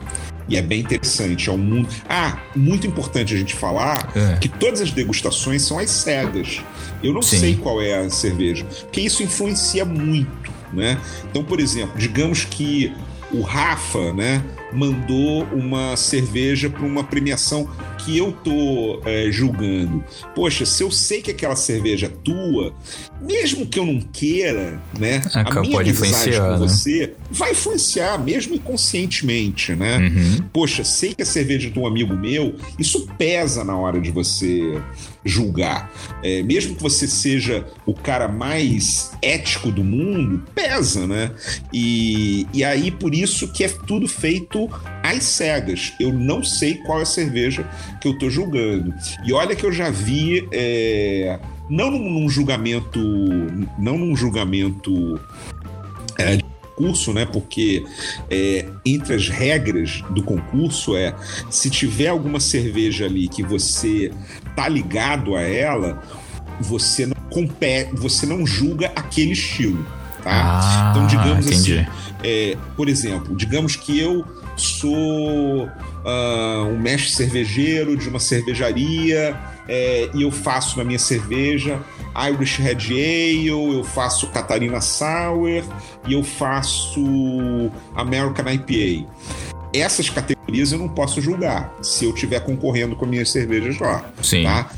E 0.49 0.57
é 0.57 0.62
bem 0.62 0.80
interessante. 0.80 1.49
É 1.49 1.53
um 1.53 1.59
mundo. 1.59 1.88
Ah, 2.09 2.40
muito 2.55 2.86
importante 2.86 3.34
a 3.34 3.36
gente 3.36 3.55
falar 3.55 4.12
é. 4.14 4.38
que 4.38 4.49
todas 4.49 4.80
as 4.80 4.90
degustações 4.90 5.62
são 5.62 5.78
as 5.78 5.90
cegas. 5.90 6.62
Eu 7.03 7.12
não 7.12 7.22
Sim. 7.22 7.38
sei 7.38 7.57
qual 7.57 7.82
é 7.82 7.99
a 7.99 8.11
cerveja, 8.11 8.64
porque 8.64 9.01
isso 9.01 9.22
influencia 9.22 9.84
muito, 9.84 10.53
né? 10.72 10.99
Então, 11.30 11.44
por 11.44 11.61
exemplo, 11.61 11.99
digamos 11.99 12.44
que 12.44 12.92
o 13.32 13.42
Rafa, 13.42 14.12
né, 14.12 14.42
mandou 14.72 15.44
uma 15.44 15.97
cerveja 15.97 16.70
para 16.70 16.84
uma 16.84 17.03
premiação 17.03 17.68
que 17.99 18.16
eu 18.16 18.32
tô 18.32 19.01
é, 19.05 19.30
julgando. 19.30 20.05
Poxa, 20.34 20.64
se 20.64 20.82
eu 20.82 20.90
sei 20.90 21.22
que 21.22 21.30
aquela 21.30 21.57
cerveja 21.57 22.07
é 22.07 22.11
tua, 22.11 22.72
mesmo 23.21 23.67
que 23.67 23.79
eu 23.79 23.87
não 23.87 24.01
queira, 24.01 24.81
né, 24.99 25.23
a, 25.35 25.59
a 25.59 25.61
minha 25.61 25.81
amizade 25.81 26.39
com 26.39 26.49
né? 26.49 26.57
você 26.59 27.14
vai 27.31 27.53
influenciar, 27.53 28.19
mesmo 28.19 28.55
inconscientemente, 28.55 29.75
né? 29.75 29.99
Uhum. 29.99 30.49
Poxa, 30.53 30.85
sei 30.85 31.14
que 31.14 31.23
a 31.23 31.27
cerveja 31.27 31.71
de 31.71 31.79
um 31.79 31.87
amigo 31.87 32.14
meu, 32.14 32.57
isso 32.79 33.07
pesa 33.19 33.64
na 33.64 33.77
hora 33.77 34.01
de 34.01 34.11
você 34.11 34.81
julgar. 35.25 35.93
É, 36.23 36.43
mesmo 36.43 36.77
que 36.77 36.83
você 36.83 37.07
seja 37.07 37.67
o 37.85 37.93
cara 37.93 38.29
mais 38.29 39.11
ético 39.21 39.71
do 39.71 39.83
mundo, 39.83 40.45
pesa, 40.55 41.07
né? 41.07 41.33
E, 41.73 42.47
e 42.53 42.64
aí, 42.64 42.91
por 42.91 43.14
isso 43.14 43.53
que 43.53 43.64
é 43.64 43.69
tudo 43.69 44.07
feito 44.07 44.71
às 45.03 45.25
cegas. 45.25 45.93
Eu 46.01 46.12
não 46.12 46.43
sei 46.43 46.75
qual 46.75 47.01
é 47.01 47.03
a 47.03 47.07
cerveja 47.07 47.69
que 48.01 48.09
eu 48.09 48.17
tô 48.19 48.31
julgando. 48.31 48.95
E 49.25 49.33
olha 49.33 49.57
que 49.57 49.64
eu 49.64 49.73
já 49.73 49.91
vi. 49.91 50.47
É, 50.53 51.39
não 51.69 51.91
num, 51.91 52.11
num, 52.11 52.29
julgamento. 52.29 53.01
Não 53.79 53.99
num 53.99 54.17
julgamento. 54.17 55.21
É, 56.19 56.39
concurso, 56.77 57.12
né? 57.12 57.25
Porque 57.25 57.85
é, 58.31 58.67
entre 58.85 59.14
as 59.14 59.29
regras 59.29 60.03
do 60.11 60.23
concurso 60.23 60.95
é 60.97 61.14
se 61.51 61.71
tiver 61.71 62.09
alguma 62.09 62.39
cerveja 62.39 63.07
ali 63.07 63.29
que 63.29 63.43
você 63.43 64.12
tá 64.55 64.69
ligado 64.69 65.35
a 65.35 65.41
ela, 65.41 66.03
você 66.61 67.07
não 67.07 67.17
compete, 67.31 67.95
você 67.95 68.27
não 68.27 68.47
julga 68.47 68.93
aquele 68.95 69.33
estilo, 69.33 69.85
tá? 70.23 70.61
Ah, 70.61 70.91
então, 70.91 71.07
digamos 71.07 71.47
entendi. 71.47 71.79
assim, 71.79 71.91
é, 72.23 72.57
por 72.77 72.89
exemplo, 72.89 73.35
digamos 73.35 73.77
que 73.77 73.99
eu 73.99 74.25
sou 74.57 75.64
uh, 75.67 76.67
um 76.69 76.79
mestre 76.79 77.11
cervejeiro 77.11 77.97
de 77.97 78.09
uma 78.09 78.19
cervejaria 78.19 79.39
é, 79.69 80.09
e 80.14 80.23
eu 80.23 80.31
faço 80.31 80.79
na 80.79 80.85
minha 80.85 80.99
cerveja 80.99 81.81
Irish 82.31 82.57
Red 82.57 82.87
Ale, 82.91 83.49
eu 83.49 83.85
faço 83.85 84.27
Catarina 84.29 84.81
Sour 84.81 85.62
e 86.07 86.12
eu 86.12 86.23
faço 86.23 87.71
American 87.95 88.47
IPA. 88.51 89.07
Essas 89.81 90.11
categorias 90.11 90.72
eu 90.72 90.79
não 90.79 90.89
posso 90.89 91.20
julgar 91.20 91.77
se 91.83 92.05
eu 92.05 92.11
estiver 92.11 92.41
concorrendo 92.41 92.97
com 92.97 93.07
minhas 93.07 93.31
cervejas 93.31 93.79
lá. 93.79 94.11
Sim. 94.22 94.45
Tá? 94.45 94.70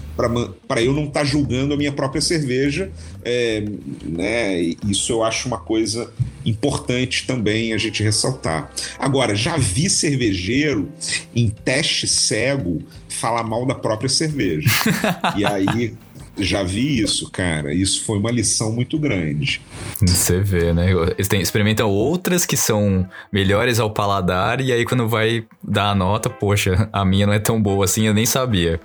para 0.66 0.82
eu 0.82 0.92
não 0.92 1.04
estar 1.04 1.20
tá 1.20 1.24
julgando 1.24 1.74
a 1.74 1.76
minha 1.76 1.92
própria 1.92 2.20
cerveja. 2.20 2.90
É, 3.24 3.62
né, 4.02 4.60
isso 4.88 5.12
eu 5.12 5.22
acho 5.22 5.46
uma 5.46 5.58
coisa 5.58 6.12
importante 6.44 7.24
também 7.24 7.72
a 7.72 7.78
gente 7.78 8.02
ressaltar. 8.02 8.72
Agora, 8.98 9.36
já 9.36 9.56
vi 9.56 9.88
cervejeiro 9.88 10.90
em 11.34 11.48
teste 11.48 12.08
cego 12.08 12.82
falar 13.08 13.44
mal 13.44 13.64
da 13.64 13.76
própria 13.76 14.08
cerveja. 14.08 14.68
e 15.38 15.44
aí 15.44 15.94
já 16.38 16.62
vi 16.62 17.00
isso, 17.00 17.30
cara. 17.30 17.72
Isso 17.72 18.04
foi 18.04 18.18
uma 18.18 18.30
lição 18.30 18.72
muito 18.72 18.98
grande. 18.98 19.60
Você 20.00 20.40
vê, 20.40 20.72
né? 20.72 20.90
Eles 20.92 21.28
têm, 21.28 21.40
experimentam 21.40 21.90
outras 21.90 22.46
que 22.46 22.56
são 22.56 23.08
melhores 23.32 23.80
ao 23.80 23.90
paladar, 23.90 24.60
e 24.60 24.72
aí 24.72 24.84
quando 24.84 25.08
vai 25.08 25.44
dar 25.62 25.90
a 25.90 25.94
nota, 25.94 26.30
poxa, 26.30 26.88
a 26.92 27.04
minha 27.04 27.26
não 27.26 27.32
é 27.32 27.38
tão 27.38 27.60
boa 27.60 27.84
assim, 27.84 28.06
eu 28.06 28.14
nem 28.14 28.26
sabia. 28.26 28.80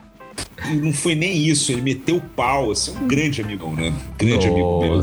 E 0.70 0.76
não 0.76 0.94
foi 0.94 1.16
nem 1.16 1.46
isso, 1.48 1.72
ele 1.72 1.82
meteu 1.82 2.18
o 2.18 2.22
pau, 2.22 2.72
assim, 2.72 2.96
um 2.96 3.08
grande 3.08 3.42
amigão, 3.42 3.74
né? 3.76 3.94
Grande 4.18 4.48
Nossa. 4.48 4.50
amigo 4.50 4.80
meu. 4.80 5.02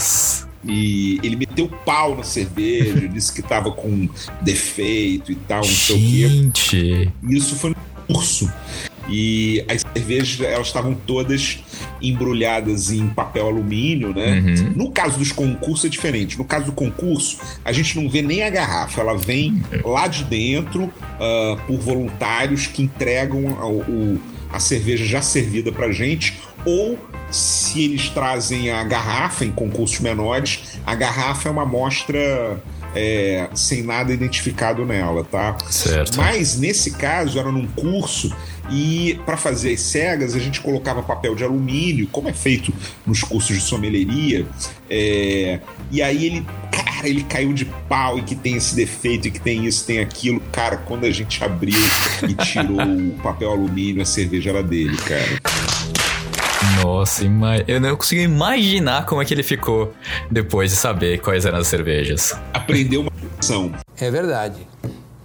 E 0.62 1.18
ele 1.22 1.36
meteu 1.36 1.68
pau 1.86 2.16
na 2.16 2.22
cerveja, 2.22 3.06
disse 3.08 3.32
que 3.32 3.42
tava 3.42 3.70
com 3.70 4.08
defeito 4.42 5.32
e 5.32 5.34
tal, 5.34 5.58
não 5.58 5.64
sei 5.64 6.48
o 6.48 6.52
quê. 6.52 7.08
Isso 7.28 7.56
foi 7.56 7.70
no 7.70 7.76
curso. 8.06 8.50
E 9.10 9.64
as 9.68 9.82
cervejas, 9.92 10.40
elas 10.40 10.68
estavam 10.68 10.94
todas 10.94 11.58
embrulhadas 12.00 12.92
em 12.92 13.08
papel 13.08 13.46
alumínio, 13.46 14.14
né? 14.14 14.40
Uhum. 14.40 14.72
No 14.76 14.90
caso 14.90 15.18
dos 15.18 15.32
concursos 15.32 15.84
é 15.86 15.88
diferente. 15.88 16.38
No 16.38 16.44
caso 16.44 16.66
do 16.66 16.72
concurso, 16.72 17.38
a 17.64 17.72
gente 17.72 18.00
não 18.00 18.08
vê 18.08 18.22
nem 18.22 18.42
a 18.42 18.50
garrafa, 18.50 19.00
ela 19.00 19.16
vem 19.16 19.62
lá 19.84 20.06
de 20.06 20.24
dentro 20.24 20.84
uh, 20.84 21.60
por 21.66 21.78
voluntários 21.78 22.68
que 22.68 22.82
entregam 22.82 23.44
o, 23.46 24.20
a 24.52 24.60
cerveja 24.60 25.04
já 25.04 25.20
servida 25.20 25.72
pra 25.72 25.90
gente, 25.90 26.38
ou 26.64 26.98
se 27.30 27.84
eles 27.84 28.08
trazem 28.08 28.70
a 28.70 28.82
garrafa 28.84 29.44
em 29.44 29.50
concursos 29.50 30.00
menores, 30.00 30.78
a 30.86 30.94
garrafa 30.94 31.48
é 31.48 31.52
uma 31.52 31.62
amostra 31.62 32.60
é, 32.94 33.48
sem 33.54 33.82
nada 33.82 34.12
identificado 34.12 34.84
nela, 34.84 35.24
tá? 35.24 35.56
Certo. 35.68 36.16
Mas 36.16 36.58
nesse 36.58 36.92
caso 36.92 37.38
era 37.38 37.50
num 37.50 37.66
curso 37.66 38.34
e 38.70 39.18
para 39.26 39.36
fazer 39.36 39.72
as 39.74 39.80
cegas 39.80 40.34
a 40.34 40.38
gente 40.38 40.60
colocava 40.60 41.02
papel 41.02 41.34
de 41.34 41.42
alumínio, 41.42 42.06
como 42.08 42.28
é 42.28 42.32
feito 42.32 42.72
nos 43.06 43.22
cursos 43.22 43.56
de 43.56 43.62
sommelieria. 43.62 44.46
É, 44.88 45.60
e 45.90 46.02
aí 46.02 46.26
ele, 46.26 46.46
cara, 46.70 47.08
ele 47.08 47.22
caiu 47.24 47.52
de 47.52 47.64
pau 47.88 48.18
e 48.18 48.22
que 48.22 48.34
tem 48.34 48.56
esse 48.56 48.74
defeito 48.74 49.28
e 49.28 49.30
que 49.30 49.40
tem 49.40 49.66
isso, 49.66 49.84
tem 49.84 50.00
aquilo. 50.00 50.40
Cara, 50.52 50.76
quando 50.76 51.04
a 51.04 51.10
gente 51.10 51.42
abriu 51.42 51.78
e 52.28 52.34
tirou 52.34 52.80
o 52.80 53.18
papel 53.22 53.50
alumínio, 53.50 54.02
a 54.02 54.06
cerveja 54.06 54.50
era 54.50 54.62
dele, 54.62 54.96
cara. 54.98 55.49
Nossa, 56.82 57.24
eu 57.66 57.80
não 57.80 57.96
consigo 57.96 58.22
imaginar 58.22 59.04
como 59.06 59.20
é 59.20 59.24
que 59.24 59.34
ele 59.34 59.42
ficou 59.42 59.92
depois 60.30 60.70
de 60.70 60.76
saber 60.76 61.20
quais 61.20 61.44
eram 61.44 61.58
as 61.58 61.66
cervejas. 61.66 62.34
Aprendeu 62.54 63.02
uma 63.02 63.10
lição. 63.38 63.72
É 63.98 64.10
verdade. 64.10 64.66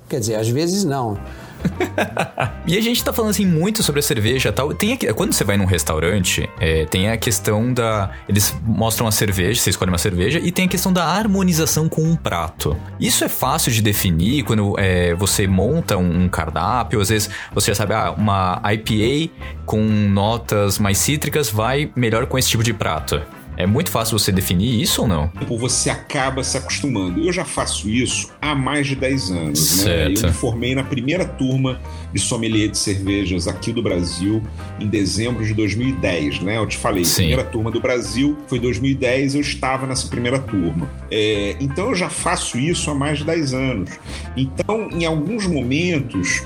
Quer 0.09 0.19
dizer, 0.19 0.35
às 0.35 0.49
vezes 0.49 0.83
não. 0.83 1.17
e 2.67 2.77
a 2.77 2.81
gente 2.81 3.03
tá 3.03 3.11
falando 3.11 3.31
assim 3.31 3.45
muito 3.45 3.83
sobre 3.83 3.99
a 3.99 4.03
cerveja 4.03 4.51
tal. 4.51 4.73
Tem 4.73 4.93
aqui, 4.93 5.11
quando 5.13 5.33
você 5.33 5.43
vai 5.43 5.57
num 5.57 5.65
restaurante, 5.65 6.49
é, 6.59 6.85
tem 6.85 7.09
a 7.09 7.17
questão 7.17 7.73
da. 7.73 8.11
Eles 8.27 8.55
mostram 8.63 9.07
a 9.07 9.11
cerveja, 9.11 9.59
você 9.59 9.69
escolhe 9.69 9.89
uma 9.89 9.97
cerveja, 9.97 10.39
e 10.39 10.51
tem 10.51 10.65
a 10.65 10.67
questão 10.67 10.91
da 10.91 11.05
harmonização 11.05 11.87
com 11.89 12.03
um 12.03 12.15
prato. 12.15 12.75
Isso 12.99 13.23
é 13.23 13.29
fácil 13.29 13.71
de 13.71 13.81
definir 13.81 14.43
quando 14.43 14.75
é, 14.79 15.13
você 15.15 15.47
monta 15.47 15.97
um, 15.97 16.27
cardápio. 16.29 17.01
Às 17.01 17.09
vezes 17.09 17.29
você 17.53 17.71
já 17.71 17.75
sabe, 17.75 17.93
ah, 17.93 18.11
uma 18.11 18.61
IPA 18.73 19.31
com 19.65 19.81
notas 19.81 20.79
mais 20.79 20.97
cítricas 20.97 21.49
vai 21.49 21.91
melhor 21.95 22.25
com 22.25 22.37
esse 22.37 22.49
tipo 22.49 22.63
de 22.63 22.73
prato. 22.73 23.21
É 23.57 23.65
muito 23.65 23.89
fácil 23.89 24.17
você 24.17 24.31
definir 24.31 24.81
isso 24.81 25.01
ou 25.01 25.07
não? 25.07 25.31
Você 25.47 25.89
acaba 25.89 26.43
se 26.43 26.57
acostumando. 26.57 27.21
Eu 27.21 27.31
já 27.31 27.45
faço 27.45 27.89
isso 27.89 28.29
há 28.41 28.53
mais 28.53 28.87
de 28.87 28.95
10 28.95 29.31
anos. 29.31 29.59
Certo. 29.59 30.21
Né? 30.21 30.27
Eu 30.27 30.31
me 30.31 30.33
formei 30.33 30.75
na 30.75 30.83
primeira 30.83 31.25
turma 31.25 31.79
de 32.13 32.19
sommelier 32.19 32.69
de 32.69 32.77
cervejas 32.77 33.47
aqui 33.47 33.71
do 33.71 33.81
Brasil 33.81 34.43
em 34.79 34.87
dezembro 34.87 35.45
de 35.45 35.53
2010. 35.53 36.41
Né? 36.41 36.57
Eu 36.57 36.67
te 36.67 36.77
falei, 36.77 37.05
Sim. 37.05 37.27
primeira 37.27 37.43
turma 37.43 37.71
do 37.71 37.79
Brasil 37.79 38.37
foi 38.47 38.59
2010, 38.59 39.35
eu 39.35 39.41
estava 39.41 39.87
nessa 39.87 40.07
primeira 40.07 40.39
turma. 40.39 40.89
É, 41.09 41.55
então 41.59 41.89
eu 41.89 41.95
já 41.95 42.09
faço 42.09 42.57
isso 42.57 42.91
há 42.91 42.95
mais 42.95 43.19
de 43.19 43.23
10 43.25 43.53
anos. 43.53 43.89
Então, 44.35 44.89
em 44.91 45.05
alguns 45.05 45.47
momentos, 45.47 46.43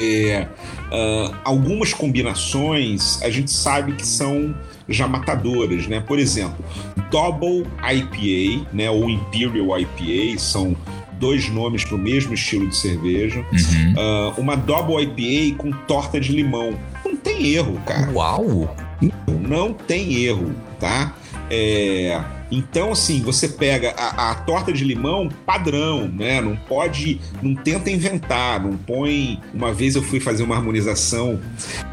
é, 0.00 0.46
uh, 0.90 1.34
algumas 1.44 1.92
combinações 1.92 3.20
a 3.22 3.30
gente 3.30 3.50
sabe 3.50 3.92
que 3.92 4.06
são 4.06 4.54
já 4.88 5.06
matadoras, 5.06 5.86
né? 5.86 6.00
Por 6.00 6.18
exemplo, 6.18 6.64
Double 7.10 7.66
IPA, 7.82 8.68
né, 8.72 8.90
ou 8.90 9.08
Imperial 9.08 9.78
IPA, 9.78 10.38
são 10.38 10.76
dois 11.18 11.48
nomes 11.48 11.84
para 11.84 11.94
o 11.94 11.98
mesmo 11.98 12.34
estilo 12.34 12.68
de 12.68 12.76
cerveja. 12.76 13.44
Uhum. 13.52 13.94
Uh, 13.94 14.40
uma 14.40 14.56
Double 14.56 15.02
IPA 15.02 15.56
com 15.58 15.70
torta 15.86 16.20
de 16.20 16.32
limão. 16.32 16.74
Não 17.04 17.16
tem 17.16 17.46
erro, 17.46 17.80
cara. 17.86 18.10
Uau! 18.12 18.74
Não, 19.00 19.34
não 19.38 19.72
tem 19.72 20.14
erro, 20.24 20.52
tá? 20.78 21.14
É 21.50 22.20
então, 22.52 22.92
assim, 22.92 23.22
você 23.22 23.48
pega 23.48 23.94
a, 23.96 24.30
a, 24.30 24.34
torta 24.34 24.70
de 24.70 24.84
limão 24.84 25.30
padrão, 25.46 26.06
né? 26.06 26.38
Não 26.40 26.54
pode, 26.54 27.18
não 27.42 27.54
tenta 27.54 27.90
inventar, 27.90 28.62
não 28.62 28.76
põe. 28.76 29.40
Uma 29.54 29.72
vez 29.72 29.96
eu 29.96 30.02
fui 30.02 30.20
fazer 30.20 30.42
uma 30.42 30.54
harmonização, 30.54 31.40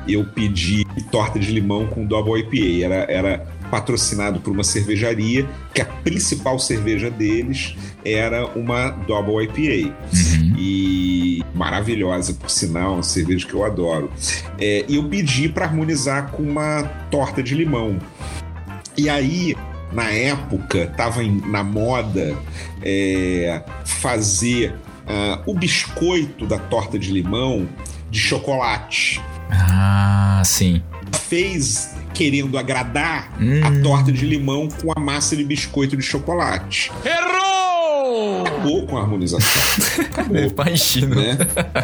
eu 0.05 0.25
pedi 0.25 0.85
torta 1.09 1.39
de 1.39 1.49
limão 1.51 1.87
com 1.87 2.05
double 2.05 2.41
IPA. 2.41 2.85
Era, 2.85 3.11
era 3.11 3.47
patrocinado 3.71 4.39
por 4.39 4.51
uma 4.51 4.63
cervejaria, 4.63 5.47
que 5.73 5.81
a 5.81 5.85
principal 5.85 6.59
cerveja 6.59 7.09
deles 7.09 7.75
era 8.03 8.45
uma 8.47 8.89
Double 8.89 9.43
IPA. 9.45 9.95
Uhum. 10.13 10.55
E 10.57 11.43
maravilhosa, 11.53 12.33
por 12.33 12.49
sinal, 12.49 12.95
uma 12.95 13.03
cerveja 13.03 13.47
que 13.47 13.53
eu 13.53 13.63
adoro. 13.63 14.11
É, 14.59 14.83
e 14.87 14.95
eu 14.95 15.07
pedi 15.07 15.47
para 15.47 15.65
harmonizar 15.65 16.31
com 16.31 16.43
uma 16.43 16.83
torta 17.09 17.41
de 17.41 17.55
limão. 17.55 17.97
E 18.97 19.09
aí 19.09 19.55
na 19.91 20.09
época 20.11 20.83
estava 20.83 21.21
na 21.23 21.63
moda 21.63 22.37
é, 22.81 23.61
fazer 23.85 24.71
uh, 24.71 25.41
o 25.45 25.53
biscoito 25.53 26.45
da 26.45 26.57
torta 26.57 26.97
de 26.97 27.11
limão 27.11 27.67
de 28.09 28.19
chocolate. 28.19 29.21
Ah, 29.49 30.41
sim. 30.45 30.81
Fez 31.27 31.95
querendo 32.13 32.57
agradar 32.57 33.31
hum. 33.39 33.61
a 33.63 33.81
torta 33.81 34.11
de 34.11 34.25
limão 34.25 34.67
com 34.67 34.91
a 34.95 34.99
massa 34.99 35.35
de 35.35 35.43
biscoito 35.43 35.95
de 35.95 36.03
chocolate. 36.03 36.91
Errou! 37.05 37.68
Acabou 38.45 38.85
com 38.85 38.97
a 38.97 39.01
harmonização. 39.01 39.63
Acabou. 40.05 40.37
Imagino. 40.37 41.15
Né? 41.15 41.37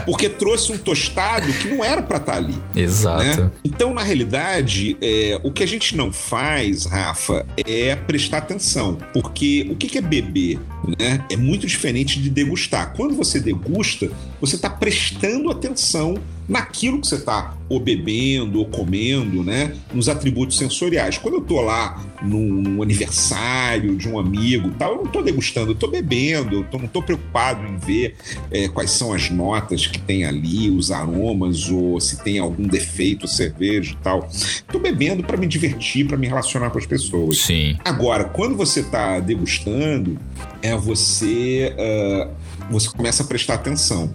Porque 0.05 0.29
trouxe 0.29 0.71
um 0.71 0.77
tostado 0.77 1.51
que 1.53 1.67
não 1.67 1.83
era 1.83 2.01
para 2.01 2.17
estar 2.17 2.33
tá 2.33 2.37
ali. 2.37 2.55
Exato. 2.75 3.41
Né? 3.41 3.51
Então, 3.63 3.93
na 3.93 4.03
realidade, 4.03 4.97
é, 5.01 5.39
o 5.43 5.51
que 5.51 5.63
a 5.63 5.67
gente 5.67 5.95
não 5.95 6.11
faz, 6.11 6.85
Rafa, 6.85 7.45
é 7.57 7.95
prestar 7.95 8.39
atenção. 8.39 8.97
Porque 9.13 9.67
o 9.69 9.75
que 9.75 9.97
é 9.97 10.01
beber? 10.01 10.59
Né? 10.99 11.23
É 11.29 11.37
muito 11.37 11.65
diferente 11.67 12.21
de 12.21 12.29
degustar. 12.29 12.93
Quando 12.95 13.15
você 13.15 13.39
degusta, 13.39 14.09
você 14.39 14.55
está 14.55 14.69
prestando 14.69 15.49
atenção 15.49 16.15
naquilo 16.47 17.01
que 17.01 17.07
você 17.07 17.15
está 17.15 17.55
ou 17.67 17.79
bebendo 17.79 18.59
ou 18.59 18.65
comendo, 18.65 19.43
né? 19.43 19.75
Nos 19.93 20.07
atributos 20.07 20.57
sensoriais. 20.57 21.17
Quando 21.17 21.35
eu 21.35 21.41
estou 21.41 21.61
lá 21.61 22.03
num, 22.21 22.61
num, 22.61 22.83
aniversário 22.83 23.95
de 23.95 24.07
um 24.07 24.19
amigo, 24.19 24.71
tal, 24.77 24.91
eu 24.91 24.97
não 24.97 25.05
estou 25.05 25.23
degustando, 25.23 25.71
eu 25.71 25.73
estou 25.73 25.89
bebendo, 25.89 26.57
eu 26.57 26.63
tô, 26.65 26.77
não 26.77 26.85
estou 26.85 27.01
preocupado 27.01 27.65
em 27.65 27.77
ver 27.77 28.15
é, 28.51 28.67
quais 28.67 28.91
são 28.91 29.11
as 29.11 29.29
notas 29.29 29.87
que 29.87 29.99
tem 29.99 30.25
ali, 30.25 30.69
os 30.69 30.91
aromas 30.91 31.69
ou 31.69 31.99
se 31.99 32.23
tem 32.23 32.37
algum 32.37 32.67
defeito 32.67 33.27
cerveja 33.27 33.93
e 33.93 33.97
tal. 34.03 34.29
Estou 34.31 34.79
bebendo 34.79 35.23
para 35.23 35.37
me 35.37 35.47
divertir, 35.47 36.05
para 36.07 36.17
me 36.17 36.27
relacionar 36.27 36.69
com 36.69 36.77
as 36.77 36.85
pessoas. 36.85 37.39
Sim. 37.39 37.77
Agora, 37.83 38.25
quando 38.25 38.55
você 38.55 38.81
está 38.81 39.19
degustando, 39.19 40.19
é 40.61 40.75
você 40.75 41.73
uh, 41.75 42.44
você 42.69 42.89
começa 42.89 43.23
a 43.23 43.25
prestar 43.25 43.55
atenção. 43.55 44.13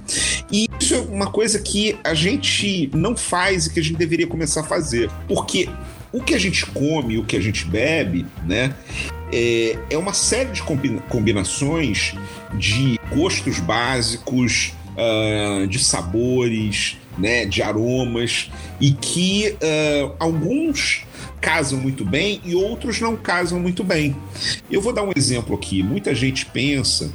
E 0.50 0.66
isso 0.80 0.94
é 0.94 0.98
uma 0.98 1.30
coisa 1.30 1.58
que 1.58 1.96
a 2.02 2.14
gente 2.14 2.90
não 2.94 3.16
faz 3.16 3.66
e 3.66 3.72
que 3.72 3.80
a 3.80 3.82
gente 3.82 3.96
deveria 3.96 4.26
começar 4.26 4.60
a 4.60 4.64
fazer. 4.64 5.10
Porque 5.28 5.68
o 6.12 6.20
que 6.20 6.34
a 6.34 6.38
gente 6.38 6.66
come, 6.66 7.18
o 7.18 7.24
que 7.24 7.36
a 7.36 7.40
gente 7.40 7.64
bebe, 7.64 8.26
né? 8.44 8.74
É, 9.32 9.78
é 9.90 9.96
uma 9.96 10.12
série 10.12 10.50
de 10.50 10.62
combinações 11.08 12.14
de 12.54 12.98
gostos 13.14 13.60
básicos, 13.60 14.72
uh, 14.96 15.66
de 15.68 15.78
sabores, 15.78 16.96
né, 17.16 17.44
de 17.44 17.62
aromas, 17.62 18.50
e 18.80 18.92
que 18.92 19.56
uh, 19.62 20.14
alguns 20.18 21.04
casam 21.40 21.78
muito 21.78 22.04
bem 22.04 22.40
e 22.44 22.54
outros 22.54 23.00
não 23.00 23.16
casam 23.16 23.60
muito 23.60 23.84
bem. 23.84 24.16
Eu 24.70 24.80
vou 24.80 24.92
dar 24.92 25.02
um 25.02 25.12
exemplo 25.14 25.54
aqui. 25.54 25.82
Muita 25.82 26.14
gente 26.14 26.44
pensa 26.46 27.10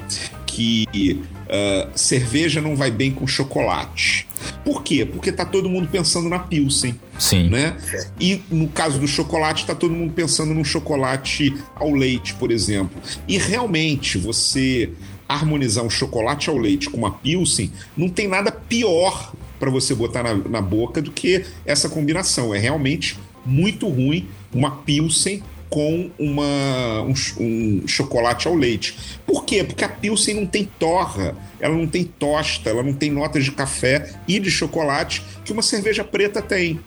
que 0.55 1.19
uh, 1.47 1.91
cerveja 1.95 2.61
não 2.61 2.77
vai 2.77 2.89
bem 2.89 3.11
com 3.11 3.27
chocolate. 3.27 4.25
Por 4.63 4.83
quê? 4.83 5.05
Porque 5.05 5.29
tá 5.33 5.43
todo 5.43 5.67
mundo 5.67 5.89
pensando 5.91 6.29
na 6.29 6.39
Pilsen. 6.39 6.97
Sim. 7.19 7.49
Né? 7.49 7.75
E 8.17 8.41
no 8.49 8.69
caso 8.69 8.97
do 8.97 9.05
chocolate, 9.07 9.65
tá 9.65 9.75
todo 9.75 9.93
mundo 9.93 10.13
pensando 10.13 10.53
no 10.53 10.63
chocolate 10.63 11.53
ao 11.75 11.91
leite, 11.91 12.33
por 12.35 12.51
exemplo. 12.51 13.01
E 13.27 13.37
realmente, 13.37 14.17
você 14.17 14.89
harmonizar 15.27 15.83
um 15.83 15.89
chocolate 15.89 16.49
ao 16.49 16.57
leite 16.57 16.89
com 16.89 16.97
uma 16.97 17.11
Pilsen, 17.11 17.69
não 17.97 18.07
tem 18.07 18.27
nada 18.29 18.49
pior 18.49 19.33
para 19.59 19.69
você 19.69 19.93
botar 19.93 20.23
na, 20.23 20.35
na 20.35 20.61
boca 20.61 21.01
do 21.01 21.11
que 21.11 21.43
essa 21.65 21.89
combinação. 21.89 22.55
É 22.55 22.59
realmente 22.59 23.17
muito 23.45 23.89
ruim 23.89 24.25
uma 24.53 24.71
Pilsen 24.71 25.43
com 25.75 26.09
uma, 26.17 27.01
um, 27.01 27.13
um, 27.37 27.85
chocolate 27.85 28.47
ao 28.47 28.55
leite. 28.55 28.97
Por 29.27 29.43
quê? 29.43 29.61
Porque 29.61 29.83
a 29.83 29.89
Pilsen 29.89 30.35
não 30.35 30.45
tem 30.45 30.63
torra, 30.79 31.35
ela 31.59 31.75
não 31.75 31.85
tem 31.85 32.05
tosta, 32.05 32.69
ela 32.69 32.81
não 32.81 32.93
tem 32.93 33.11
notas 33.11 33.43
de 33.43 33.51
café 33.51 34.15
e 34.25 34.39
de 34.39 34.49
chocolate 34.49 35.21
que 35.43 35.51
uma 35.51 35.61
cerveja 35.61 36.01
preta 36.01 36.41
tem. 36.41 36.79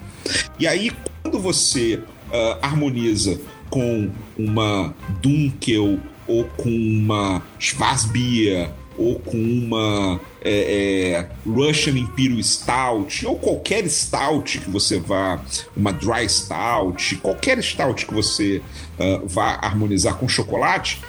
E 0.59 0.66
aí, 0.66 0.91
quando 1.22 1.39
você 1.39 1.97
uh, 1.97 2.59
harmoniza 2.62 3.39
com 3.68 4.11
uma 4.39 4.95
Dunkel 5.20 5.99
ou 6.26 6.45
com 6.45 6.70
uma 6.70 7.43
Schwarzbier 7.59 8.70
ou 8.99 9.18
com 9.20 9.36
uma 9.36 10.20
é, 10.42 11.12
é, 11.12 11.28
Russian 11.49 11.96
Imperial 11.99 12.42
Stout, 12.42 13.26
ou 13.26 13.36
qualquer 13.36 13.88
stout 13.88 14.59
que 14.59 14.70
você 14.70 14.99
vá, 14.99 15.40
uma 15.76 15.92
dry 15.92 16.28
stout, 16.28 17.16
qualquer 17.16 17.62
stout 17.62 18.07
que 18.07 18.12
você 18.12 18.61
uh, 18.99 19.26
vá 19.26 19.59
harmonizar 19.62 20.16
com 20.16 20.28
chocolate, 20.28 21.01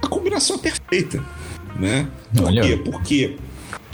a 0.00 0.06
combinação 0.06 0.56
é 0.56 0.58
perfeita. 0.58 1.24
Né? 1.78 2.08
Por 2.34 2.46
Olha. 2.46 2.62
quê? 2.62 2.76
Porque 2.76 3.36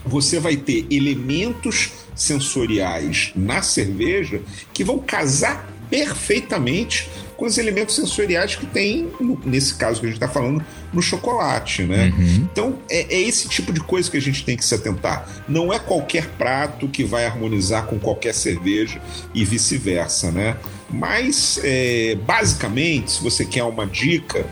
você 0.05 0.39
vai 0.39 0.57
ter 0.57 0.87
elementos 0.91 1.93
sensoriais 2.15 3.33
na 3.35 3.63
cerveja 3.63 4.43
que 4.73 4.85
vão 4.85 4.99
casar 4.99 5.69
perfeitamente 5.89 7.09
com 7.41 7.47
os 7.47 7.57
elementos 7.57 7.95
sensoriais 7.95 8.55
que 8.55 8.67
tem, 8.67 9.11
nesse 9.47 9.75
caso 9.75 9.99
que 9.99 10.05
a 10.05 10.11
gente 10.11 10.19
está 10.23 10.29
falando, 10.29 10.63
no 10.93 11.01
chocolate, 11.01 11.85
né? 11.85 12.13
Uhum. 12.15 12.49
Então, 12.53 12.79
é, 12.91 13.15
é, 13.15 13.19
esse 13.23 13.49
tipo 13.49 13.73
de 13.73 13.81
coisa 13.81 14.11
que 14.11 14.19
a 14.19 14.21
gente 14.21 14.45
tem 14.45 14.59
que 14.59 14.65
se 14.65 14.75
atentar. 14.75 15.27
Não 15.49 15.73
é 15.73 15.79
qualquer 15.79 16.27
prato 16.37 16.87
que 16.87 17.03
vai 17.03 17.25
harmonizar 17.25 17.87
com 17.87 17.99
qualquer 17.99 18.35
cerveja 18.35 19.01
e 19.35 19.43
vice-versa, 19.43 20.31
né? 20.31 20.59
Mas, 20.91 21.59
é, 21.65 22.15
basicamente, 22.27 23.13
se 23.13 23.23
você 23.23 23.47
quer 23.47 23.65
uma 23.65 23.87
dica, 23.87 24.45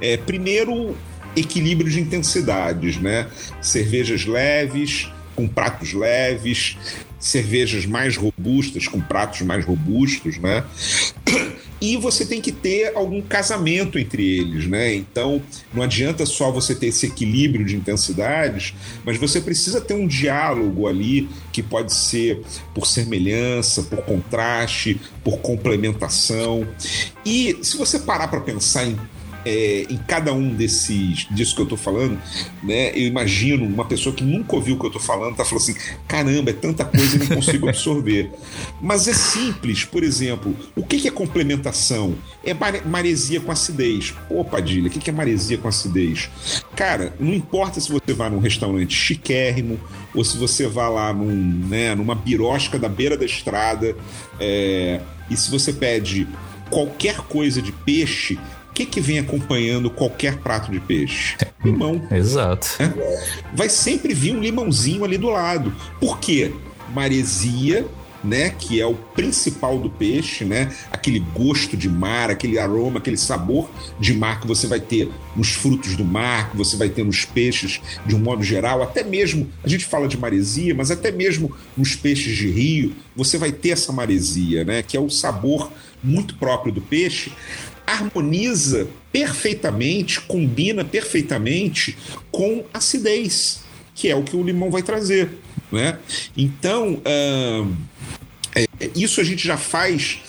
é, 0.00 0.16
primeiro, 0.16 0.96
equilíbrio 1.34 1.90
de 1.90 2.00
intensidades, 2.00 2.96
né? 2.96 3.26
Cervejas 3.60 4.24
leves, 4.24 5.10
com 5.34 5.48
pratos 5.48 5.92
leves, 5.92 6.76
cervejas 7.18 7.86
mais 7.86 8.16
robustas 8.16 8.86
com 8.86 9.00
pratos 9.00 9.40
mais 9.40 9.64
robustos, 9.64 10.38
né? 10.38 10.62
E 11.80 11.96
você 11.96 12.24
tem 12.24 12.40
que 12.40 12.52
ter 12.52 12.96
algum 12.96 13.20
casamento 13.20 13.98
entre 13.98 14.38
eles, 14.38 14.66
né? 14.66 14.94
Então 14.94 15.42
não 15.74 15.82
adianta 15.82 16.24
só 16.24 16.50
você 16.50 16.74
ter 16.74 16.86
esse 16.86 17.06
equilíbrio 17.06 17.64
de 17.64 17.76
intensidades, 17.76 18.74
mas 19.04 19.18
você 19.18 19.40
precisa 19.40 19.80
ter 19.80 19.94
um 19.94 20.06
diálogo 20.06 20.86
ali 20.86 21.28
que 21.52 21.62
pode 21.62 21.92
ser 21.92 22.42
por 22.74 22.86
semelhança, 22.86 23.82
por 23.82 24.02
contraste, 24.02 25.00
por 25.22 25.38
complementação. 25.38 26.66
E 27.24 27.58
se 27.62 27.76
você 27.76 27.98
parar 27.98 28.28
para 28.28 28.40
pensar 28.40 28.86
em 28.86 28.98
é, 29.46 29.86
em 29.88 29.96
cada 29.96 30.32
um 30.32 30.52
desses 30.52 31.28
disso 31.30 31.54
que 31.54 31.62
eu 31.62 31.66
tô 31.66 31.76
falando, 31.76 32.20
né? 32.64 32.90
Eu 32.90 33.06
imagino 33.06 33.64
uma 33.64 33.84
pessoa 33.84 34.12
que 34.12 34.24
nunca 34.24 34.56
ouviu 34.56 34.74
o 34.74 34.78
que 34.80 34.86
eu 34.86 34.90
tô 34.90 34.98
falando, 34.98 35.36
tá 35.36 35.44
falando 35.44 35.62
assim: 35.62 35.76
caramba, 36.08 36.50
é 36.50 36.52
tanta 36.52 36.84
coisa 36.84 37.14
e 37.14 37.18
não 37.20 37.36
consigo 37.36 37.68
absorver. 37.68 38.32
Mas 38.82 39.06
é 39.06 39.14
simples, 39.14 39.84
por 39.84 40.02
exemplo, 40.02 40.54
o 40.74 40.84
que, 40.84 40.98
que 40.98 41.06
é 41.06 41.12
complementação? 41.12 42.16
É 42.44 42.52
maresia 42.84 43.40
com 43.40 43.52
acidez. 43.52 44.12
Pô, 44.28 44.44
Padilha, 44.44 44.88
o 44.88 44.90
que, 44.90 44.98
que 44.98 45.10
é 45.10 45.12
maresia 45.12 45.56
com 45.58 45.68
acidez? 45.68 46.28
Cara, 46.74 47.14
não 47.20 47.32
importa 47.32 47.80
se 47.80 47.90
você 47.90 48.12
vai 48.12 48.28
num 48.28 48.40
restaurante 48.40 48.96
chiquérrimo 48.96 49.78
ou 50.12 50.24
se 50.24 50.36
você 50.36 50.66
vai 50.66 50.90
lá 50.90 51.12
num, 51.12 51.34
né, 51.68 51.94
numa 51.94 52.16
birosca 52.16 52.80
da 52.80 52.88
beira 52.88 53.16
da 53.16 53.24
estrada 53.24 53.94
é, 54.40 55.00
e 55.30 55.36
se 55.36 55.50
você 55.50 55.72
pede 55.72 56.26
qualquer 56.70 57.18
coisa 57.18 57.62
de 57.62 57.70
peixe, 57.70 58.38
que, 58.76 58.84
que 58.84 59.00
vem 59.00 59.18
acompanhando 59.18 59.88
qualquer 59.88 60.36
prato 60.36 60.70
de 60.70 60.78
peixe? 60.78 61.36
Limão. 61.64 62.06
Exato. 62.10 62.76
É? 62.78 62.92
Vai 63.54 63.70
sempre 63.70 64.12
vir 64.12 64.36
um 64.36 64.40
limãozinho 64.40 65.02
ali 65.02 65.16
do 65.16 65.30
lado. 65.30 65.74
Por 65.98 66.18
quê? 66.20 66.52
Maresia, 66.92 67.86
né, 68.26 68.50
que 68.50 68.80
é 68.80 68.86
o 68.86 68.94
principal 68.94 69.78
do 69.78 69.88
peixe, 69.88 70.44
né? 70.44 70.74
Aquele 70.90 71.20
gosto 71.20 71.76
de 71.76 71.88
mar, 71.88 72.30
aquele 72.30 72.58
aroma, 72.58 72.98
aquele 72.98 73.16
sabor 73.16 73.70
de 74.00 74.12
mar 74.12 74.40
que 74.40 74.46
você 74.46 74.66
vai 74.66 74.80
ter 74.80 75.08
nos 75.34 75.52
frutos 75.52 75.96
do 75.96 76.04
mar, 76.04 76.50
que 76.50 76.56
você 76.56 76.76
vai 76.76 76.88
ter 76.88 77.04
nos 77.04 77.24
peixes 77.24 77.80
de 78.04 78.14
um 78.14 78.18
modo 78.18 78.42
geral, 78.42 78.82
até 78.82 79.04
mesmo, 79.04 79.48
a 79.62 79.68
gente 79.68 79.84
fala 79.84 80.08
de 80.08 80.18
maresia, 80.18 80.74
mas 80.74 80.90
até 80.90 81.10
mesmo 81.10 81.54
nos 81.76 81.94
peixes 81.94 82.36
de 82.36 82.50
rio, 82.50 82.94
você 83.14 83.38
vai 83.38 83.52
ter 83.52 83.70
essa 83.70 83.92
maresia, 83.92 84.64
né, 84.64 84.82
que 84.82 84.96
é 84.96 85.00
o 85.00 85.08
sabor 85.08 85.70
muito 86.02 86.36
próprio 86.36 86.72
do 86.72 86.80
peixe, 86.80 87.32
harmoniza 87.86 88.88
perfeitamente, 89.12 90.20
combina 90.20 90.84
perfeitamente 90.84 91.96
com 92.30 92.64
acidez, 92.74 93.60
que 93.94 94.08
é 94.08 94.16
o 94.16 94.22
que 94.22 94.36
o 94.36 94.42
limão 94.42 94.70
vai 94.70 94.82
trazer. 94.82 95.30
Né? 95.70 95.98
Então, 96.36 97.00
é, 98.56 98.90
isso 98.94 99.20
a 99.20 99.24
gente 99.24 99.46
já 99.46 99.56
faz 99.56 100.20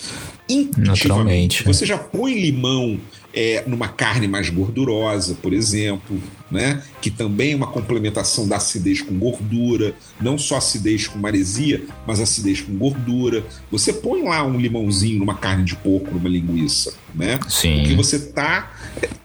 intuitivamente. 0.49 1.63
Você 1.63 1.86
já 1.86 1.97
põe 1.97 2.39
limão 2.39 2.99
é, 3.34 3.63
numa 3.67 3.88
carne 3.88 4.28
mais 4.28 4.49
gordurosa, 4.49 5.36
por 5.36 5.53
exemplo, 5.53 6.21
né? 6.49 6.82
que 7.01 7.11
também 7.11 7.53
é 7.53 7.55
uma 7.55 7.67
complementação 7.67 8.47
da 8.47 8.55
acidez 8.57 9.01
com 9.01 9.17
gordura, 9.17 9.93
não 10.19 10.38
só 10.38 10.57
acidez 10.57 11.07
com 11.07 11.19
maresia, 11.19 11.84
mas 12.05 12.19
acidez 12.19 12.61
com 12.61 12.73
gordura. 12.75 13.45
Você 13.69 13.93
põe 13.93 14.23
lá 14.23 14.43
um 14.43 14.57
limãozinho 14.57 15.19
numa 15.19 15.36
carne 15.36 15.65
de 15.65 15.75
porco, 15.75 16.13
numa 16.13 16.30
linguiça, 16.30 16.93
né? 17.13 17.39
Sim. 17.47 17.80
Porque 17.80 17.95
você 17.95 18.19
tá. 18.19 18.71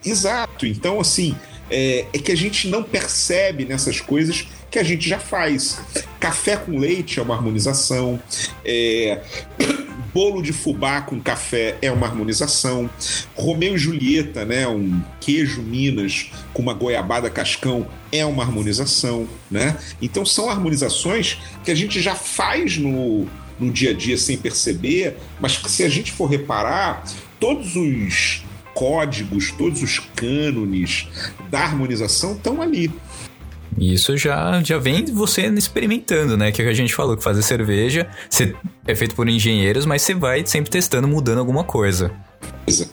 Exato. 0.05 0.67
Então, 0.67 1.01
assim, 1.01 1.35
é, 1.71 2.07
é 2.13 2.19
que 2.19 2.33
a 2.33 2.37
gente 2.37 2.69
não 2.69 2.83
percebe 2.83 3.65
nessas 3.65 4.01
coisas 4.01 4.47
que 4.73 4.79
a 4.79 4.83
gente 4.83 5.07
já 5.07 5.19
faz. 5.19 5.79
Café 6.19 6.57
com 6.57 6.79
leite 6.79 7.21
é 7.21 7.23
uma 7.23 7.35
harmonização. 7.35 8.21
É... 8.65 9.21
Bolo 10.15 10.43
de 10.43 10.53
fubá 10.53 11.01
com 11.01 11.21
café 11.21 11.77
é 11.81 11.93
uma 11.93 12.07
harmonização. 12.07 12.89
Romeu 13.35 13.75
e 13.75 13.79
Julieta, 13.79 14.45
né, 14.45 14.67
um 14.67 15.01
queijo 15.21 15.63
Minas 15.63 16.31
com 16.53 16.61
uma 16.61 16.75
goiabada 16.75 17.31
cascão 17.31 17.87
é 18.11 18.25
uma 18.25 18.43
harmonização, 18.43 19.27
né? 19.51 19.77
Então 20.03 20.27
são 20.27 20.51
harmonizações 20.51 21.39
que 21.65 21.71
a 21.71 21.75
gente 21.75 22.01
já 22.01 22.15
faz 22.15 22.77
no, 22.77 23.27
no 23.59 23.71
dia 23.71 23.91
a 23.91 23.95
dia 23.95 24.19
sem 24.19 24.37
perceber, 24.37 25.17
mas 25.41 25.57
que 25.57 25.71
se 25.71 25.83
a 25.83 25.89
gente 25.89 26.13
for 26.13 26.27
reparar, 26.27 27.05
todos 27.41 27.75
os 27.75 28.45
códigos, 28.75 29.51
todos 29.53 29.83
os 29.83 29.99
cânones 29.99 31.09
da 31.51 31.61
harmonização 31.61 32.33
estão 32.33 32.61
ali. 32.61 32.91
Isso 33.79 34.17
já, 34.17 34.63
já 34.63 34.79
vem 34.79 35.05
você 35.07 35.47
experimentando, 35.49 36.37
né? 36.37 36.53
Que 36.53 36.63
é 36.63 36.65
que 36.65 36.71
a 36.71 36.75
gente 36.75 36.95
falou, 36.95 37.17
que 37.17 37.23
fazer 37.23 37.43
cerveja 37.43 38.09
você, 38.29 38.55
é 38.87 38.95
feito 38.95 39.15
por 39.15 39.29
engenheiros, 39.29 39.87
mas 39.87 40.03
você 40.03 40.15
vai 40.15 40.45
sempre 40.47 40.71
testando, 40.71 41.09
mudando 41.09 41.39
alguma 41.39 41.65
coisa. 41.65 42.13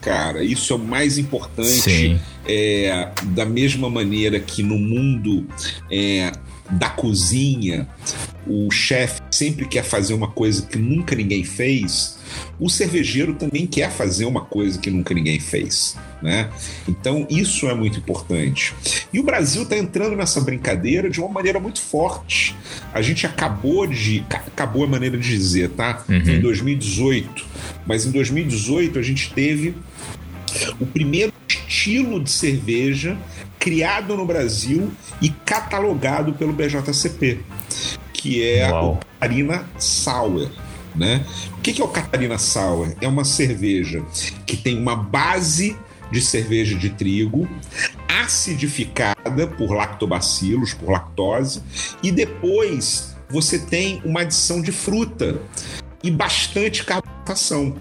Cara, 0.02 0.44
isso 0.44 0.74
é 0.74 0.76
o 0.76 0.80
mais 0.80 1.18
importante. 1.18 1.68
Sim. 1.68 2.20
É, 2.48 3.10
da 3.24 3.46
mesma 3.46 3.90
maneira 3.90 4.40
que 4.40 4.64
no 4.64 4.78
mundo 4.78 5.48
é, 5.92 6.32
da 6.70 6.90
cozinha, 6.90 7.88
o 8.48 8.70
chefe 8.72 9.22
sempre 9.40 9.66
quer 9.66 9.84
fazer 9.84 10.14
uma 10.14 10.28
coisa 10.28 10.66
que 10.66 10.78
nunca 10.78 11.16
ninguém 11.16 11.46
fez, 11.46 12.20
o 12.60 12.70
cervejeiro 12.70 13.34
também 13.36 13.66
quer 13.66 13.90
fazer 13.90 14.26
uma 14.26 14.42
coisa 14.42 14.78
que 14.78 14.90
nunca 14.92 15.14
ninguém 15.14 15.40
fez. 15.40 15.96
Né? 16.22 16.50
Então, 16.86 17.26
isso 17.30 17.70
é 17.70 17.74
muito 17.74 18.00
importante. 18.00 18.74
E 19.14 19.20
o 19.20 19.24
Brasil 19.24 19.64
está 19.64 19.78
entrando 19.78 20.18
nessa 20.18 20.42
brincadeira 20.42 21.10
de 21.10 21.22
uma 21.22 21.30
maneira 21.30 21.58
muito 21.58 21.80
forte. 21.80 22.54
A 22.94 23.02
gente 23.02 23.26
acabou 23.26 23.88
de. 23.88 24.26
Acabou 24.30 24.84
a 24.84 24.88
maneira 24.88 25.18
de 25.18 25.30
dizer, 25.30 25.70
tá? 25.70 26.04
Uhum. 26.10 26.18
Em 26.18 26.42
2018. 26.42 27.46
Mas 27.88 28.06
em 28.06 28.12
2018 28.12 29.00
a 29.00 29.02
gente 29.02 29.34
teve 29.34 29.74
o 30.78 30.86
primeiro 30.86 31.32
estilo 31.48 32.22
de 32.22 32.30
cerveja 32.30 33.18
criado 33.58 34.18
no 34.18 34.26
Brasil 34.26 34.92
e 35.22 35.30
catalogado 35.30 36.34
pelo 36.34 36.52
BJCP, 36.52 37.40
que 38.12 38.44
é 38.44 38.70
Uau. 38.70 39.00
Catarina 39.20 39.66
Sauer. 39.78 40.50
Né? 40.96 41.26
O 41.58 41.62
que 41.62 41.82
é 41.82 41.84
o 41.84 41.90
Catarina 41.90 42.38
Sauer? 42.38 42.96
É 43.02 43.08
uma 43.08 43.26
cerveja 43.26 44.04
que 44.46 44.56
tem 44.56 44.78
uma 44.78 44.96
base 44.96 45.78
de 46.10 46.22
cerveja 46.22 46.76
de 46.76 46.90
trigo, 46.90 47.48
acidificada 48.08 49.46
por 49.46 49.72
lactobacilos, 49.72 50.74
por 50.74 50.90
lactose, 50.90 51.62
e 52.02 52.12
depois 52.12 53.16
você 53.30 53.60
tem 53.60 54.02
uma 54.04 54.22
adição 54.22 54.60
de 54.60 54.72
fruta 54.72 55.40
e 56.04 56.10
bastante 56.10 56.84
carbonatação. 56.84 57.76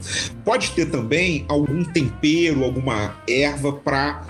Pode 0.45 0.72
ter 0.72 0.86
também 0.86 1.47
algum 1.49 1.82
tempero, 1.84 2.64
alguma 2.64 3.16
erva 3.26 3.72
para 3.72 4.26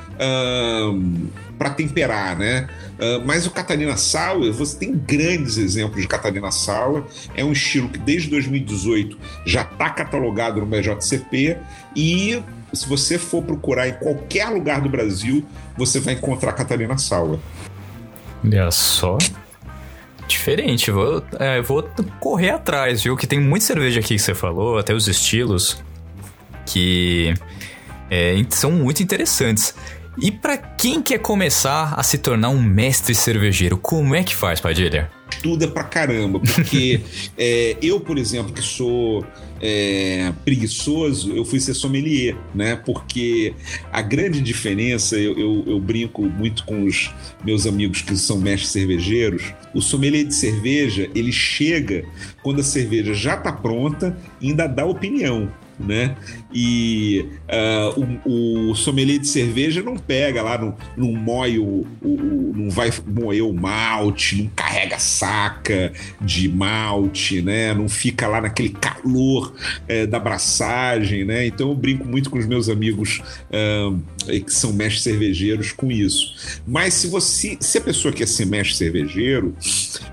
para 1.58 1.70
temperar, 1.70 2.38
né? 2.38 2.68
Uh, 2.94 3.24
mas 3.26 3.46
o 3.46 3.50
Catarina 3.50 3.96
Sauer, 3.96 4.52
você 4.52 4.78
tem 4.78 4.94
grandes 4.94 5.58
exemplos 5.58 6.00
de 6.00 6.06
Catarina 6.06 6.50
Sauer. 6.50 7.02
É 7.34 7.44
um 7.44 7.52
estilo 7.52 7.88
que 7.88 7.98
desde 7.98 8.30
2018 8.30 9.18
já 9.44 9.62
está 9.62 9.90
catalogado 9.90 10.60
no 10.60 10.66
BJCP 10.66 11.58
e 11.96 12.42
se 12.72 12.88
você 12.88 13.18
for 13.18 13.42
procurar 13.42 13.88
em 13.88 13.94
qualquer 13.94 14.48
lugar 14.48 14.80
do 14.80 14.88
Brasil, 14.88 15.44
você 15.76 15.98
vai 16.00 16.14
encontrar 16.14 16.52
Catarina 16.52 16.96
Sauer. 16.98 17.38
Olha 18.44 18.70
só. 18.70 19.18
Diferente, 20.26 20.90
vou, 20.90 21.24
é, 21.38 21.62
vou 21.62 21.88
correr 22.20 22.50
atrás, 22.50 23.02
viu? 23.02 23.16
Que 23.16 23.26
tem 23.26 23.40
muita 23.40 23.64
cerveja 23.64 24.00
aqui 24.00 24.14
que 24.14 24.18
você 24.18 24.34
falou, 24.34 24.76
até 24.76 24.92
os 24.92 25.08
estilos, 25.08 25.82
que 26.66 27.32
é, 28.10 28.34
são 28.50 28.70
muito 28.70 29.02
interessantes. 29.02 29.74
E 30.20 30.32
para 30.32 30.56
quem 30.56 31.00
quer 31.00 31.18
começar 31.18 31.94
a 31.96 32.02
se 32.02 32.18
tornar 32.18 32.48
um 32.48 32.60
mestre 32.60 33.14
cervejeiro, 33.14 33.78
como 33.78 34.16
é 34.16 34.24
que 34.24 34.34
faz, 34.34 34.60
Padilha? 34.60 35.08
Estuda 35.30 35.68
pra 35.68 35.84
caramba, 35.84 36.40
porque 36.40 37.00
é, 37.38 37.76
eu, 37.80 38.00
por 38.00 38.18
exemplo, 38.18 38.52
que 38.52 38.60
sou 38.60 39.24
é, 39.60 40.32
preguiçoso, 40.44 41.32
eu 41.32 41.44
fui 41.44 41.60
ser 41.60 41.74
sommelier, 41.74 42.36
né? 42.52 42.74
Porque 42.74 43.54
a 43.92 44.02
grande 44.02 44.40
diferença, 44.40 45.16
eu, 45.16 45.38
eu, 45.38 45.64
eu, 45.66 45.78
brinco 45.78 46.22
muito 46.22 46.64
com 46.64 46.84
os 46.84 47.14
meus 47.44 47.64
amigos 47.64 48.02
que 48.02 48.16
são 48.16 48.38
mestres 48.38 48.72
cervejeiros, 48.72 49.54
o 49.72 49.80
sommelier 49.80 50.24
de 50.24 50.34
cerveja, 50.34 51.08
ele 51.14 51.30
chega 51.30 52.04
quando 52.42 52.60
a 52.60 52.64
cerveja 52.64 53.14
já 53.14 53.34
está 53.34 53.52
pronta 53.52 54.18
e 54.40 54.48
ainda 54.48 54.66
dá 54.66 54.84
opinião 54.84 55.48
né? 55.78 56.16
E 56.52 57.26
uh, 57.48 58.20
o, 58.24 58.70
o, 58.70 58.74
sommelier 58.74 59.18
de 59.18 59.28
cerveja 59.28 59.82
não 59.82 59.96
pega 59.96 60.42
lá, 60.42 60.58
não, 60.58 60.76
não 60.96 61.12
moe 61.12 61.58
o, 61.58 61.86
o, 62.02 62.52
não 62.54 62.70
vai 62.70 62.90
moer 63.06 63.44
o 63.44 63.52
malte, 63.52 64.36
não 64.36 64.48
carrega 64.48 64.98
saca 64.98 65.92
de 66.20 66.48
malte, 66.48 67.42
né? 67.42 67.72
Não 67.74 67.88
fica 67.88 68.26
lá 68.26 68.40
naquele 68.40 68.70
calor 68.70 69.54
é, 69.86 70.06
da 70.06 70.18
braçagem, 70.18 71.24
né? 71.24 71.46
Então 71.46 71.68
eu 71.68 71.74
brinco 71.74 72.06
muito 72.06 72.30
com 72.30 72.38
os 72.38 72.46
meus 72.46 72.68
amigos 72.68 73.22
uh, 73.50 73.98
que 74.26 74.52
são 74.52 74.72
mestres 74.72 75.02
cervejeiros 75.02 75.72
com 75.72 75.90
isso. 75.90 76.60
Mas 76.66 76.94
se 76.94 77.06
você, 77.06 77.56
se 77.60 77.78
a 77.78 77.80
pessoa 77.80 78.12
quer 78.12 78.26
ser 78.26 78.46
mestre 78.46 78.76
cervejeiro, 78.76 79.54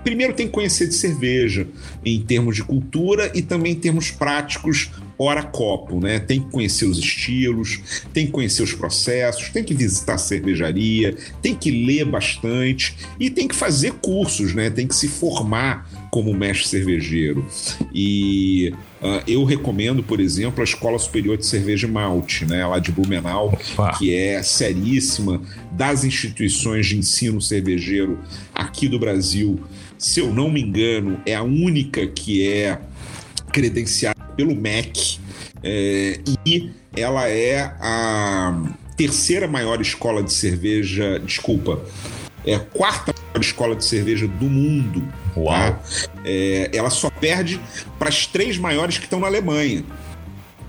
primeiro 0.03 0.33
tem 0.33 0.47
que 0.47 0.53
conhecer 0.53 0.87
de 0.87 0.93
cerveja 0.93 1.67
em 2.03 2.21
termos 2.21 2.55
de 2.55 2.63
cultura 2.63 3.31
e 3.33 3.41
também 3.41 3.73
em 3.73 3.79
termos 3.79 4.11
práticos 4.11 4.91
hora 5.17 5.43
copo, 5.43 5.99
né? 5.99 6.19
Tem 6.19 6.41
que 6.41 6.51
conhecer 6.51 6.85
os 6.85 6.97
estilos, 6.97 7.79
tem 8.13 8.25
que 8.25 8.31
conhecer 8.31 8.63
os 8.63 8.73
processos, 8.73 9.49
tem 9.49 9.63
que 9.63 9.73
visitar 9.73 10.15
a 10.15 10.17
cervejaria, 10.17 11.15
tem 11.41 11.55
que 11.55 11.71
ler 11.71 12.05
bastante 12.05 12.95
e 13.19 13.29
tem 13.29 13.47
que 13.47 13.55
fazer 13.55 13.93
cursos, 13.93 14.53
né? 14.53 14.69
Tem 14.69 14.87
que 14.87 14.95
se 14.95 15.07
formar 15.07 15.89
como 16.11 16.33
mestre 16.33 16.67
cervejeiro. 16.67 17.45
E 17.93 18.73
uh, 19.01 19.23
eu 19.27 19.43
recomendo, 19.43 20.03
por 20.03 20.19
exemplo, 20.19 20.61
a 20.61 20.63
Escola 20.63 20.99
Superior 20.99 21.37
de 21.37 21.45
Cerveja 21.45 21.87
e 21.87 21.91
Malte, 21.91 22.45
né? 22.45 22.65
Lá 22.65 22.79
de 22.79 22.91
Blumenau, 22.91 23.57
Opa. 23.73 23.97
que 23.97 24.13
é 24.13 24.41
seríssima 24.43 25.41
das 25.71 26.03
instituições 26.03 26.87
de 26.87 26.97
ensino 26.97 27.41
cervejeiro 27.41 28.19
aqui 28.53 28.87
do 28.87 28.99
Brasil. 28.99 29.59
Se 29.97 30.19
eu 30.19 30.33
não 30.33 30.51
me 30.51 30.61
engano, 30.61 31.19
é 31.25 31.35
a 31.35 31.43
única 31.43 32.05
que 32.05 32.47
é 32.47 32.79
credenciada 33.51 34.24
pelo 34.35 34.55
MEC 34.55 35.19
é, 35.63 36.19
e 36.45 36.71
ela 36.95 37.27
é 37.27 37.59
a 37.79 38.53
terceira 38.95 39.47
maior 39.47 39.81
escola 39.81 40.23
de 40.23 40.31
cerveja, 40.31 41.19
desculpa, 41.19 41.81
é 42.45 42.55
a 42.55 42.59
quarta 42.59 43.13
maior 43.13 43.41
escola 43.41 43.75
de 43.75 43.83
cerveja 43.83 44.27
do 44.27 44.45
mundo. 44.45 45.01
Tá? 45.33 45.39
Uau! 45.39 45.71
Tá? 45.71 45.79
É, 46.23 46.69
ela 46.73 46.89
só 46.89 47.09
perde 47.09 47.59
para 47.97 48.09
as 48.09 48.27
três 48.27 48.57
maiores 48.57 48.97
que 48.97 49.05
estão 49.05 49.19
na 49.19 49.27
Alemanha. 49.27 49.83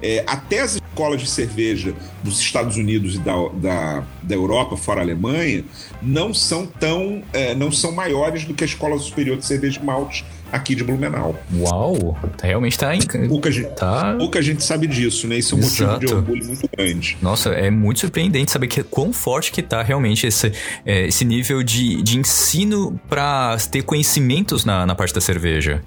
É, 0.03 0.25
até 0.27 0.61
as 0.61 0.77
escolas 0.77 1.23
de 1.23 1.29
cerveja 1.29 1.95
dos 2.23 2.39
Estados 2.39 2.77
Unidos 2.77 3.14
e 3.14 3.19
da, 3.19 3.33
da, 3.55 4.05
da 4.23 4.35
Europa, 4.35 4.77
fora 4.77 5.01
a 5.01 5.03
Alemanha, 5.03 5.64
não 6.03 6.35
são 6.35 6.67
tão 6.67 7.23
é, 7.33 7.55
não 7.55 7.73
são 7.73 7.93
maiores 7.93 8.45
do 8.45 8.53
que 8.53 8.62
a 8.62 8.67
Escola 8.67 8.99
Superior 8.99 9.39
de 9.39 9.47
Cerveja 9.47 9.81
de 9.81 9.87
Malte 9.87 10.25
aqui 10.51 10.75
de 10.75 10.85
Blumenau. 10.85 11.39
Uau! 11.55 12.19
Realmente 12.43 12.79
tá... 12.79 12.93
Pouca 13.29 13.51
gente, 13.51 13.69
tá... 13.75 14.15
pouca 14.19 14.43
gente 14.43 14.65
sabe 14.65 14.87
disso, 14.87 15.27
né? 15.27 15.39
Isso 15.39 15.55
é 15.55 15.59
um 15.59 15.61
Exato. 15.61 15.93
motivo 15.93 16.07
de 16.07 16.15
orgulho 16.15 16.47
muito 16.47 16.69
grande. 16.77 17.17
Nossa, 17.21 17.51
é 17.51 17.71
muito 17.71 18.01
surpreendente 18.01 18.51
saber 18.51 18.67
que, 18.69 18.83
quão 18.83 19.13
forte 19.13 19.53
que 19.53 19.63
tá 19.63 19.83
realmente 19.83 20.27
esse, 20.27 20.53
é, 20.85 21.07
esse 21.07 21.25
nível 21.25 21.63
de, 21.63 22.03
de 22.03 22.19
ensino 22.19 22.99
para 23.09 23.57
ter 23.71 23.83
conhecimentos 23.83 24.65
na, 24.65 24.87
na 24.87 24.95
parte 24.95 25.15
da 25.15 25.21
cerveja 25.21 25.83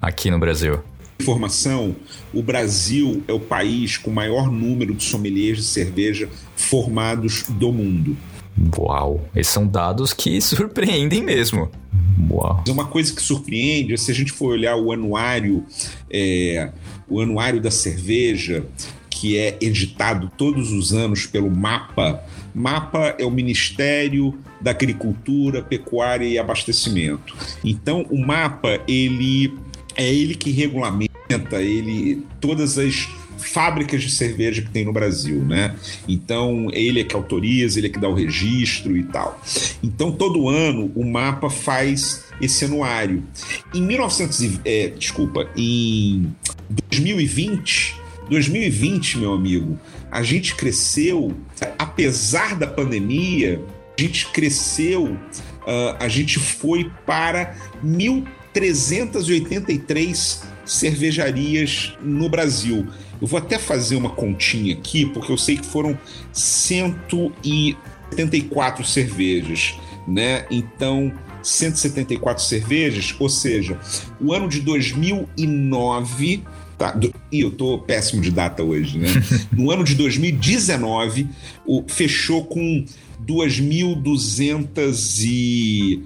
aqui 0.00 0.30
no 0.30 0.38
Brasil 0.38 0.80
informação, 1.22 1.94
o 2.34 2.42
Brasil 2.42 3.22
é 3.28 3.32
o 3.32 3.38
país 3.38 3.96
com 3.96 4.10
o 4.10 4.14
maior 4.14 4.50
número 4.50 4.92
de 4.92 5.04
sommeliers 5.04 5.58
de 5.58 5.64
cerveja 5.64 6.28
formados 6.56 7.44
do 7.48 7.72
mundo. 7.72 8.16
Uau, 8.76 9.28
esses 9.34 9.52
são 9.52 9.66
dados 9.66 10.12
que 10.12 10.40
surpreendem 10.42 11.22
mesmo. 11.22 11.70
Uau. 12.30 12.62
Uma 12.68 12.86
coisa 12.86 13.14
que 13.14 13.22
surpreende, 13.22 13.96
se 13.98 14.10
a 14.10 14.14
gente 14.14 14.32
for 14.32 14.52
olhar 14.52 14.76
o 14.76 14.92
anuário, 14.92 15.64
é, 16.10 16.70
o 17.08 17.20
anuário 17.20 17.60
da 17.60 17.70
cerveja, 17.70 18.64
que 19.10 19.36
é 19.38 19.56
editado 19.60 20.30
todos 20.36 20.72
os 20.72 20.92
anos 20.92 21.26
pelo 21.26 21.50
MAPA. 21.50 22.22
MAPA 22.54 23.14
é 23.18 23.24
o 23.24 23.30
Ministério 23.30 24.36
da 24.60 24.72
Agricultura, 24.72 25.62
Pecuária 25.62 26.26
e 26.26 26.38
Abastecimento. 26.38 27.34
Então, 27.64 28.06
o 28.10 28.18
MAPA 28.18 28.80
ele 28.88 29.54
é 29.96 30.12
ele 30.12 30.34
que 30.34 30.50
regulamenta 30.50 31.62
ele 31.62 32.26
todas 32.40 32.78
as 32.78 33.08
fábricas 33.42 34.02
de 34.02 34.10
cerveja 34.10 34.62
que 34.62 34.70
tem 34.70 34.84
no 34.84 34.92
Brasil, 34.92 35.44
né? 35.44 35.74
Então, 36.08 36.68
ele 36.72 37.00
é 37.00 37.04
que 37.04 37.14
autoriza, 37.14 37.78
ele 37.78 37.88
é 37.88 37.90
que 37.90 37.98
dá 37.98 38.08
o 38.08 38.14
registro 38.14 38.96
e 38.96 39.02
tal. 39.02 39.40
Então, 39.82 40.12
todo 40.12 40.48
ano, 40.48 40.90
o 40.94 41.04
mapa 41.04 41.50
faz 41.50 42.24
esse 42.40 42.64
anuário. 42.64 43.22
Em 43.74 43.82
1900 43.82 44.60
é, 44.64 44.88
desculpa, 44.88 45.48
em 45.56 46.32
2020, 46.90 48.00
2020, 48.28 49.18
meu 49.18 49.34
amigo, 49.34 49.78
a 50.10 50.22
gente 50.22 50.54
cresceu, 50.54 51.34
apesar 51.78 52.56
da 52.56 52.66
pandemia, 52.66 53.60
a 53.98 54.02
gente 54.02 54.28
cresceu, 54.28 55.06
uh, 55.06 55.96
a 55.98 56.08
gente 56.08 56.38
foi 56.38 56.90
para 57.06 57.54
1.383 57.84 60.51
cervejarias 60.72 61.92
no 62.02 62.28
Brasil. 62.28 62.86
Eu 63.20 63.26
vou 63.26 63.38
até 63.38 63.58
fazer 63.58 63.96
uma 63.96 64.10
continha 64.10 64.74
aqui, 64.74 65.06
porque 65.06 65.30
eu 65.30 65.38
sei 65.38 65.56
que 65.56 65.66
foram 65.66 65.98
174 66.32 68.84
cervejas, 68.84 69.74
né? 70.06 70.46
Então, 70.50 71.12
174 71.42 72.44
cervejas, 72.44 73.14
ou 73.18 73.28
seja, 73.28 73.76
o 74.20 74.32
ano 74.32 74.48
de 74.48 74.60
2009 74.60 76.44
Tá, 76.78 76.90
do, 76.90 77.12
e 77.30 77.42
eu 77.42 77.50
tô 77.50 77.78
péssimo 77.78 78.22
de 78.22 78.30
data 78.30 78.62
hoje, 78.62 78.98
né? 78.98 79.08
No 79.52 79.70
ano 79.70 79.84
de 79.84 79.94
2019, 79.94 81.28
o, 81.64 81.84
fechou 81.86 82.44
com 82.44 82.84
2.200 83.24 85.24
e 85.24 86.02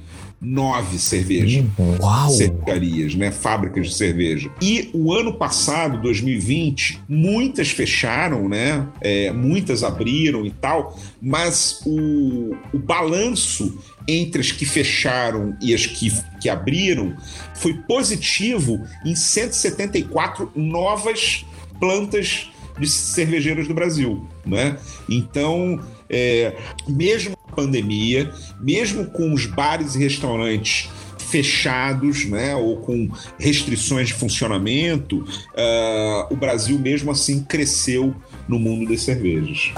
nove 0.47 0.97
cervejas. 0.99 1.64
Uau! 2.01 2.30
Cervejarias, 2.30 3.16
né? 3.16 3.32
Fábricas 3.32 3.88
de 3.88 3.94
cerveja. 3.94 4.49
E 4.62 4.88
o 4.94 5.12
ano 5.12 5.34
passado, 5.34 6.01
2020, 6.01 7.01
muitas 7.09 7.70
fecharam, 7.70 8.49
né? 8.49 8.86
É, 9.01 9.32
muitas 9.32 9.82
abriram 9.82 10.47
e 10.47 10.53
tal, 10.53 10.97
mas 11.20 11.80
o, 11.84 12.55
o 12.72 12.78
balanço 12.78 13.76
entre 14.07 14.40
as 14.40 14.53
que 14.53 14.64
fecharam 14.64 15.57
e 15.61 15.74
as 15.74 15.84
que, 15.84 16.12
que 16.40 16.49
abriram 16.49 17.16
foi 17.55 17.74
positivo 17.74 18.86
em 19.05 19.16
174 19.16 20.53
novas 20.55 21.44
plantas 21.80 22.49
de 22.78 22.88
cervejeiras 22.88 23.66
do 23.66 23.74
Brasil, 23.74 24.28
né? 24.44 24.76
Então, 25.09 25.80
é, 26.09 26.55
mesmo 26.86 27.36
pandemia, 27.57 28.31
mesmo 28.61 29.07
com 29.07 29.33
os 29.33 29.47
bares 29.47 29.97
e 29.97 29.99
restaurantes 29.99 30.91
fechados, 31.27 32.24
né, 32.24 32.55
ou 32.55 32.77
com 32.79 33.11
restrições 33.39 34.09
de 34.09 34.14
funcionamento, 34.14 35.18
uh, 35.18 36.33
o 36.33 36.37
Brasil 36.37 36.79
mesmo 36.79 37.11
assim 37.11 37.43
cresceu 37.43 38.14
no 38.49 38.59
mundo 38.59 38.89
das 38.89 39.03
cervejas. 39.03 39.72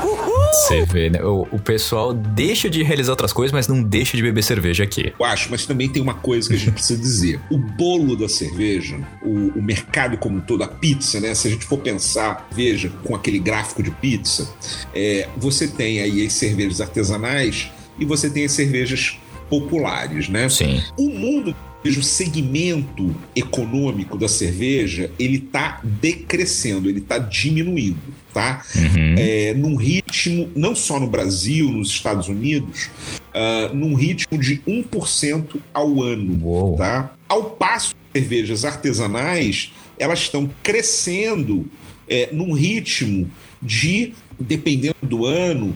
Você 0.52 0.84
vê, 0.84 1.10
né? 1.10 1.22
O, 1.22 1.46
o, 1.52 1.58
pessoal 1.58 2.12
deixa 2.12 2.68
de 2.68 2.82
realizar 2.82 3.12
outras 3.12 3.32
coisas, 3.32 3.52
mas 3.52 3.66
não 3.66 3.82
deixa 3.82 4.16
de 4.16 4.22
beber 4.22 4.42
cerveja 4.42 4.84
aqui. 4.84 5.12
Eu 5.18 5.24
acho, 5.24 5.50
mas 5.50 5.66
também 5.66 5.88
tem 5.88 6.02
uma 6.02 6.14
coisa 6.14 6.48
que 6.48 6.54
a 6.54 6.58
gente 6.58 6.72
precisa 6.72 7.00
dizer. 7.00 7.40
O 7.50 7.56
bolo 7.56 8.16
da 8.16 8.28
cerveja, 8.28 8.98
o, 9.22 9.58
o, 9.58 9.62
mercado 9.62 10.18
como 10.18 10.38
um 10.38 10.40
todo, 10.40 10.62
a 10.62 10.68
pizza, 10.68 11.20
né? 11.20 11.34
Se 11.34 11.48
a 11.48 11.50
gente 11.50 11.64
for 11.64 11.78
pensar, 11.78 12.48
veja, 12.52 12.90
com 13.04 13.14
aquele 13.14 13.38
gráfico 13.38 13.82
de 13.82 13.90
pizza, 13.90 14.48
é, 14.94 15.28
você 15.36 15.66
tem 15.66 16.00
aí 16.00 16.26
as 16.26 16.32
cervejas 16.32 16.80
artesanais 16.80 17.70
e 17.98 18.04
você 18.04 18.30
tem 18.30 18.44
as 18.44 18.52
cervejas 18.52 19.18
populares, 19.48 20.28
né? 20.28 20.48
Sim. 20.48 20.82
O 20.96 21.08
mundo 21.08 21.54
o 21.96 22.02
segmento 22.02 23.14
econômico 23.34 24.18
da 24.18 24.28
cerveja 24.28 25.10
ele 25.18 25.36
está 25.36 25.80
decrescendo, 25.82 26.88
ele 26.88 26.98
está 26.98 27.18
diminuindo, 27.18 28.02
tá? 28.32 28.62
Uhum. 28.74 29.14
É, 29.16 29.54
num 29.54 29.76
ritmo, 29.76 30.50
não 30.54 30.74
só 30.74 31.00
no 31.00 31.06
Brasil, 31.06 31.70
nos 31.70 31.88
Estados 31.88 32.28
Unidos, 32.28 32.90
uh, 33.28 33.74
num 33.74 33.94
ritmo 33.94 34.36
de 34.38 34.58
1% 34.66 35.56
ao 35.72 36.02
ano, 36.02 36.44
Uou. 36.44 36.76
tá? 36.76 37.14
Ao 37.28 37.44
passo 37.44 37.94
que 37.94 38.20
cervejas 38.20 38.64
artesanais, 38.64 39.72
elas 39.98 40.20
estão 40.20 40.50
crescendo 40.62 41.66
é, 42.08 42.28
num 42.32 42.52
ritmo 42.52 43.30
de, 43.62 44.12
dependendo 44.38 44.96
do 45.02 45.24
ano, 45.24 45.74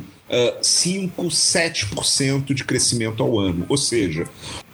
5, 0.61 1.23
uh, 1.23 1.27
7% 1.27 2.55
de 2.55 2.65
crescimento 2.65 3.23
ao 3.23 3.39
ano. 3.39 3.67
Ou 3.69 3.77
seja, 3.77 4.25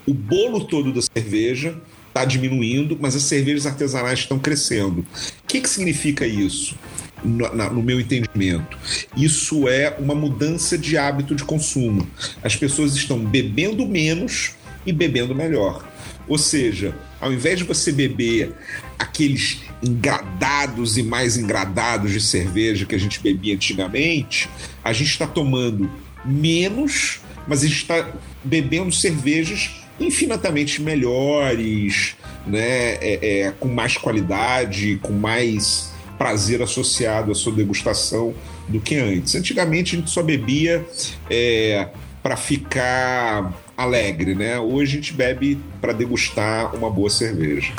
o 0.07 0.15
bolo 0.15 0.65
todo 0.65 0.93
da 0.93 1.03
cerveja 1.03 1.77
está 2.09 2.25
diminuindo, 2.25 2.97
mas 3.01 3.15
as 3.15 3.23
cervejas 3.23 3.67
artesanais 3.67 4.21
estão 4.21 4.39
crescendo. 4.39 5.01
O 5.01 5.47
que, 5.47 5.61
que 5.61 5.69
significa 5.69 6.27
isso? 6.27 6.77
No, 7.25 7.53
na, 7.55 7.69
no, 7.69 7.83
meu 7.83 8.01
entendimento. 8.01 8.79
Isso 9.17 9.69
é 9.69 9.97
uma 9.99 10.15
mudança 10.15 10.79
de 10.79 10.97
hábito 10.97 11.35
de 11.35 11.45
consumo. 11.45 12.09
As 12.43 12.55
pessoas 12.55 12.95
estão 12.95 13.19
bebendo 13.19 13.87
menos 13.87 14.53
e 14.87 14.93
bebendo 14.93 15.35
melhor. 15.35 15.87
Ou 16.29 16.39
seja, 16.39 16.95
ao 17.21 17.33
invés 17.33 17.59
de 17.59 17.65
você 17.65 17.91
beber 17.91 18.55
aqueles 18.99 19.59
engradados 19.83 20.99
e 20.99 21.03
mais 21.03 21.37
engradados 21.37 22.13
de 22.13 22.21
cerveja 22.21 22.85
que 22.85 22.95
a 22.95 22.99
gente 22.99 23.21
bebia 23.21 23.55
antigamente, 23.55 24.49
a 24.83 24.93
gente 24.93 25.11
está 25.11 25.27
tomando 25.27 25.91
menos, 26.25 27.21
mas 27.47 27.63
a 27.63 27.67
gente 27.67 27.83
está 27.83 28.13
bebendo 28.43 28.93
cervejas 28.93 29.71
infinitamente 30.01 30.81
melhores, 30.81 32.17
né? 32.47 32.95
É, 33.01 33.19
é, 33.23 33.55
com 33.59 33.69
mais 33.69 33.97
qualidade, 33.97 34.99
com 35.03 35.13
mais 35.13 35.93
prazer 36.17 36.63
associado 36.63 37.31
à 37.31 37.35
sua 37.35 37.53
degustação 37.53 38.35
do 38.69 38.81
que 38.81 38.97
antes. 38.97 39.35
Antigamente 39.35 39.95
a 39.95 39.99
gente 39.99 40.11
só 40.11 40.23
bebia 40.23 40.85
é, 41.31 41.89
para 42.23 42.37
ficar 42.37 43.53
alegre, 43.77 44.35
né? 44.35 44.59
Hoje 44.59 44.93
a 44.93 44.95
gente 44.97 45.13
bebe 45.13 45.59
para 45.81 45.93
degustar 45.93 46.75
uma 46.75 46.91
boa 46.91 47.09
cerveja. 47.09 47.73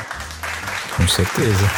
Com 0.99 1.07
certeza. 1.07 1.71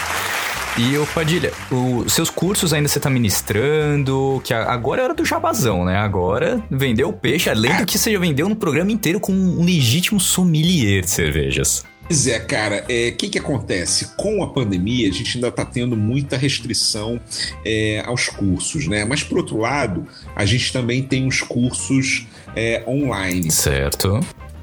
E, 0.78 0.98
ô 0.98 1.06
Padilha, 1.06 1.52
os 1.70 2.12
seus 2.14 2.30
cursos 2.30 2.74
ainda 2.74 2.88
você 2.88 3.00
tá 3.00 3.10
ministrando, 3.10 4.42
que 4.44 4.54
agora 4.54 5.02
é 5.02 5.04
hora 5.04 5.14
do 5.14 5.24
jabazão, 5.24 5.86
né? 5.86 5.98
Agora 5.98 6.64
vendeu 6.72 7.10
o 7.10 7.14
peixe, 7.14 7.50
além 7.50 7.76
do 7.78 7.86
que 7.86 8.00
você 8.00 8.12
já 8.12 8.20
vendeu 8.20 8.50
no 8.50 8.56
programa 8.56 8.92
inteiro 8.92 9.20
com 9.20 9.32
um 9.32 9.64
legítimo 9.64 10.20
sommelier 10.20 11.04
de 11.04 11.10
cervejas. 11.10 11.84
Pois 12.08 12.26
é, 12.28 12.40
cara, 12.40 12.86
o 12.90 12.92
é, 12.92 13.12
que, 13.12 13.30
que 13.30 13.38
acontece? 13.38 14.16
Com 14.18 14.44
a 14.44 14.48
pandemia, 14.48 15.08
a 15.10 15.14
gente 15.14 15.38
ainda 15.38 15.50
está 15.50 15.64
tendo 15.64 15.96
muita 15.96 16.36
restrição 16.36 17.20
é, 17.64 18.02
aos 18.06 18.28
cursos, 18.28 18.88
né? 18.88 19.06
Mas, 19.06 19.24
por 19.24 19.38
outro 19.38 19.58
lado, 19.58 20.08
a 20.36 20.46
gente 20.46 20.74
também 20.74 21.04
tem 21.04 21.28
os 21.28 21.42
cursos 21.42 22.26
é, 22.56 22.84
online. 22.88 23.52
Certo. 23.52 24.20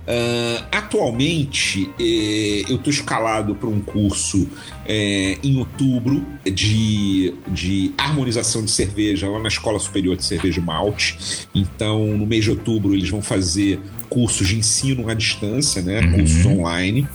Uh, 0.08 0.64
atualmente, 0.72 1.90
eh, 2.00 2.62
eu 2.66 2.76
estou 2.76 2.90
escalado 2.90 3.54
para 3.54 3.68
um 3.68 3.78
curso 3.78 4.48
eh, 4.86 5.36
em 5.42 5.58
outubro 5.58 6.24
de, 6.50 7.34
de 7.48 7.92
harmonização 7.98 8.64
de 8.64 8.70
cerveja 8.70 9.28
lá 9.28 9.38
na 9.38 9.48
Escola 9.48 9.78
Superior 9.78 10.16
de 10.16 10.24
Cerveja 10.24 10.62
Malte. 10.62 11.46
Então, 11.54 12.06
no 12.06 12.26
mês 12.26 12.44
de 12.44 12.50
outubro, 12.50 12.94
eles 12.94 13.10
vão 13.10 13.20
fazer 13.20 13.80
cursos 14.08 14.48
de 14.48 14.56
ensino 14.56 15.10
à 15.10 15.14
distância, 15.14 15.82
né? 15.82 16.00
Uhum. 16.00 16.12
Cursos 16.12 16.46
online. 16.46 17.06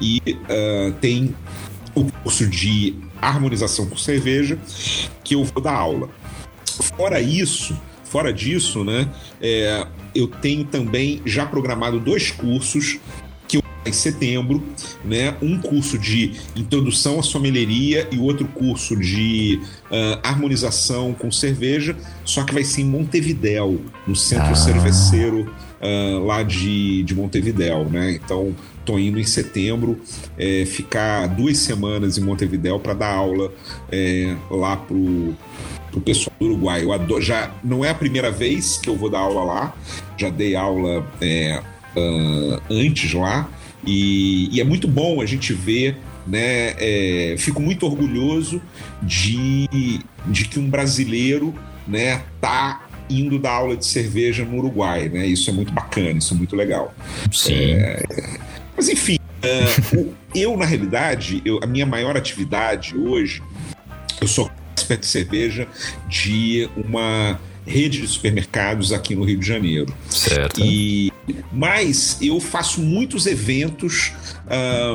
E 0.00 0.22
uh, 0.26 0.92
tem 1.02 1.34
o 1.94 2.10
curso 2.22 2.46
de 2.46 2.94
harmonização 3.20 3.84
com 3.84 3.96
cerveja 3.98 4.58
que 5.22 5.34
eu 5.34 5.44
vou 5.44 5.62
dar 5.62 5.74
aula. 5.74 6.08
Fora 6.96 7.20
isso, 7.20 7.78
fora 8.04 8.32
disso, 8.32 8.84
né? 8.84 9.06
É, 9.38 9.86
eu 10.18 10.26
tenho 10.26 10.64
também 10.64 11.22
já 11.24 11.46
programado 11.46 12.00
dois 12.00 12.32
cursos 12.32 12.98
que 13.46 13.56
eu 13.56 13.62
em 13.86 13.92
setembro, 13.92 14.62
né? 15.04 15.36
Um 15.40 15.58
curso 15.60 15.96
de 15.96 16.32
introdução 16.56 17.20
à 17.20 17.22
sommelieria 17.22 18.08
e 18.10 18.18
outro 18.18 18.46
curso 18.48 18.96
de 18.96 19.60
uh, 19.90 20.18
harmonização 20.22 21.14
com 21.14 21.30
cerveja, 21.30 21.96
só 22.24 22.42
que 22.42 22.52
vai 22.52 22.64
ser 22.64 22.82
em 22.82 22.84
Montevidéu, 22.86 23.80
no 24.06 24.16
centro 24.16 24.50
ah. 24.50 24.56
cerveceiro 24.56 25.50
uh, 25.80 26.24
lá 26.26 26.42
de, 26.42 27.04
de 27.04 27.14
Montevidéu, 27.14 27.88
né? 27.88 28.12
Então 28.12 28.54
tô 28.88 28.98
indo 28.98 29.20
em 29.20 29.24
setembro 29.24 30.00
é, 30.38 30.64
ficar 30.64 31.26
duas 31.26 31.58
semanas 31.58 32.16
em 32.16 32.22
Montevidéu 32.22 32.80
para 32.80 32.94
dar 32.94 33.12
aula 33.12 33.52
é, 33.92 34.34
lá 34.50 34.78
pro 34.78 35.36
pro 35.90 36.00
pessoal 36.00 36.34
do 36.38 36.46
Uruguai. 36.46 36.84
Eu 36.84 36.92
adoro, 36.92 37.20
já 37.20 37.50
não 37.62 37.84
é 37.84 37.90
a 37.90 37.94
primeira 37.94 38.30
vez 38.30 38.78
que 38.78 38.88
eu 38.88 38.96
vou 38.96 39.10
dar 39.10 39.20
aula 39.20 39.42
lá, 39.42 39.76
já 40.16 40.28
dei 40.28 40.54
aula 40.54 41.06
é, 41.20 41.62
uh, 41.96 42.60
antes 42.70 43.12
lá, 43.14 43.48
e, 43.86 44.54
e, 44.54 44.60
é 44.60 44.64
muito 44.64 44.86
bom 44.86 45.20
a 45.20 45.26
gente 45.26 45.52
ver. 45.52 45.96
Né, 46.26 46.74
é, 46.78 47.36
fico 47.38 47.58
muito 47.58 47.86
orgulhoso 47.86 48.60
de, 49.02 49.66
de 50.26 50.44
que 50.44 50.58
um 50.58 50.68
brasileiro 50.68 51.54
né, 51.86 52.22
tá 52.38 52.86
indo 53.08 53.38
dar 53.38 53.52
aula 53.52 53.74
de 53.74 53.86
cerveja 53.86 54.44
no 54.44 54.58
Uruguai, 54.58 55.08
né? 55.08 55.26
Isso 55.26 55.48
é 55.48 55.54
muito 55.54 55.72
bacana, 55.72 56.18
isso 56.18 56.34
é 56.34 56.36
muito 56.36 56.54
legal. 56.54 56.94
Sim. 57.32 57.54
É, 57.54 58.02
mas 58.78 58.88
enfim, 58.88 59.18
uh, 59.42 60.14
eu 60.32 60.56
na 60.56 60.64
realidade, 60.64 61.42
eu, 61.44 61.58
a 61.60 61.66
minha 61.66 61.84
maior 61.84 62.16
atividade 62.16 62.96
hoje, 62.96 63.42
eu 64.20 64.28
sou 64.28 64.48
expert 64.72 65.00
de 65.00 65.06
cerveja 65.06 65.66
de 66.08 66.70
uma 66.76 67.40
rede 67.66 68.00
de 68.00 68.06
supermercados 68.06 68.92
aqui 68.92 69.16
no 69.16 69.24
Rio 69.24 69.40
de 69.40 69.46
Janeiro. 69.46 69.92
Certo. 70.08 70.60
E, 70.64 71.12
mas 71.52 72.18
eu 72.22 72.38
faço 72.38 72.80
muitos 72.80 73.26
eventos 73.26 74.12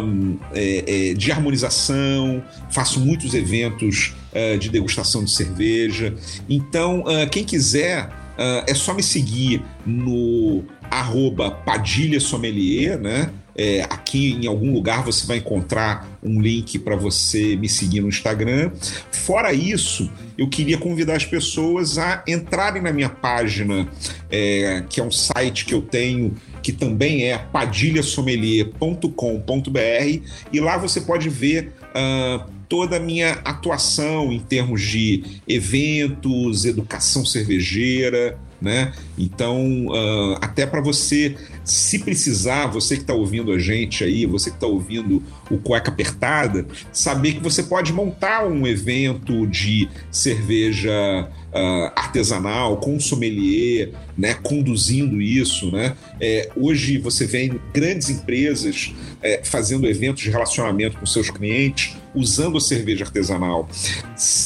um, 0.01 0.37
é, 0.53 1.09
é, 1.09 1.13
de 1.13 1.29
harmonização, 1.29 2.41
faço 2.71 3.01
muitos 3.01 3.33
eventos 3.33 4.15
uh, 4.31 4.57
de 4.57 4.69
degustação 4.69 5.25
de 5.25 5.31
cerveja. 5.31 6.15
Então, 6.49 7.01
uh, 7.01 7.29
quem 7.29 7.43
quiser, 7.43 8.07
uh, 8.07 8.63
é 8.65 8.73
só 8.73 8.93
me 8.93 9.03
seguir 9.03 9.61
no 9.85 10.63
arroba 10.89 11.51
Padilha 11.51 12.19
Sommelier, 12.19 12.97
né? 12.97 13.29
É, 13.55 13.83
aqui 13.83 14.33
em 14.33 14.47
algum 14.47 14.73
lugar 14.73 15.03
você 15.03 15.27
vai 15.27 15.37
encontrar 15.37 16.17
um 16.23 16.41
link 16.41 16.79
para 16.79 16.95
você 16.95 17.55
me 17.55 17.69
seguir 17.69 18.01
no 18.01 18.09
Instagram. 18.09 18.71
Fora 19.11 19.53
isso, 19.53 20.11
eu 20.37 20.49
queria 20.49 20.77
convidar 20.77 21.15
as 21.15 21.25
pessoas 21.25 21.97
a 21.97 22.23
entrarem 22.27 22.81
na 22.81 22.91
minha 22.91 23.09
página, 23.09 23.87
é, 24.29 24.83
que 24.89 24.99
é 24.99 25.03
um 25.03 25.11
site 25.11 25.65
que 25.65 25.73
eu 25.73 25.81
tenho, 25.81 26.35
que 26.61 26.71
também 26.71 27.25
é 27.25 27.37
padilhasommelier.com.br, 27.37 30.27
e 30.51 30.59
lá 30.59 30.77
você 30.77 31.01
pode 31.01 31.29
ver. 31.29 31.73
Uh, 31.93 32.53
toda 32.73 32.97
a 32.97 32.99
minha 32.99 33.33
atuação 33.45 34.33
em 34.33 34.39
termos 34.39 34.81
de 34.81 35.39
eventos, 35.47 36.65
educação 36.65 37.23
cervejeira, 37.23 38.35
né? 38.63 38.93
Então, 39.17 39.87
uh, 39.87 40.37
até 40.39 40.65
para 40.65 40.79
você, 40.79 41.35
se 41.65 41.99
precisar, 41.99 42.67
você 42.67 42.95
que 42.95 43.01
está 43.01 43.13
ouvindo 43.13 43.51
a 43.51 43.59
gente 43.59 44.05
aí, 44.05 44.25
você 44.25 44.49
que 44.49 44.55
está 44.55 44.65
ouvindo 44.65 45.21
o 45.51 45.57
Cueca 45.57 45.91
Apertada, 45.91 46.65
saber 46.91 47.33
que 47.33 47.43
você 47.43 47.61
pode 47.61 47.91
montar 47.91 48.47
um 48.47 48.65
evento 48.65 49.45
de 49.45 49.89
cerveja 50.09 51.29
uh, 51.53 51.91
artesanal, 51.93 52.77
com 52.77 52.97
sommelier, 53.01 53.91
né, 54.17 54.33
conduzindo 54.35 55.21
isso. 55.21 55.69
Né? 55.69 55.95
É, 56.21 56.49
hoje 56.55 56.97
você 56.97 57.25
vê 57.25 57.51
grandes 57.73 58.09
empresas 58.09 58.93
é, 59.21 59.41
fazendo 59.43 59.85
eventos 59.85 60.23
de 60.23 60.29
relacionamento 60.29 60.97
com 60.97 61.05
seus 61.05 61.29
clientes, 61.29 61.97
usando 62.15 62.57
a 62.57 62.61
cerveja 62.61 63.03
artesanal. 63.03 63.67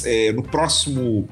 É, 0.05 0.31
no 0.31 0.41
próximo 0.41 1.29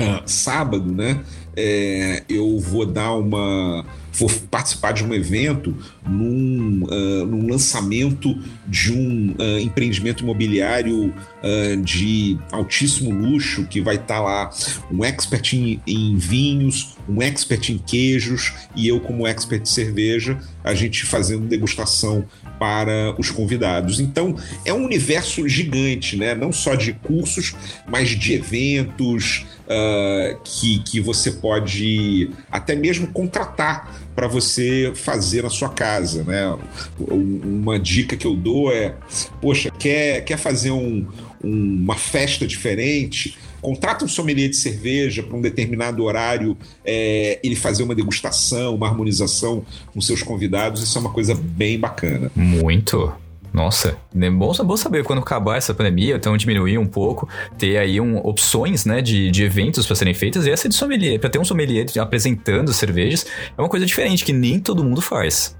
uh, 0.00 0.22
sábado, 0.24 0.92
né, 0.92 1.20
é, 1.56 2.22
eu 2.28 2.58
vou 2.58 2.84
dar 2.84 3.12
uma. 3.12 3.84
Vou 4.12 4.30
participar 4.50 4.92
de 4.92 5.04
um 5.04 5.12
evento 5.12 5.76
num, 6.06 6.84
uh, 6.84 7.26
num 7.26 7.50
lançamento 7.50 8.34
de 8.66 8.90
um 8.90 9.34
uh, 9.38 9.58
empreendimento 9.58 10.22
imobiliário 10.22 11.12
uh, 11.12 11.82
de 11.82 12.38
altíssimo 12.50 13.10
luxo, 13.10 13.66
que 13.66 13.78
vai 13.82 13.96
estar 13.96 14.14
tá 14.14 14.20
lá 14.20 14.50
um 14.90 15.04
expert 15.04 15.52
em, 15.52 15.82
em, 15.86 16.16
vinhos, 16.16 16.95
um 17.08 17.22
expert 17.22 17.70
em 17.70 17.78
queijos 17.78 18.52
e 18.74 18.88
eu, 18.88 19.00
como 19.00 19.26
expert 19.26 19.62
de 19.62 19.68
cerveja, 19.68 20.38
a 20.62 20.74
gente 20.74 21.04
fazendo 21.04 21.46
degustação 21.46 22.24
para 22.58 23.14
os 23.18 23.30
convidados. 23.30 24.00
Então, 24.00 24.36
é 24.64 24.72
um 24.72 24.84
universo 24.84 25.48
gigante, 25.48 26.16
né? 26.16 26.34
não 26.34 26.52
só 26.52 26.74
de 26.74 26.92
cursos, 26.92 27.54
mas 27.86 28.10
de 28.10 28.34
eventos 28.34 29.46
uh, 29.66 30.38
que, 30.42 30.80
que 30.80 31.00
você 31.00 31.32
pode 31.32 32.30
até 32.50 32.74
mesmo 32.74 33.08
contratar 33.08 33.94
para 34.14 34.26
você 34.26 34.92
fazer 34.94 35.42
na 35.42 35.50
sua 35.50 35.68
casa. 35.68 36.24
Né? 36.24 36.56
Uma 36.98 37.78
dica 37.78 38.16
que 38.16 38.26
eu 38.26 38.34
dou 38.34 38.72
é: 38.72 38.94
poxa, 39.40 39.70
quer, 39.70 40.22
quer 40.24 40.38
fazer 40.38 40.70
um, 40.70 41.06
uma 41.42 41.96
festa 41.96 42.46
diferente? 42.46 43.36
Contrata 43.66 44.04
um 44.04 44.08
sommelier 44.08 44.48
de 44.48 44.54
cerveja 44.54 45.24
para 45.24 45.36
um 45.36 45.40
determinado 45.40 46.04
horário, 46.04 46.56
é, 46.84 47.40
ele 47.42 47.56
fazer 47.56 47.82
uma 47.82 47.96
degustação, 47.96 48.76
uma 48.76 48.86
harmonização 48.86 49.66
com 49.92 50.00
seus 50.00 50.22
convidados, 50.22 50.84
isso 50.84 50.96
é 50.96 51.00
uma 51.00 51.10
coisa 51.10 51.34
bem 51.34 51.76
bacana. 51.76 52.30
Muito. 52.36 53.12
Nossa, 53.52 53.96
é 54.14 54.30
bom, 54.30 54.52
bom 54.52 54.76
saber 54.76 55.02
quando 55.02 55.18
acabar 55.18 55.56
essa 55.56 55.74
pandemia, 55.74 56.14
então 56.14 56.36
diminuir 56.36 56.78
um 56.78 56.86
pouco, 56.86 57.28
ter 57.58 57.76
aí 57.78 58.00
um, 58.00 58.18
opções 58.18 58.84
né, 58.84 59.02
de, 59.02 59.32
de 59.32 59.42
eventos 59.42 59.84
para 59.84 59.96
serem 59.96 60.14
feitas 60.14 60.46
e 60.46 60.50
essa 60.50 60.68
de 60.68 60.74
sommelier, 60.76 61.18
para 61.18 61.28
ter 61.28 61.40
um 61.40 61.44
sommelier 61.44 61.86
apresentando 61.98 62.72
cervejas, 62.72 63.26
é 63.58 63.60
uma 63.60 63.68
coisa 63.68 63.84
diferente 63.84 64.24
que 64.24 64.32
nem 64.32 64.60
todo 64.60 64.84
mundo 64.84 65.00
faz 65.02 65.56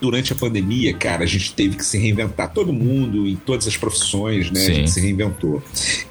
durante 0.00 0.32
a 0.32 0.36
pandemia, 0.36 0.94
cara, 0.94 1.24
a 1.24 1.26
gente 1.26 1.52
teve 1.52 1.76
que 1.76 1.84
se 1.84 1.98
reinventar. 1.98 2.52
Todo 2.52 2.72
mundo, 2.72 3.26
em 3.26 3.36
todas 3.36 3.66
as 3.66 3.76
profissões, 3.76 4.50
né? 4.50 4.60
Sim. 4.60 4.70
A 4.70 4.74
gente 4.74 4.90
se 4.90 5.00
reinventou. 5.00 5.62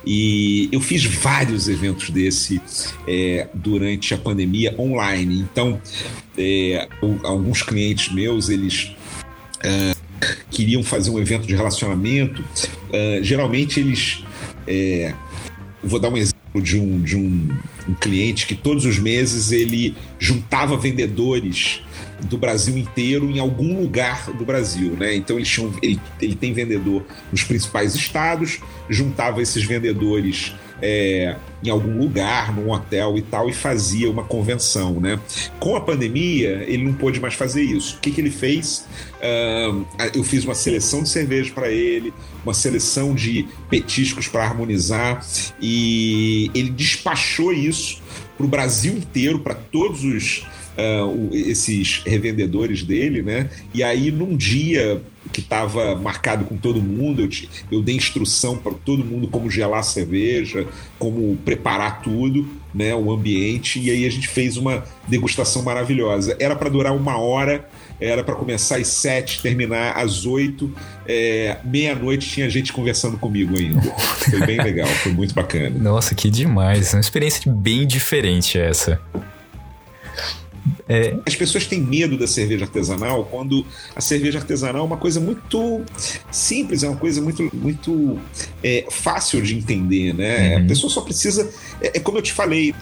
E 0.05 0.69
eu 0.71 0.79
fiz 0.81 1.05
vários 1.05 1.67
eventos 1.67 2.09
desse 2.09 2.61
é, 3.07 3.47
durante 3.53 4.13
a 4.13 4.17
pandemia 4.17 4.75
online. 4.77 5.39
Então, 5.39 5.81
é, 6.37 6.87
alguns 7.23 7.61
clientes 7.61 8.13
meus, 8.13 8.49
eles. 8.49 8.91
É, 9.63 9.95
queriam 10.49 10.83
fazer 10.83 11.09
um 11.11 11.19
evento 11.19 11.45
de 11.45 11.55
relacionamento, 11.55 12.43
é, 12.91 13.19
geralmente 13.21 13.79
eles. 13.79 14.23
É, 14.67 15.13
vou 15.83 15.99
dar 15.99 16.09
um 16.09 16.17
exemplo 16.17 16.36
de 16.61 16.79
um, 16.79 17.01
de 17.01 17.15
um 17.15 17.49
um 17.87 17.93
cliente 17.93 18.45
que 18.45 18.55
todos 18.55 18.85
os 18.85 18.99
meses 18.99 19.51
ele 19.51 19.95
juntava 20.19 20.75
vendedores 20.75 21.81
do 22.29 22.37
Brasil 22.37 22.77
inteiro 22.77 23.29
em 23.29 23.39
algum 23.39 23.79
lugar 23.79 24.31
do 24.33 24.43
Brasil, 24.43 24.91
né? 24.93 25.15
Então 25.15 25.37
eles 25.37 25.47
tinham, 25.47 25.73
ele, 25.81 25.99
ele 26.21 26.35
tem 26.35 26.51
vendedor 26.51 27.05
nos 27.31 27.43
principais 27.43 27.95
estados, 27.95 28.59
juntava 28.89 29.41
esses 29.41 29.63
vendedores 29.63 30.53
é, 30.81 31.35
em 31.63 31.69
algum 31.69 31.97
lugar, 31.97 32.53
num 32.55 32.71
hotel 32.71 33.17
e 33.17 33.21
tal, 33.21 33.49
e 33.49 33.53
fazia 33.53 34.09
uma 34.09 34.23
convenção, 34.23 34.99
né? 34.99 35.19
Com 35.59 35.75
a 35.75 35.81
pandemia, 35.81 36.63
ele 36.67 36.83
não 36.83 36.93
pôde 36.93 37.19
mais 37.19 37.33
fazer 37.33 37.63
isso. 37.63 37.97
O 37.97 37.99
que, 37.99 38.11
que 38.11 38.21
ele 38.21 38.31
fez? 38.31 38.85
Uh, 39.17 39.85
eu 40.13 40.23
fiz 40.23 40.45
uma 40.45 40.55
seleção 40.55 41.03
de 41.03 41.09
cerveja 41.09 41.51
para 41.53 41.69
ele, 41.69 42.13
uma 42.43 42.53
seleção 42.53 43.15
de 43.15 43.47
petiscos 43.69 44.27
para 44.27 44.43
harmonizar, 44.43 45.25
e 45.59 46.51
ele 46.53 46.69
despachou 46.69 47.51
isso 47.51 48.01
para 48.37 48.45
o 48.45 48.49
Brasil 48.49 48.93
inteiro, 48.93 49.39
para 49.39 49.55
todos 49.55 50.03
os 50.03 50.45
uh, 50.77 51.29
esses 51.33 52.01
revendedores 52.05 52.83
dele, 52.83 53.21
né? 53.21 53.49
E 53.73 53.83
aí, 53.83 54.11
num 54.11 54.35
dia 54.35 55.01
que 55.33 55.41
estava 55.41 55.95
marcado 55.95 56.45
com 56.45 56.55
todo 56.55 56.81
mundo, 56.81 57.21
eu, 57.21 57.27
te, 57.27 57.49
eu 57.71 57.81
dei 57.81 57.95
instrução 57.95 58.57
para 58.57 58.73
todo 58.73 59.03
mundo 59.03 59.27
como 59.27 59.49
gelar 59.49 59.79
a 59.79 59.83
cerveja, 59.83 60.65
como 60.97 61.35
preparar 61.43 62.01
tudo, 62.01 62.47
né? 62.73 62.95
O 62.95 63.11
ambiente, 63.11 63.79
e 63.79 63.89
aí 63.89 64.05
a 64.05 64.11
gente 64.11 64.27
fez 64.27 64.57
uma 64.57 64.85
degustação 65.07 65.63
maravilhosa. 65.63 66.37
Era 66.39 66.55
para 66.55 66.69
durar 66.69 66.95
uma 66.95 67.17
hora 67.17 67.67
era 67.99 68.23
para 68.23 68.35
começar 68.35 68.77
às 68.77 68.87
sete, 68.87 69.41
terminar 69.41 69.97
às 69.97 70.25
oito. 70.25 70.71
É, 71.07 71.57
Meia-noite 71.63 72.29
tinha 72.29 72.49
gente 72.49 72.71
conversando 72.71 73.17
comigo 73.17 73.57
ainda. 73.57 73.81
Foi 73.81 74.45
bem 74.45 74.57
legal, 74.57 74.87
foi 74.87 75.11
muito 75.11 75.33
bacana. 75.33 75.69
Nossa, 75.69 76.13
que 76.13 76.29
demais. 76.29 76.93
Uma 76.93 76.99
experiência 76.99 77.51
bem 77.51 77.87
diferente 77.87 78.57
essa. 78.57 79.01
É... 80.89 81.17
As 81.25 81.35
pessoas 81.35 81.65
têm 81.65 81.81
medo 81.81 82.17
da 82.17 82.27
cerveja 82.27 82.65
artesanal 82.65 83.25
quando 83.25 83.65
a 83.95 84.01
cerveja 84.01 84.39
artesanal 84.39 84.83
é 84.83 84.85
uma 84.85 84.97
coisa 84.97 85.19
muito 85.19 85.81
simples, 86.31 86.83
é 86.83 86.89
uma 86.89 86.97
coisa 86.97 87.21
muito, 87.21 87.49
muito 87.53 88.19
é, 88.63 88.85
fácil 88.89 89.41
de 89.41 89.55
entender, 89.55 90.13
né? 90.13 90.55
Uhum. 90.55 90.63
A 90.63 90.67
pessoa 90.67 90.91
só 90.91 91.01
precisa. 91.01 91.49
É, 91.81 91.97
é, 91.97 91.99
como 91.99 92.17
eu 92.17 92.21
te 92.21 92.33
falei. 92.33 92.73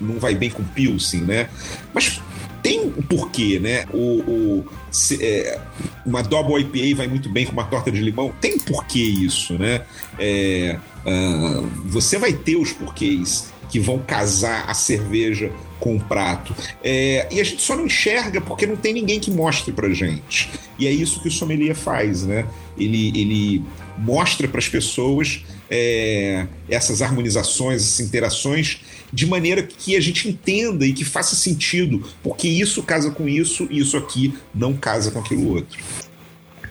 Não 0.00 0.18
vai 0.18 0.34
bem 0.34 0.50
com 0.50 0.64
Pilsen, 0.64 1.20
né? 1.20 1.50
Mas 1.92 2.20
tem 2.62 2.80
um 2.80 3.02
porquê, 3.02 3.60
né? 3.60 3.84
O, 3.92 3.98
o 3.98 4.66
se, 4.90 5.22
é, 5.22 5.60
uma 6.04 6.22
double 6.22 6.60
IPA 6.60 6.96
vai 6.96 7.06
muito 7.06 7.28
bem 7.28 7.44
com 7.44 7.52
uma 7.52 7.64
torta 7.64 7.92
de 7.92 8.00
limão. 8.00 8.32
Tem 8.40 8.54
um 8.54 8.58
porquê 8.58 9.02
isso, 9.02 9.54
né? 9.54 9.82
É, 10.18 10.78
uh, 11.04 11.66
você 11.84 12.18
vai 12.18 12.32
ter 12.32 12.56
os 12.56 12.72
porquês 12.72 13.52
que 13.68 13.78
vão 13.78 13.98
casar 13.98 14.68
a 14.68 14.74
cerveja 14.74 15.50
com 15.78 15.96
o 15.96 16.00
prato. 16.00 16.54
É, 16.82 17.28
e 17.30 17.40
a 17.40 17.44
gente 17.44 17.62
só 17.62 17.76
não 17.76 17.86
enxerga 17.86 18.40
porque 18.40 18.66
não 18.66 18.76
tem 18.76 18.94
ninguém 18.94 19.20
que 19.20 19.30
mostre 19.30 19.72
pra 19.72 19.88
gente. 19.90 20.50
E 20.78 20.86
é 20.86 20.90
isso 20.90 21.20
que 21.20 21.28
o 21.28 21.30
sommelier 21.30 21.74
faz, 21.74 22.24
né? 22.24 22.46
Ele, 22.78 23.08
ele 23.18 23.64
mostra 23.98 24.46
para 24.48 24.58
as 24.58 24.68
pessoas 24.68 25.44
é, 25.70 26.46
essas 26.68 27.02
harmonizações, 27.02 27.82
essas 27.82 28.00
interações, 28.00 28.80
de 29.12 29.26
maneira 29.26 29.62
que 29.62 29.96
a 29.96 30.00
gente 30.00 30.28
entenda 30.28 30.86
e 30.86 30.92
que 30.92 31.04
faça 31.04 31.34
sentido, 31.34 32.04
porque 32.22 32.48
isso 32.48 32.82
casa 32.82 33.10
com 33.10 33.28
isso 33.28 33.66
e 33.70 33.78
isso 33.78 33.96
aqui 33.96 34.34
não 34.54 34.74
casa 34.74 35.10
com 35.10 35.18
aquilo 35.18 35.54
outro. 35.54 35.78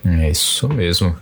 É 0.04 0.30
isso 0.30 0.70
mesmo. 0.70 1.16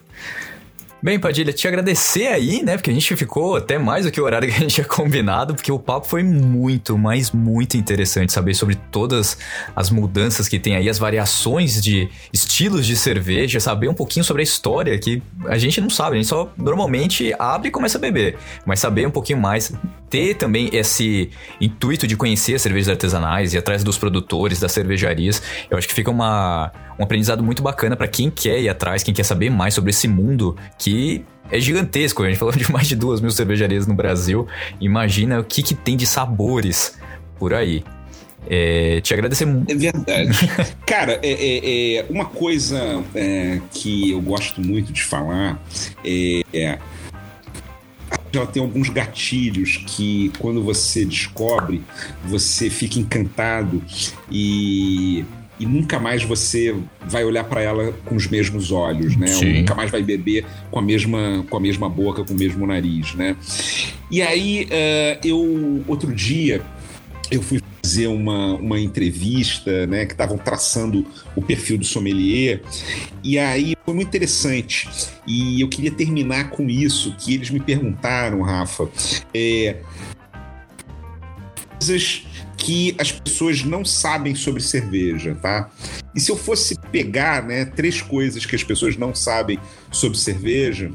Bem, 1.03 1.19
Padilha, 1.19 1.51
te 1.51 1.67
agradecer 1.67 2.27
aí, 2.27 2.63
né? 2.63 2.77
Porque 2.77 2.89
a 2.89 2.93
gente 2.93 3.13
ficou 3.17 3.57
até 3.57 3.77
mais 3.77 4.05
do 4.05 4.11
que 4.11 4.21
o 4.21 4.23
horário 4.23 4.47
que 4.47 4.55
a 4.55 4.57
gente 4.57 4.75
tinha 4.75 4.87
combinado, 4.87 5.53
porque 5.53 5.69
o 5.69 5.77
papo 5.77 6.07
foi 6.07 6.23
muito, 6.23 6.97
mas 6.97 7.29
muito 7.29 7.75
interessante 7.75 8.31
saber 8.31 8.53
sobre 8.53 8.75
todas 8.89 9.37
as 9.75 9.89
mudanças 9.89 10.47
que 10.47 10.57
tem 10.57 10.77
aí, 10.77 10.87
as 10.87 10.97
variações 10.97 11.81
de 11.81 12.07
estilos 12.31 12.87
de 12.87 12.95
cerveja, 12.95 13.59
saber 13.59 13.89
um 13.89 13.93
pouquinho 13.93 14.23
sobre 14.23 14.43
a 14.43 14.45
história 14.45 14.97
que 14.97 15.21
a 15.47 15.57
gente 15.57 15.81
não 15.81 15.89
sabe, 15.89 16.15
a 16.15 16.21
gente 16.21 16.29
só 16.29 16.49
normalmente 16.55 17.35
abre 17.37 17.67
e 17.67 17.71
começa 17.71 17.97
a 17.97 18.01
beber, 18.01 18.37
mas 18.65 18.79
saber 18.79 19.05
um 19.05 19.11
pouquinho 19.11 19.41
mais, 19.41 19.73
ter 20.09 20.35
também 20.35 20.69
esse 20.71 21.29
intuito 21.59 22.07
de 22.07 22.15
conhecer 22.15 22.55
as 22.55 22.61
cervejas 22.61 22.87
artesanais 22.87 23.53
e 23.53 23.57
atrás 23.57 23.83
dos 23.83 23.97
produtores, 23.97 24.57
das 24.57 24.71
cervejarias, 24.71 25.41
eu 25.69 25.77
acho 25.77 25.85
que 25.85 25.93
fica 25.93 26.09
uma, 26.09 26.71
um 26.97 27.03
aprendizado 27.03 27.43
muito 27.43 27.61
bacana 27.61 27.97
para 27.97 28.07
quem 28.07 28.29
quer 28.29 28.61
ir 28.61 28.69
atrás, 28.69 29.03
quem 29.03 29.13
quer 29.13 29.23
saber 29.23 29.49
mais 29.49 29.73
sobre 29.73 29.89
esse 29.89 30.07
mundo 30.07 30.55
que 30.77 30.92
é 31.51 31.59
gigantesco. 31.59 32.23
A 32.23 32.27
gente 32.27 32.37
falou 32.37 32.53
de 32.53 32.71
mais 32.71 32.87
de 32.87 32.95
duas 32.95 33.21
mil 33.21 33.31
cervejarias 33.31 33.87
no 33.87 33.93
Brasil. 33.93 34.47
Imagina 34.79 35.39
o 35.39 35.43
que, 35.43 35.61
que 35.61 35.75
tem 35.75 35.95
de 35.95 36.07
sabores 36.07 36.97
por 37.37 37.53
aí. 37.53 37.83
É, 38.49 38.99
te 39.01 39.13
agradecer 39.13 39.45
muito. 39.45 39.71
É 39.71 39.75
verdade. 39.75 40.37
Cara, 40.85 41.19
é, 41.23 41.31
é, 41.31 41.95
é 41.95 42.05
uma 42.09 42.25
coisa 42.25 43.03
é, 43.15 43.59
que 43.71 44.11
eu 44.11 44.21
gosto 44.21 44.59
muito 44.61 44.91
de 44.91 45.03
falar 45.03 45.61
é, 46.03 46.77
ela 48.37 48.47
tem 48.47 48.61
alguns 48.61 48.89
gatilhos 48.89 49.77
que 49.87 50.31
quando 50.39 50.63
você 50.63 51.05
descobre, 51.05 51.83
você 52.25 52.69
fica 52.69 52.99
encantado 52.99 53.81
e 54.29 55.23
e 55.59 55.65
nunca 55.65 55.99
mais 55.99 56.23
você 56.23 56.75
vai 57.07 57.23
olhar 57.23 57.43
para 57.43 57.61
ela 57.61 57.93
com 58.05 58.15
os 58.15 58.27
mesmos 58.27 58.71
olhos, 58.71 59.15
né? 59.15 59.27
Nunca 59.59 59.75
mais 59.75 59.91
vai 59.91 60.01
beber 60.01 60.45
com 60.71 60.79
a 60.79 60.81
mesma 60.81 61.45
com 61.49 61.57
a 61.57 61.59
mesma 61.59 61.87
boca, 61.89 62.23
com 62.23 62.33
o 62.33 62.37
mesmo 62.37 62.65
nariz, 62.65 63.13
né? 63.13 63.35
E 64.09 64.21
aí 64.21 64.65
uh, 64.65 65.27
eu 65.27 65.83
outro 65.87 66.13
dia 66.13 66.61
eu 67.31 67.41
fui 67.41 67.61
fazer 67.83 68.07
uma, 68.07 68.53
uma 68.55 68.79
entrevista, 68.79 69.85
né, 69.87 70.05
que 70.05 70.13
estavam 70.13 70.37
traçando 70.37 71.05
o 71.35 71.41
perfil 71.41 71.77
do 71.77 71.83
sommelier, 71.83 72.61
e 73.23 73.37
aí 73.37 73.75
foi 73.83 73.93
muito 73.93 74.07
interessante. 74.07 74.87
E 75.27 75.59
eu 75.59 75.67
queria 75.67 75.91
terminar 75.91 76.49
com 76.49 76.69
isso, 76.69 77.13
que 77.17 77.33
eles 77.33 77.49
me 77.49 77.59
perguntaram, 77.59 78.41
Rafa, 78.41 78.87
é, 79.33 79.77
coisas 81.77 82.25
que 82.63 82.95
as 82.97 83.11
pessoas 83.11 83.61
não 83.61 83.83
sabem 83.83 84.33
sobre 84.33 84.63
cerveja, 84.63 85.35
tá? 85.41 85.69
E 86.15 86.19
se 86.21 86.31
eu 86.31 86.37
fosse 86.37 86.79
pegar, 86.93 87.43
né, 87.43 87.65
três 87.65 88.01
coisas 88.01 88.45
que 88.45 88.55
as 88.55 88.63
pessoas 88.63 88.95
não 88.95 89.13
sabem 89.13 89.59
sobre 89.91 90.17
cerveja, 90.17 90.89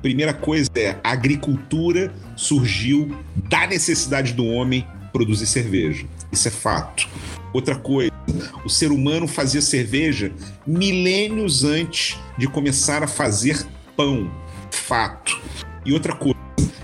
primeira 0.00 0.32
coisa 0.32 0.70
é 0.74 0.96
a 1.04 1.12
agricultura 1.12 2.10
surgiu 2.34 3.14
da 3.50 3.66
necessidade 3.66 4.32
do 4.32 4.46
homem 4.46 4.86
produzir 5.12 5.46
cerveja. 5.46 6.06
Isso 6.32 6.48
é 6.48 6.50
fato. 6.50 7.06
Outra 7.52 7.76
coisa, 7.76 8.10
o 8.64 8.70
ser 8.70 8.90
humano 8.90 9.28
fazia 9.28 9.60
cerveja 9.60 10.32
milênios 10.66 11.64
antes 11.64 12.18
de 12.38 12.48
começar 12.48 13.02
a 13.02 13.06
fazer 13.06 13.66
pão. 13.94 14.30
Fato. 14.70 15.38
E 15.84 15.92
outra 15.92 16.14
coisa, 16.14 16.39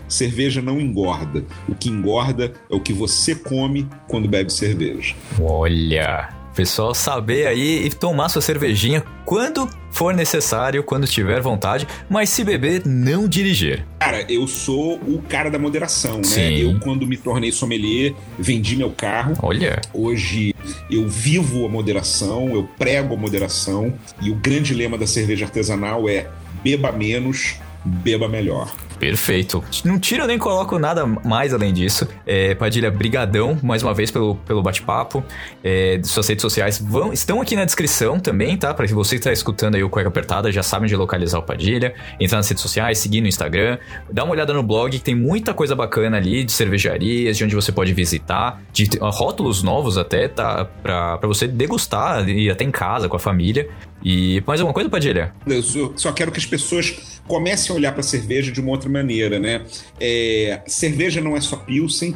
cerveja 0.08 0.60
não 0.62 0.80
engorda. 0.80 1.44
O 1.68 1.74
que 1.74 1.88
engorda 1.88 2.52
é 2.70 2.74
o 2.74 2.80
que 2.80 2.92
você 2.92 3.34
come 3.34 3.88
quando 4.08 4.28
bebe 4.28 4.52
cerveja. 4.52 5.14
Olha, 5.40 6.28
pessoal 6.56 6.94
saber 6.94 7.46
aí 7.46 7.84
e 7.86 7.90
tomar 7.90 8.30
sua 8.30 8.40
cervejinha 8.40 9.04
quando 9.26 9.68
for 9.90 10.14
necessário, 10.14 10.82
quando 10.82 11.06
tiver 11.06 11.40
vontade, 11.40 11.86
mas 12.08 12.30
se 12.30 12.42
beber, 12.42 12.82
não 12.86 13.28
dirigir. 13.28 13.84
Cara, 13.98 14.24
eu 14.30 14.46
sou 14.46 14.94
o 14.94 15.22
cara 15.28 15.50
da 15.50 15.58
moderação, 15.58 16.18
né? 16.18 16.24
Sim. 16.24 16.56
Eu, 16.56 16.80
quando 16.80 17.06
me 17.06 17.16
tornei 17.16 17.52
sommelier, 17.52 18.14
vendi 18.38 18.76
meu 18.76 18.90
carro. 18.90 19.34
Olha. 19.42 19.80
Hoje 19.92 20.54
eu 20.90 21.06
vivo 21.06 21.66
a 21.66 21.68
moderação, 21.68 22.54
eu 22.54 22.68
prego 22.78 23.14
a 23.14 23.16
moderação, 23.16 23.92
e 24.22 24.30
o 24.30 24.34
grande 24.34 24.74
lema 24.74 24.96
da 24.96 25.06
cerveja 25.06 25.44
artesanal 25.44 26.08
é 26.08 26.28
beba 26.62 26.90
menos, 26.92 27.56
beba 27.84 28.28
melhor. 28.28 28.72
Perfeito. 28.98 29.62
Não 29.84 29.98
tiro 29.98 30.26
nem 30.26 30.38
coloco 30.38 30.78
nada 30.78 31.06
mais 31.06 31.52
além 31.52 31.72
disso. 31.72 32.08
É, 32.26 32.54
Padilha, 32.54 32.90
brigadão 32.90 33.58
mais 33.62 33.82
uma 33.82 33.92
vez 33.92 34.10
pelo, 34.10 34.36
pelo 34.36 34.62
bate-papo. 34.62 35.24
É, 35.62 36.00
suas 36.04 36.26
redes 36.28 36.42
sociais 36.42 36.78
vão, 36.78 37.12
estão 37.12 37.40
aqui 37.40 37.54
na 37.54 37.64
descrição 37.64 38.18
também, 38.18 38.56
tá? 38.56 38.72
Para 38.72 38.86
você 38.86 39.16
que 39.16 39.20
está 39.20 39.32
escutando 39.32 39.74
aí 39.74 39.82
o 39.82 39.90
Cueca 39.90 40.08
Apertada, 40.08 40.50
já 40.50 40.62
sabe 40.62 40.84
onde 40.84 40.96
localizar 40.96 41.38
o 41.38 41.42
Padilha. 41.42 41.94
Entrar 42.18 42.38
nas 42.38 42.48
redes 42.48 42.62
sociais, 42.62 42.98
seguir 42.98 43.20
no 43.20 43.28
Instagram. 43.28 43.78
Dá 44.10 44.24
uma 44.24 44.32
olhada 44.32 44.52
no 44.52 44.62
blog, 44.62 44.90
que 44.90 45.04
tem 45.04 45.14
muita 45.14 45.52
coisa 45.52 45.74
bacana 45.74 46.16
ali 46.16 46.44
de 46.44 46.52
cervejarias, 46.52 47.36
de 47.36 47.44
onde 47.44 47.54
você 47.54 47.70
pode 47.72 47.92
visitar, 47.92 48.62
de 48.72 48.88
rótulos 49.00 49.62
novos 49.62 49.98
até, 49.98 50.28
tá? 50.28 50.64
Para 50.64 51.18
você 51.22 51.46
degustar 51.46 52.28
e 52.28 52.50
até 52.50 52.64
em 52.64 52.70
casa 52.70 53.08
com 53.08 53.16
a 53.16 53.20
família. 53.20 53.68
E 54.04 54.42
mais 54.46 54.60
alguma 54.60 54.74
coisa, 54.74 54.88
Padilha? 54.88 55.32
Eu 55.46 55.62
só 55.96 56.12
quero 56.12 56.30
que 56.30 56.38
as 56.38 56.46
pessoas 56.46 57.20
comecem 57.26 57.74
a 57.74 57.76
olhar 57.76 57.92
para 57.92 58.00
a 58.00 58.04
cerveja 58.04 58.52
de 58.52 58.60
uma 58.60 58.70
outra 58.86 58.88
maneira, 58.88 59.38
né? 59.38 59.62
É, 60.00 60.62
cerveja 60.66 61.20
não 61.20 61.36
é 61.36 61.40
só 61.40 61.56
Pilsen, 61.56 62.14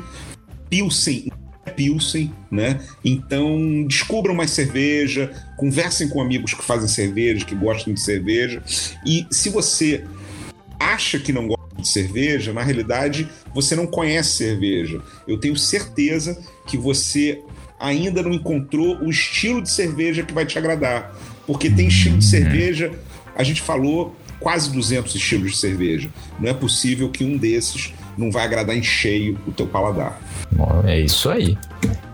Pilsen 0.68 1.30
é 1.66 1.70
Pilsen, 1.70 2.32
né? 2.50 2.80
Então 3.04 3.84
descubram 3.86 4.34
mais 4.34 4.52
cerveja, 4.52 5.30
conversem 5.56 6.08
com 6.08 6.22
amigos 6.22 6.54
que 6.54 6.64
fazem 6.64 6.88
cerveja, 6.88 7.44
que 7.44 7.54
gostam 7.54 7.92
de 7.92 8.00
cerveja. 8.00 8.62
E 9.04 9.26
se 9.30 9.50
você 9.50 10.04
acha 10.78 11.18
que 11.18 11.32
não 11.32 11.48
gosta 11.48 11.60
de 11.76 11.86
cerveja, 11.86 12.52
na 12.52 12.62
realidade, 12.62 13.28
você 13.54 13.76
não 13.76 13.86
conhece 13.86 14.30
cerveja. 14.30 15.02
Eu 15.28 15.38
tenho 15.38 15.56
certeza 15.56 16.40
que 16.66 16.78
você 16.78 17.42
ainda 17.78 18.22
não 18.22 18.32
encontrou 18.32 18.98
o 18.98 19.10
estilo 19.10 19.60
de 19.60 19.70
cerveja 19.70 20.22
que 20.22 20.32
vai 20.32 20.46
te 20.46 20.58
agradar. 20.58 21.14
Porque 21.46 21.68
tem 21.68 21.88
estilo 21.88 22.18
de 22.18 22.24
cerveja, 22.24 22.92
a 23.34 23.42
gente 23.42 23.60
falou 23.60 24.14
quase 24.40 24.72
200 24.72 25.14
estilos 25.14 25.52
de 25.52 25.56
cerveja. 25.58 26.10
Não 26.38 26.48
é 26.48 26.54
possível 26.54 27.08
que 27.10 27.22
um 27.22 27.36
desses 27.36 27.92
não 28.16 28.30
vai 28.30 28.44
agradar 28.44 28.76
em 28.76 28.82
cheio 28.82 29.38
o 29.46 29.52
teu 29.52 29.66
paladar. 29.66 30.20
Bom, 30.50 30.82
é 30.84 30.98
isso 30.98 31.30
aí. 31.30 31.56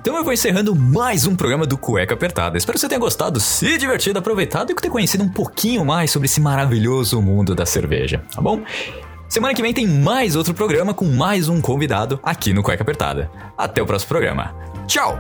Então 0.01 0.16
eu 0.16 0.23
vou 0.23 0.32
encerrando 0.32 0.74
mais 0.74 1.27
um 1.27 1.35
programa 1.35 1.66
do 1.66 1.77
Cueca 1.77 2.15
Apertada. 2.15 2.57
Espero 2.57 2.74
que 2.74 2.81
você 2.81 2.89
tenha 2.89 3.01
gostado, 3.01 3.40
se 3.40 3.77
divertido, 3.78 4.19
aproveitado 4.19 4.70
e 4.70 4.74
que 4.74 4.82
tenha 4.82 4.93
conhecido 4.93 5.24
um 5.24 5.28
pouquinho 5.28 5.85
mais 5.85 6.11
sobre 6.11 6.27
esse 6.27 6.40
maravilhoso 6.40 7.20
mundo 7.20 7.55
da 7.55 7.66
cerveja, 7.66 8.23
tá 8.32 8.40
bom? 8.40 8.62
Semana 9.28 9.55
que 9.55 9.62
vem 9.62 9.74
tem 9.74 9.86
mais 9.86 10.36
outro 10.36 10.55
programa 10.55 10.94
com 10.94 11.07
mais 11.07 11.48
um 11.48 11.61
convidado 11.61 12.20
aqui 12.23 12.53
no 12.53 12.62
Cueca 12.62 12.82
Apertada. 12.82 13.31
Até 13.59 13.82
o 13.82 13.86
próximo 13.86 14.11
programa. 14.11 14.55
Tchau! 14.86 15.19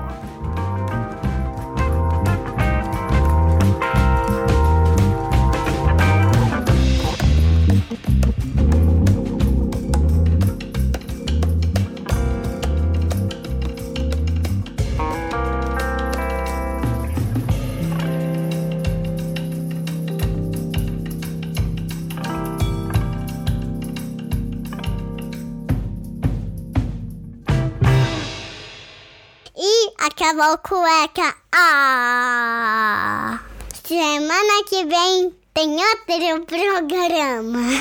Acabou 30.26 30.58
cueca. 30.58 31.34
Ah! 31.52 33.38
Semana 33.84 34.64
que 34.68 34.84
vem 34.84 35.34
tem 35.54 35.76
outro 35.76 36.46
programa. 36.46 37.80